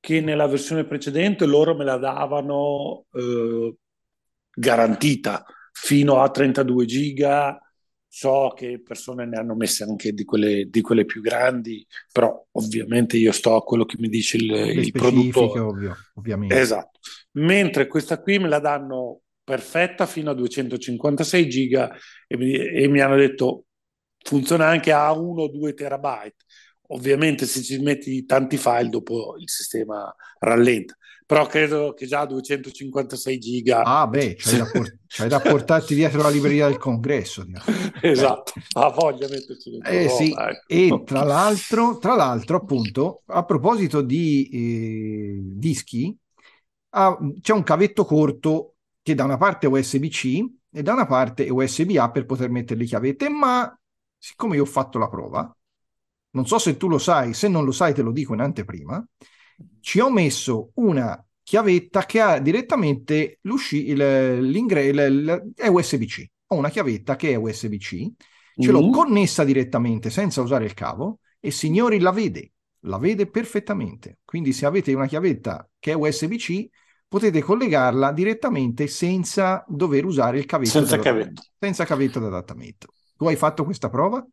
che 0.00 0.20
nella 0.20 0.46
versione 0.46 0.84
precedente 0.84 1.44
loro 1.44 1.76
me 1.76 1.84
la 1.84 1.98
davano 1.98 3.04
eh, 3.12 3.74
garantita 4.50 5.44
fino 5.72 6.20
a 6.20 6.30
32 6.30 6.84
giga. 6.86 7.58
So 8.12 8.52
che 8.56 8.82
persone 8.82 9.24
ne 9.24 9.36
hanno 9.36 9.54
messe 9.54 9.84
anche 9.84 10.12
di 10.12 10.24
quelle, 10.24 10.64
di 10.68 10.80
quelle 10.80 11.04
più 11.04 11.20
grandi, 11.20 11.86
però 12.10 12.44
ovviamente 12.52 13.16
io 13.16 13.30
sto 13.30 13.54
a 13.54 13.62
quello 13.62 13.84
che 13.84 13.94
mi 14.00 14.08
dice 14.08 14.36
il, 14.36 14.50
il 14.50 14.90
produttore. 14.90 15.60
ovvio, 15.60 15.96
ovviamente. 16.14 16.58
Esatto. 16.58 16.98
Mentre 17.34 17.86
questa 17.86 18.20
qui 18.20 18.40
me 18.40 18.48
la 18.48 18.58
danno 18.58 19.20
perfetta 19.44 20.06
fino 20.06 20.30
a 20.30 20.34
256 20.34 21.48
giga 21.48 21.96
e 22.26 22.36
mi, 22.36 22.52
e 22.52 22.88
mi 22.88 23.00
hanno 23.00 23.16
detto 23.16 23.66
funziona 24.22 24.66
anche 24.66 24.92
a 24.92 25.12
1 25.12 25.42
o 25.42 25.48
2 25.48 25.74
terabyte. 25.74 26.44
Ovviamente 26.92 27.46
se 27.46 27.62
ci 27.62 27.78
metti 27.78 28.24
tanti 28.24 28.56
file 28.56 28.88
dopo 28.88 29.36
il 29.38 29.48
sistema 29.48 30.14
rallenta, 30.38 30.96
però 31.24 31.46
credo 31.46 31.94
che 31.94 32.06
già 32.06 32.20
a 32.20 32.26
256 32.26 33.38
giga 33.38 33.82
Ah, 33.82 34.06
beh, 34.06 34.36
c'hai 34.36 34.56
da, 34.58 34.66
por- 34.66 34.98
C'hai 35.06 35.28
da 35.28 35.40
portarti 35.40 35.94
dietro 35.94 36.22
la 36.22 36.28
libreria 36.28 36.68
del 36.68 36.78
congresso. 36.78 37.44
Esatto, 38.02 38.52
ha 38.74 38.88
voglia 38.90 39.28
metterci 39.28 39.70
dentro 39.70 39.92
Eh 39.92 40.08
sì, 40.08 40.32
ecco. 40.32 40.64
e 40.66 41.02
tra 41.04 41.22
l'altro, 41.24 41.98
tra 41.98 42.14
l'altro, 42.14 42.56
appunto, 42.56 43.22
a 43.26 43.44
proposito 43.44 44.02
di 44.02 44.48
eh, 44.52 45.38
dischi, 45.40 46.16
ah, 46.90 47.16
c'è 47.40 47.52
un 47.52 47.62
cavetto 47.62 48.04
corto 48.04 48.74
che 49.02 49.14
da 49.14 49.24
una 49.24 49.36
parte 49.36 49.66
è 49.66 49.70
USB-C 49.70 50.44
e 50.72 50.82
da 50.82 50.92
una 50.92 51.06
parte 51.06 51.46
è 51.46 51.50
USB-A 51.50 52.10
per 52.10 52.26
poter 52.26 52.50
mettere 52.50 52.78
le 52.80 52.86
chiavette, 52.86 53.28
ma 53.28 53.76
siccome 54.18 54.56
io 54.56 54.62
ho 54.62 54.66
fatto 54.66 54.98
la 54.98 55.08
prova, 55.08 55.54
non 56.30 56.46
so 56.46 56.58
se 56.58 56.76
tu 56.76 56.88
lo 56.88 56.98
sai, 56.98 57.34
se 57.34 57.48
non 57.48 57.64
lo 57.64 57.72
sai 57.72 57.94
te 57.94 58.02
lo 58.02 58.12
dico 58.12 58.34
in 58.34 58.40
anteprima, 58.40 59.04
ci 59.80 60.00
ho 60.00 60.10
messo 60.10 60.70
una 60.74 61.22
chiavetta 61.42 62.04
che 62.04 62.20
ha 62.20 62.38
direttamente 62.38 63.38
l'usci- 63.42 63.88
il- 63.88 64.40
l'ingre- 64.40 64.86
il- 64.86 64.98
il- 64.98 65.52
è 65.54 65.66
USB-C. 65.68 66.24
Ho 66.48 66.56
una 66.56 66.68
chiavetta 66.68 67.16
che 67.16 67.30
è 67.32 67.34
USB-C, 67.34 68.10
ce 68.58 68.70
l'ho 68.72 68.80
Mhm. 68.80 68.90
connessa 68.90 69.44
direttamente 69.44 70.10
senza 70.10 70.40
usare 70.42 70.64
il 70.64 70.74
cavo 70.74 71.20
e 71.40 71.50
signori 71.50 71.98
la 71.98 72.10
vede, 72.12 72.52
la 72.80 72.98
vede 72.98 73.26
perfettamente. 73.26 74.18
Quindi 74.24 74.52
se 74.52 74.66
avete 74.66 74.92
una 74.92 75.06
chiavetta 75.06 75.68
che 75.78 75.92
è 75.92 75.94
USB-C 75.94 76.68
potete 77.08 77.42
collegarla 77.42 78.12
direttamente 78.12 78.86
senza 78.86 79.64
dover 79.66 80.04
usare 80.04 80.38
il 80.38 80.46
cavetto 80.46 80.70
Senza 80.70 80.98
cavetto. 80.98 81.42
Senza 81.58 81.84
cavetto 81.84 82.20
d'adattamento. 82.20 82.88
Tu 83.16 83.26
hai 83.26 83.36
fatto 83.36 83.64
questa 83.64 83.88
prova? 83.90 84.24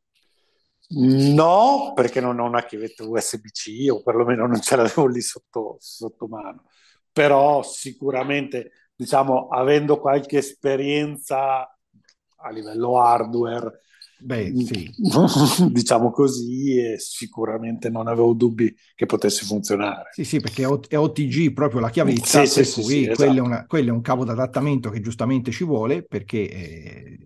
No, 0.90 1.92
perché 1.94 2.22
non 2.22 2.40
ho 2.40 2.46
una 2.46 2.64
chiavetta 2.64 3.04
USB-C 3.04 3.92
o 3.92 4.02
perlomeno 4.02 4.48
non 4.48 4.62
ce 4.62 4.78
l'avevo 4.78 5.06
lì 5.08 5.22
sotto, 5.22 5.76
sotto 5.80 6.28
mano. 6.28 6.64
Però 7.12 7.62
sicuramente, 7.64 8.72
diciamo, 8.96 9.50
avendo 9.50 10.00
qualche 10.00 10.38
esperienza 10.38 11.62
a 12.40 12.50
livello 12.52 13.00
hardware, 13.00 13.82
Beh, 14.20 14.54
sì. 14.56 14.90
diciamo 15.72 16.10
così, 16.12 16.78
e 16.80 17.00
sicuramente 17.00 17.90
non 17.90 18.08
avevo 18.08 18.34
dubbi 18.34 18.74
che 18.96 19.06
potesse 19.06 19.46
funzionare. 19.46 20.10
Sì, 20.14 20.24
sì, 20.24 20.40
perché 20.40 20.64
è 20.88 20.98
OTG 20.98 21.54
proprio 21.54 21.82
la 21.82 21.90
chiavetta, 21.90 22.24
sì, 22.46 22.48
per 22.54 22.66
sì, 22.66 22.82
cui 22.82 22.84
sì, 22.84 23.12
quello, 23.14 23.32
esatto. 23.34 23.38
è 23.38 23.42
una- 23.42 23.66
quello 23.68 23.90
è 23.90 23.92
un 23.92 24.02
cavo 24.02 24.24
d'adattamento 24.26 24.90
che 24.90 25.02
giustamente 25.02 25.52
ci 25.52 25.64
vuole 25.66 26.04
perché 26.04 26.50
eh, 26.50 27.20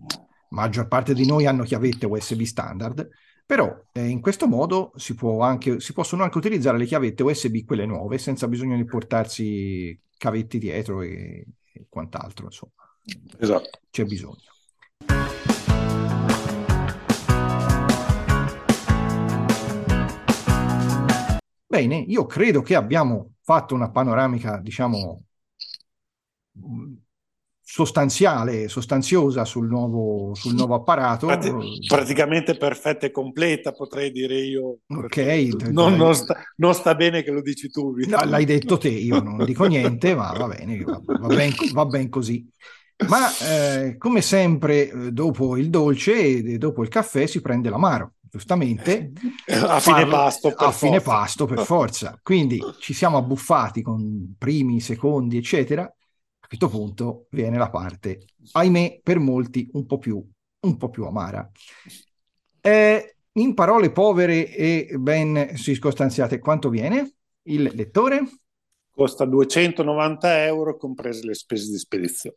maggior 0.50 0.88
parte 0.88 1.14
di 1.14 1.24
noi 1.26 1.46
hanno 1.46 1.62
chiavette 1.62 2.04
USB 2.06 2.42
standard, 2.42 3.08
però 3.44 3.84
eh, 3.92 4.06
in 4.06 4.20
questo 4.20 4.46
modo 4.46 4.92
si, 4.96 5.14
può 5.14 5.40
anche, 5.42 5.80
si 5.80 5.92
possono 5.92 6.22
anche 6.22 6.38
utilizzare 6.38 6.78
le 6.78 6.86
chiavette 6.86 7.22
USB, 7.22 7.64
quelle 7.64 7.86
nuove, 7.86 8.18
senza 8.18 8.48
bisogno 8.48 8.76
di 8.76 8.84
portarsi 8.84 9.98
cavetti 10.16 10.58
dietro 10.58 11.02
e, 11.02 11.46
e 11.72 11.86
quant'altro, 11.88 12.46
insomma, 12.46 12.72
Esatto. 13.38 13.80
c'è 13.90 14.04
bisogno. 14.04 14.40
Bene, 21.66 21.96
io 21.96 22.26
credo 22.26 22.60
che 22.62 22.74
abbiamo 22.74 23.32
fatto 23.42 23.74
una 23.74 23.90
panoramica, 23.90 24.58
diciamo, 24.58 25.24
mh, 26.52 26.94
sostanziale, 27.72 28.68
sostanziosa 28.68 29.46
sul 29.46 29.66
nuovo, 29.66 30.34
sul 30.34 30.52
nuovo 30.52 30.74
apparato. 30.74 31.24
Prati- 31.24 31.50
praticamente 31.86 32.58
perfetta 32.58 33.06
e 33.06 33.10
completa, 33.10 33.72
potrei 33.72 34.10
dire 34.10 34.40
io. 34.40 34.80
Ok, 34.88 35.70
non, 35.70 35.94
non 35.94 36.14
sta, 36.14 36.38
non 36.56 36.74
sta 36.74 36.94
bene 36.94 37.22
che 37.22 37.30
lo 37.30 37.40
dici 37.40 37.70
tu. 37.70 37.94
No, 38.06 38.24
L'hai 38.26 38.44
detto 38.44 38.76
te, 38.76 38.90
io 38.90 39.22
non 39.22 39.42
dico 39.46 39.64
niente, 39.64 40.14
ma 40.14 40.32
va 40.32 40.48
bene, 40.48 40.82
va, 40.82 41.00
va 41.02 41.34
ben, 41.34 41.50
va 41.72 41.86
ben 41.86 42.10
così. 42.10 42.46
Ma 43.08 43.34
eh, 43.38 43.96
come 43.96 44.20
sempre, 44.20 44.90
eh, 44.90 45.10
dopo 45.10 45.56
il 45.56 45.70
dolce 45.70 46.12
e 46.24 46.58
dopo 46.58 46.82
il 46.82 46.90
caffè 46.90 47.24
si 47.24 47.40
prende 47.40 47.70
l'amaro, 47.70 48.16
giustamente. 48.30 49.12
A 49.46 49.80
fine 49.80 50.06
pasto, 50.08 50.52
per 50.52 50.66
a 50.68 50.72
fine 50.72 51.00
pasto 51.00 51.46
per 51.46 51.60
forza. 51.60 52.20
Quindi 52.22 52.60
ci 52.80 52.92
siamo 52.92 53.16
abbuffati 53.16 53.80
con 53.80 54.34
primi, 54.36 54.78
secondi, 54.78 55.38
eccetera. 55.38 55.90
Questo 56.52 56.68
punto 56.68 57.28
viene 57.30 57.56
la 57.56 57.70
parte, 57.70 58.26
ahimè, 58.52 59.00
per 59.02 59.18
molti 59.18 59.70
un 59.72 59.86
po' 59.86 59.96
più, 59.96 60.22
un 60.66 60.76
po' 60.76 60.90
più 60.90 61.04
amara. 61.04 61.50
Eh, 62.60 63.16
in 63.32 63.54
parole 63.54 63.90
povere 63.90 64.54
e 64.54 64.94
ben 64.98 65.56
circostanziate, 65.56 66.40
quanto 66.40 66.68
viene 66.68 67.14
il 67.44 67.70
lettore? 67.72 68.24
Costa 68.90 69.24
290 69.24 70.44
euro, 70.44 70.76
comprese 70.76 71.24
le 71.24 71.32
spese 71.32 71.70
di 71.70 71.78
spedizione. 71.78 72.36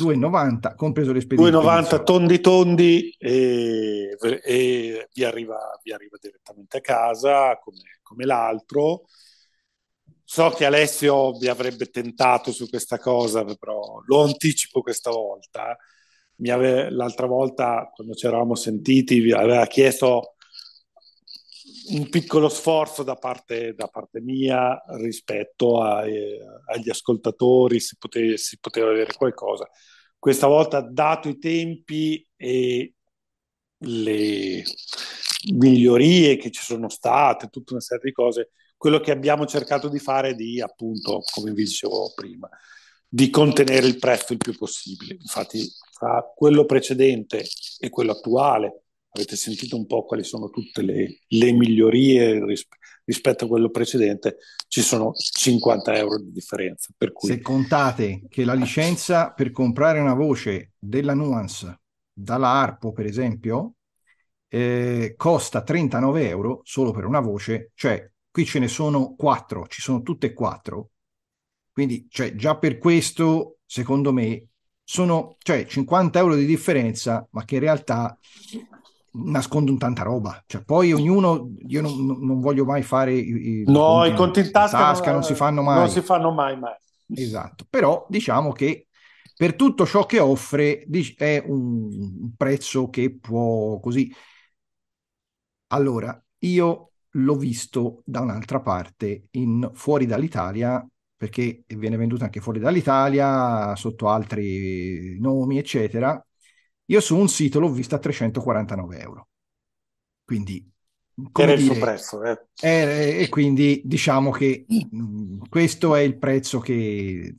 2,90, 0.00 0.74
compreso 0.74 1.12
le 1.12 1.20
spese 1.20 1.40
di 1.40 1.50
2,90 1.50 1.60
spedizione. 1.60 2.02
tondi 2.02 2.40
tondi 2.40 3.14
e, 3.16 4.16
e 4.42 5.08
vi, 5.12 5.22
arriva, 5.22 5.78
vi 5.84 5.92
arriva 5.92 6.16
direttamente 6.20 6.78
a 6.78 6.80
casa 6.80 7.56
come, 7.62 8.00
come 8.02 8.24
l'altro. 8.24 9.04
So 10.32 10.50
che 10.50 10.64
Alessio 10.64 11.32
vi 11.32 11.48
avrebbe 11.48 11.86
tentato 11.86 12.52
su 12.52 12.68
questa 12.68 12.98
cosa, 13.00 13.44
però 13.56 14.00
lo 14.06 14.22
anticipo 14.22 14.80
questa 14.80 15.10
volta. 15.10 15.76
Ave- 16.46 16.88
l'altra 16.90 17.26
volta, 17.26 17.90
quando 17.92 18.14
ci 18.14 18.26
eravamo 18.26 18.54
sentiti, 18.54 19.18
vi 19.18 19.32
aveva 19.32 19.66
chiesto 19.66 20.36
un 21.88 22.08
piccolo 22.08 22.48
sforzo 22.48 23.02
da 23.02 23.16
parte, 23.16 23.74
da 23.74 23.88
parte 23.88 24.20
mia 24.20 24.80
rispetto 24.98 25.82
ai- 25.82 26.38
agli 26.66 26.90
ascoltatori, 26.90 27.80
se 27.80 27.96
pote- 27.98 28.36
si 28.36 28.56
poteva 28.60 28.90
avere 28.90 29.12
qualcosa. 29.14 29.68
Questa 30.16 30.46
volta, 30.46 30.80
dato 30.80 31.28
i 31.28 31.38
tempi 31.38 32.24
e 32.36 32.94
le 33.78 34.62
migliorie 35.54 36.36
che 36.36 36.52
ci 36.52 36.62
sono 36.62 36.88
state, 36.88 37.48
tutta 37.48 37.72
una 37.72 37.82
serie 37.82 38.04
di 38.04 38.12
cose, 38.12 38.50
quello 38.80 39.00
che 39.00 39.10
abbiamo 39.10 39.44
cercato 39.44 39.90
di 39.90 39.98
fare 39.98 40.30
è 40.30 40.34
di, 40.34 40.58
appunto, 40.58 41.20
come 41.34 41.52
vi 41.52 41.64
dicevo 41.64 42.12
prima, 42.14 42.48
di 43.06 43.28
contenere 43.28 43.86
il 43.86 43.98
prezzo 43.98 44.32
il 44.32 44.38
più 44.38 44.56
possibile. 44.56 45.18
Infatti, 45.20 45.70
tra 45.92 46.24
quello 46.34 46.64
precedente 46.64 47.44
e 47.78 47.90
quello 47.90 48.12
attuale, 48.12 48.84
avete 49.10 49.36
sentito 49.36 49.76
un 49.76 49.84
po' 49.84 50.06
quali 50.06 50.24
sono 50.24 50.48
tutte 50.48 50.80
le, 50.80 51.18
le 51.26 51.52
migliorie 51.52 52.42
ris- 52.42 52.66
rispetto 53.04 53.44
a 53.44 53.48
quello 53.48 53.68
precedente, 53.68 54.38
ci 54.66 54.80
sono 54.80 55.12
50 55.12 55.96
euro 55.98 56.18
di 56.18 56.32
differenza. 56.32 56.88
Per 56.96 57.12
cui 57.12 57.28
Se 57.28 57.40
contate 57.42 58.22
che 58.30 58.46
la 58.46 58.54
licenza 58.54 59.32
per 59.32 59.50
comprare 59.50 60.00
una 60.00 60.14
voce 60.14 60.70
della 60.78 61.12
Nuance 61.12 61.80
dalla 62.10 62.48
Harpo, 62.48 62.92
per 62.92 63.04
esempio, 63.04 63.74
eh, 64.48 65.12
costa 65.18 65.62
39 65.62 66.26
euro 66.26 66.62
solo 66.64 66.92
per 66.92 67.04
una 67.04 67.20
voce, 67.20 67.72
cioè 67.74 68.10
qui 68.30 68.44
ce 68.44 68.58
ne 68.58 68.68
sono 68.68 69.14
quattro, 69.14 69.66
ci 69.66 69.80
sono 69.80 70.02
tutte 70.02 70.28
e 70.28 70.32
quattro. 70.32 70.90
Quindi, 71.72 72.06
cioè, 72.10 72.34
già 72.34 72.56
per 72.56 72.78
questo, 72.78 73.58
secondo 73.64 74.12
me, 74.12 74.46
sono 74.82 75.36
cioè, 75.40 75.66
50 75.66 76.18
euro 76.18 76.34
di 76.34 76.44
differenza, 76.44 77.26
ma 77.30 77.44
che 77.44 77.56
in 77.56 77.60
realtà 77.60 78.18
nascondono 79.12 79.78
tanta 79.78 80.02
roba. 80.02 80.42
Cioè, 80.46 80.62
poi 80.62 80.92
ognuno, 80.92 81.50
io 81.66 81.80
non, 81.80 82.04
non- 82.06 82.18
non 82.20 82.40
voglio 82.40 82.64
mai 82.64 82.82
fare 82.82 83.14
i, 83.14 83.60
i 83.60 83.64
no, 83.66 84.04
i 84.04 84.14
conti 84.14 84.40
in 84.40 84.50
tasca, 84.50 85.12
non 85.12 85.22
si 85.22 85.34
fanno 85.34 85.62
mai. 85.62 85.78
Non 85.78 85.90
si 85.90 86.00
fanno 86.00 86.30
mai, 86.30 86.58
mai. 86.58 86.74
Esatto, 87.12 87.66
però 87.68 88.06
diciamo 88.08 88.52
che 88.52 88.86
per 89.36 89.54
tutto 89.56 89.86
ciò 89.86 90.06
che 90.06 90.20
offre 90.20 90.86
è 91.16 91.42
un 91.46 92.32
prezzo 92.36 92.88
che 92.88 93.10
può 93.16 93.80
così. 93.80 94.12
Allora, 95.68 96.20
io 96.40 96.89
l'ho 97.14 97.36
visto 97.36 98.02
da 98.04 98.20
un'altra 98.20 98.60
parte, 98.60 99.28
in, 99.32 99.70
fuori 99.74 100.06
dall'Italia, 100.06 100.86
perché 101.16 101.64
viene 101.68 101.96
venduto 101.96 102.24
anche 102.24 102.40
fuori 102.40 102.58
dall'Italia, 102.60 103.74
sotto 103.76 104.08
altri 104.08 105.18
nomi, 105.20 105.58
eccetera. 105.58 106.22
Io 106.86 107.00
su 107.00 107.16
un 107.16 107.28
sito 107.28 107.60
l'ho 107.60 107.70
vista 107.70 107.96
a 107.96 107.98
349 107.98 108.98
euro. 109.00 109.28
Quindi, 110.24 110.68
Era 111.36 111.52
il 111.52 111.60
suo 111.60 111.74
dire, 111.74 111.76
prezzo. 111.76 112.22
eh. 112.22 112.38
e, 112.60 113.18
e 113.22 113.28
quindi 113.28 113.82
diciamo 113.84 114.30
che 114.30 114.64
mh, 114.68 115.48
questo 115.48 115.94
è 115.96 116.00
il 116.00 116.18
prezzo 116.18 116.60
che 116.60 117.36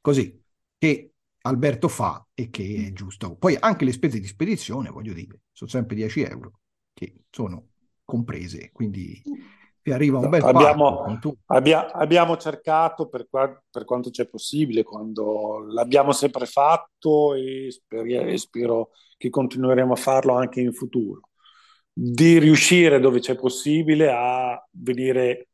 così 0.00 0.42
che 0.78 1.12
Alberto 1.42 1.88
fa 1.88 2.26
e 2.34 2.50
che 2.50 2.86
è 2.88 2.92
giusto. 2.92 3.36
Poi 3.36 3.56
anche 3.58 3.84
le 3.84 3.92
spese 3.92 4.18
di 4.20 4.26
spedizione, 4.26 4.90
voglio 4.90 5.12
dire, 5.12 5.40
sono 5.52 5.70
sempre 5.70 5.94
10 5.96 6.22
euro 6.22 6.60
che 6.92 7.14
sono 7.30 7.68
comprese, 8.06 8.70
quindi 8.72 9.20
vi 9.82 9.92
arriva 9.92 10.18
un 10.18 10.30
bel 10.30 10.42
Abbiamo- 10.42 11.02
pacco 11.04 11.36
Abbia- 11.46 11.92
abbiamo 11.92 12.36
cercato 12.38 13.08
per, 13.08 13.28
qua- 13.28 13.62
per 13.70 13.84
quanto 13.84 14.10
c'è 14.10 14.26
possibile, 14.26 14.82
quando 14.82 15.66
l'abbiamo 15.68 16.12
sempre 16.12 16.46
fatto 16.46 17.34
e, 17.34 17.68
e 17.88 18.38
spero 18.38 18.90
che 19.18 19.28
continueremo 19.28 19.92
a 19.92 19.96
farlo 19.96 20.34
anche 20.34 20.60
in 20.60 20.72
futuro, 20.72 21.28
di 21.92 22.38
riuscire 22.38 22.98
dove 23.00 23.20
c'è 23.20 23.36
possibile 23.36 24.10
a 24.10 24.64
venire 24.70 25.48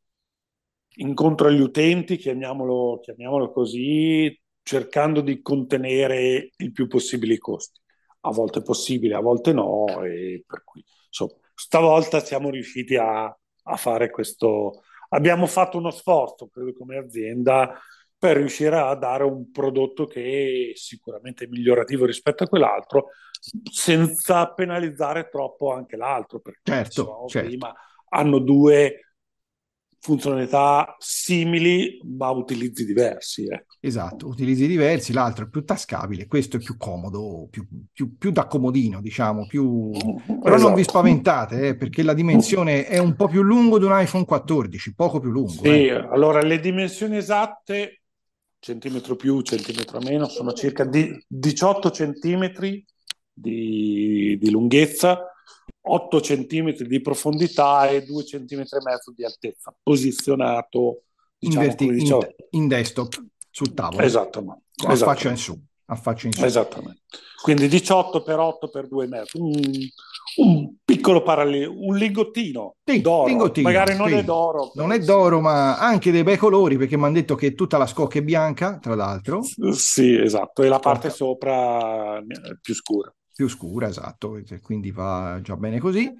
incontro 0.97 1.49
agli 1.49 1.61
utenti, 1.61 2.17
chiamiamolo, 2.17 3.01
chiamiamolo 3.01 3.51
così, 3.51 4.39
cercando 4.63 5.21
di 5.21 5.41
contenere 5.43 6.51
il 6.57 6.73
più 6.73 6.87
possibile 6.87 7.35
i 7.35 7.39
costi. 7.39 7.81
A 8.25 8.31
volte 8.31 8.61
è 8.61 8.63
possibile, 8.63 9.15
a 9.15 9.21
volte 9.21 9.53
no, 9.53 10.03
e 10.05 10.45
per 10.47 10.63
cui 10.65 10.85
insomma, 11.07 11.33
stavolta 11.63 12.19
siamo 12.19 12.51
riusciti 12.51 12.97
a, 12.97 13.25
a 13.25 13.77
fare 13.77 14.11
questo. 14.11 14.83
Abbiamo 15.11 15.47
fatto 15.47 15.79
uno 15.79 15.91
sforzo, 15.91 16.49
credo, 16.49 16.73
come 16.73 16.99
azienda 16.99 17.79
per 18.19 18.37
riuscire 18.37 18.77
a 18.77 18.95
dare 18.95 19.23
un 19.25 19.51
prodotto 19.51 20.07
che 20.07 20.73
è 20.73 20.77
sicuramente 20.77 21.47
migliorativo 21.47 22.05
rispetto 22.05 22.45
a 22.45 22.49
quell'altro, 22.49 23.11
senza 23.71 24.53
penalizzare 24.53 25.29
troppo 25.29 25.73
anche 25.73 25.97
l'altro, 25.97 26.41
perché 26.41 26.61
certo, 26.65 27.25
certo. 27.29 27.49
prima 27.49 27.73
hanno 28.09 28.39
due 28.39 29.12
funzionalità 30.03 30.97
simili 30.99 32.01
ma 32.03 32.29
utilizzi 32.31 32.85
diversi. 32.85 33.47
Ecco. 33.49 33.77
Esatto, 33.79 34.27
utilizzi 34.27 34.67
diversi, 34.67 35.13
l'altro 35.13 35.45
è 35.45 35.49
più 35.49 35.65
tascabile, 35.65 36.27
questo 36.27 36.57
è 36.57 36.61
più 36.61 36.77
comodo, 36.77 37.47
più, 37.49 37.67
più, 37.93 38.17
più 38.19 38.33
da 38.33 38.47
comodino, 38.47 39.01
diciamo, 39.01 39.47
più... 39.47 39.91
però 40.43 40.59
non 40.59 40.75
vi 40.75 40.81
esatto. 40.81 40.99
spaventate, 40.99 41.69
eh, 41.69 41.77
perché 41.77 42.03
la 42.03 42.15
dimensione 42.15 42.87
è 42.87 42.99
un 42.99 43.15
po' 43.15 43.29
più 43.29 43.43
lungo 43.43 43.79
di 43.79 43.85
un 43.85 43.93
iPhone 43.95 44.25
14, 44.25 44.93
poco 44.95 45.21
più 45.21 45.31
lungo. 45.31 45.51
Sì, 45.63 45.87
eh. 45.87 45.93
allora 45.93 46.43
le 46.43 46.59
dimensioni 46.59 47.19
esatte, 47.19 48.03
centimetro 48.59 49.15
più, 49.15 49.41
centimetro 49.43 50.01
meno, 50.01 50.27
sono 50.27 50.53
circa 50.53 50.85
di 50.85 51.17
18 51.29 51.91
centimetri 51.93 52.85
di, 53.33 54.37
di 54.37 54.51
lunghezza 54.51 55.32
8 55.85 56.21
cm 56.21 56.73
di 56.85 57.01
profondità 57.01 57.89
e 57.89 58.05
2 58.05 58.25
cm 58.25 58.61
e 58.61 58.83
mezzo 58.85 59.13
di 59.15 59.25
altezza, 59.25 59.75
posizionato 59.83 61.03
diciamo, 61.39 61.65
Inverti, 61.65 61.85
in, 61.87 62.19
in, 62.51 62.69
desktop 62.69 63.23
sul 63.51 63.75
tavolo. 63.75 64.03
Esattamente. 64.03 64.63
A 64.87 64.95
faccia 64.97 65.31
in 65.31 65.37
su. 65.37 65.61
A 65.87 65.97
faccia 65.97 66.29
in 66.29 66.33
su. 66.33 66.45
Esattamente. 66.45 67.01
Quindi 67.43 67.67
18 67.67 68.23
per 68.23 68.39
8 68.39 68.69
per 68.69 68.87
2 68.87 69.07
metri. 69.09 69.41
Un, 69.41 69.61
un 70.37 70.75
piccolo 70.85 71.23
parallelo, 71.23 71.75
un 71.77 71.97
lingottino 71.97 72.77
sì, 72.85 73.01
d'oro. 73.01 73.27
Lingottino, 73.27 73.69
Magari 73.69 73.97
non 73.97 74.09
sì. 74.09 74.15
è 74.15 74.25
d'oro. 74.25 74.71
Non 74.75 74.93
è 74.93 75.01
d'oro, 75.01 75.41
ma 75.41 75.79
anche 75.79 76.13
dei 76.13 76.23
bei 76.23 76.37
colori, 76.37 76.77
perché 76.77 76.97
mi 76.97 77.05
hanno 77.05 77.15
detto 77.15 77.35
che 77.35 77.55
tutta 77.55 77.77
la 77.77 77.87
scocca 77.87 78.19
è 78.19 78.23
bianca, 78.23 78.79
tra 78.79 78.95
l'altro. 78.95 79.41
Sì, 79.73 80.15
esatto. 80.15 80.63
E 80.63 80.69
la 80.69 80.79
parte 80.79 81.11
sopra 81.11 82.19
è 82.19 82.57
più 82.61 82.75
scura 82.75 83.13
più 83.35 83.49
scura, 83.49 83.89
esatto, 83.89 84.41
quindi 84.63 84.91
va 84.91 85.41
già 85.43 85.57
bene 85.57 85.79
così. 85.79 86.13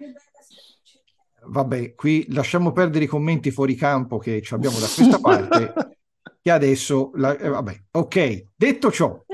Vabbè, 1.45 1.95
qui 1.95 2.27
lasciamo 2.29 2.73
perdere 2.73 3.05
i 3.05 3.09
commenti 3.09 3.51
fuori 3.51 3.75
campo 3.75 4.19
che 4.19 4.43
abbiamo 4.51 4.79
da 4.79 4.87
questa 4.87 5.19
parte, 5.19 5.73
che 6.41 6.51
adesso, 6.51 7.11
la, 7.15 7.37
eh, 7.37 7.49
vabbè, 7.49 7.83
ok, 7.91 8.47
detto 8.55 8.93
ciò, 8.93 9.25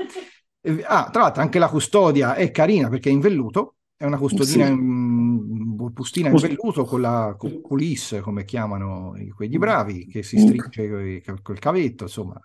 eh, 0.61 0.83
ah, 0.87 1.09
tra 1.11 1.21
l'altro 1.21 1.41
anche 1.41 1.59
la 1.59 1.69
custodia 1.69 2.35
è 2.35 2.51
carina 2.51 2.89
perché 2.89 3.09
è 3.09 3.13
in 3.13 3.19
velluto, 3.19 3.75
è 3.95 4.05
una 4.05 4.17
custodina, 4.17 4.65
sì. 4.65 4.71
in, 4.71 5.75
bustina 5.91 6.29
in 6.29 6.35
velluto 6.35 6.83
con 6.85 7.01
la 7.01 7.35
culisse, 7.61 8.21
come 8.21 8.43
chiamano 8.43 9.13
quegli 9.35 9.57
bravi, 9.57 10.07
che 10.07 10.23
si 10.23 10.39
stringe 10.39 11.21
col 11.41 11.59
cavetto, 11.59 12.03
insomma, 12.03 12.39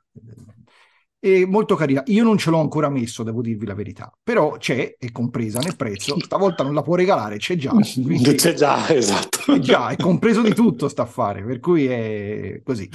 è 1.24 1.46
molto 1.46 1.74
carina. 1.74 2.02
Io 2.06 2.22
non 2.22 2.36
ce 2.36 2.50
l'ho 2.50 2.60
ancora 2.60 2.90
messo, 2.90 3.22
devo 3.22 3.40
dirvi 3.40 3.64
la 3.64 3.74
verità, 3.74 4.12
però 4.22 4.58
c'è, 4.58 4.96
è 4.98 5.10
compresa 5.10 5.58
nel 5.60 5.74
prezzo. 5.74 6.20
Stavolta 6.20 6.62
non 6.62 6.74
la 6.74 6.82
può 6.82 6.96
regalare, 6.96 7.38
c'è 7.38 7.56
già. 7.56 7.70
Quindi... 7.72 8.34
C'è 8.34 8.52
già, 8.52 8.86
esatto. 8.94 9.38
C'è 9.38 9.58
già, 9.58 9.88
è 9.88 9.96
compreso 9.96 10.42
di 10.42 10.52
tutto 10.52 10.86
sta 10.88 11.02
affare, 11.02 11.42
per 11.42 11.60
cui 11.60 11.86
è 11.86 12.60
così. 12.62 12.88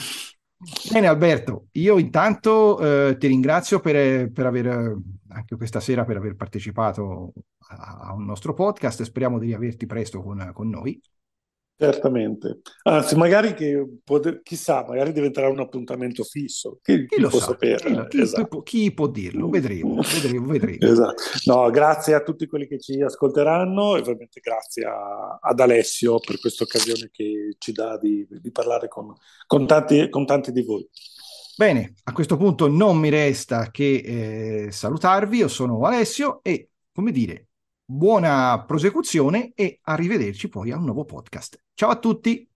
Bene 0.92 1.08
Alberto, 1.08 1.68
io 1.72 1.98
intanto 1.98 2.80
eh, 2.80 3.18
ti 3.18 3.28
ringrazio 3.28 3.80
per, 3.80 4.30
per 4.30 4.46
aver, 4.46 4.98
anche 5.30 5.56
questa 5.56 5.80
sera, 5.80 6.04
per 6.04 6.18
aver 6.18 6.36
partecipato 6.36 7.34
a, 7.70 8.10
a 8.10 8.14
un 8.14 8.26
nostro 8.26 8.54
podcast. 8.54 9.02
Speriamo 9.02 9.40
di 9.40 9.48
riaverti 9.48 9.88
presto 9.88 10.22
con, 10.22 10.52
con 10.54 10.70
noi. 10.70 11.02
Certamente, 11.82 12.60
anzi, 12.84 13.16
magari 13.16 13.54
che 13.54 14.00
chissà, 14.44 14.84
magari 14.86 15.14
diventerà 15.14 15.48
un 15.48 15.62
appuntamento 15.62 16.26
fisso. 16.26 16.80
Chi, 16.82 17.06
chi 17.06 17.22
lo 17.22 17.30
può 17.30 17.40
sa? 17.40 17.46
sapere? 17.46 18.06
Chi, 18.10 18.20
esatto. 18.20 18.62
chi, 18.64 18.94
può 18.94 19.08
dirlo? 19.08 19.48
Vedremo, 19.48 20.02
vedremo, 20.02 20.48
vedremo. 20.48 20.92
Esatto. 20.92 21.24
No, 21.46 21.70
grazie 21.70 22.16
a 22.16 22.22
tutti 22.22 22.48
quelli 22.48 22.68
che 22.68 22.82
ci 22.82 23.02
ascolteranno 23.02 23.96
e 23.96 24.00
ovviamente 24.02 24.42
grazie 24.42 24.84
a, 24.84 25.40
ad 25.40 25.60
Alessio 25.62 26.20
per 26.20 26.38
questa 26.42 26.66
occasione 26.66 27.12
che 27.14 27.56
ci 27.58 27.72
dà 27.72 27.98
di, 27.98 28.28
di 28.30 28.52
parlare 28.52 28.90
con, 28.90 29.14
con, 29.48 29.66
tanti, 29.66 30.10
con 30.10 30.26
tanti 30.26 30.52
di 30.52 30.64
voi. 30.64 30.86
Bene, 31.56 31.94
a 32.04 32.12
questo 32.12 32.36
punto 32.36 32.68
non 32.68 32.98
mi 32.98 33.08
resta 33.08 33.72
che 33.72 34.66
eh, 34.66 34.72
salutarvi. 34.74 35.38
Io 35.38 35.48
sono 35.48 35.80
Alessio 35.86 36.42
e, 36.44 36.72
come 36.92 37.12
dire, 37.12 37.49
buona 37.92 38.64
prosecuzione 38.66 39.52
e 39.56 39.80
arrivederci 39.82 40.48
poi 40.48 40.72
a 40.72 40.78
un 40.78 40.86
nuovo 40.86 41.06
podcast. 41.06 41.60
Ciao 41.74 41.90
a 41.90 41.98
tutti! 41.98 42.49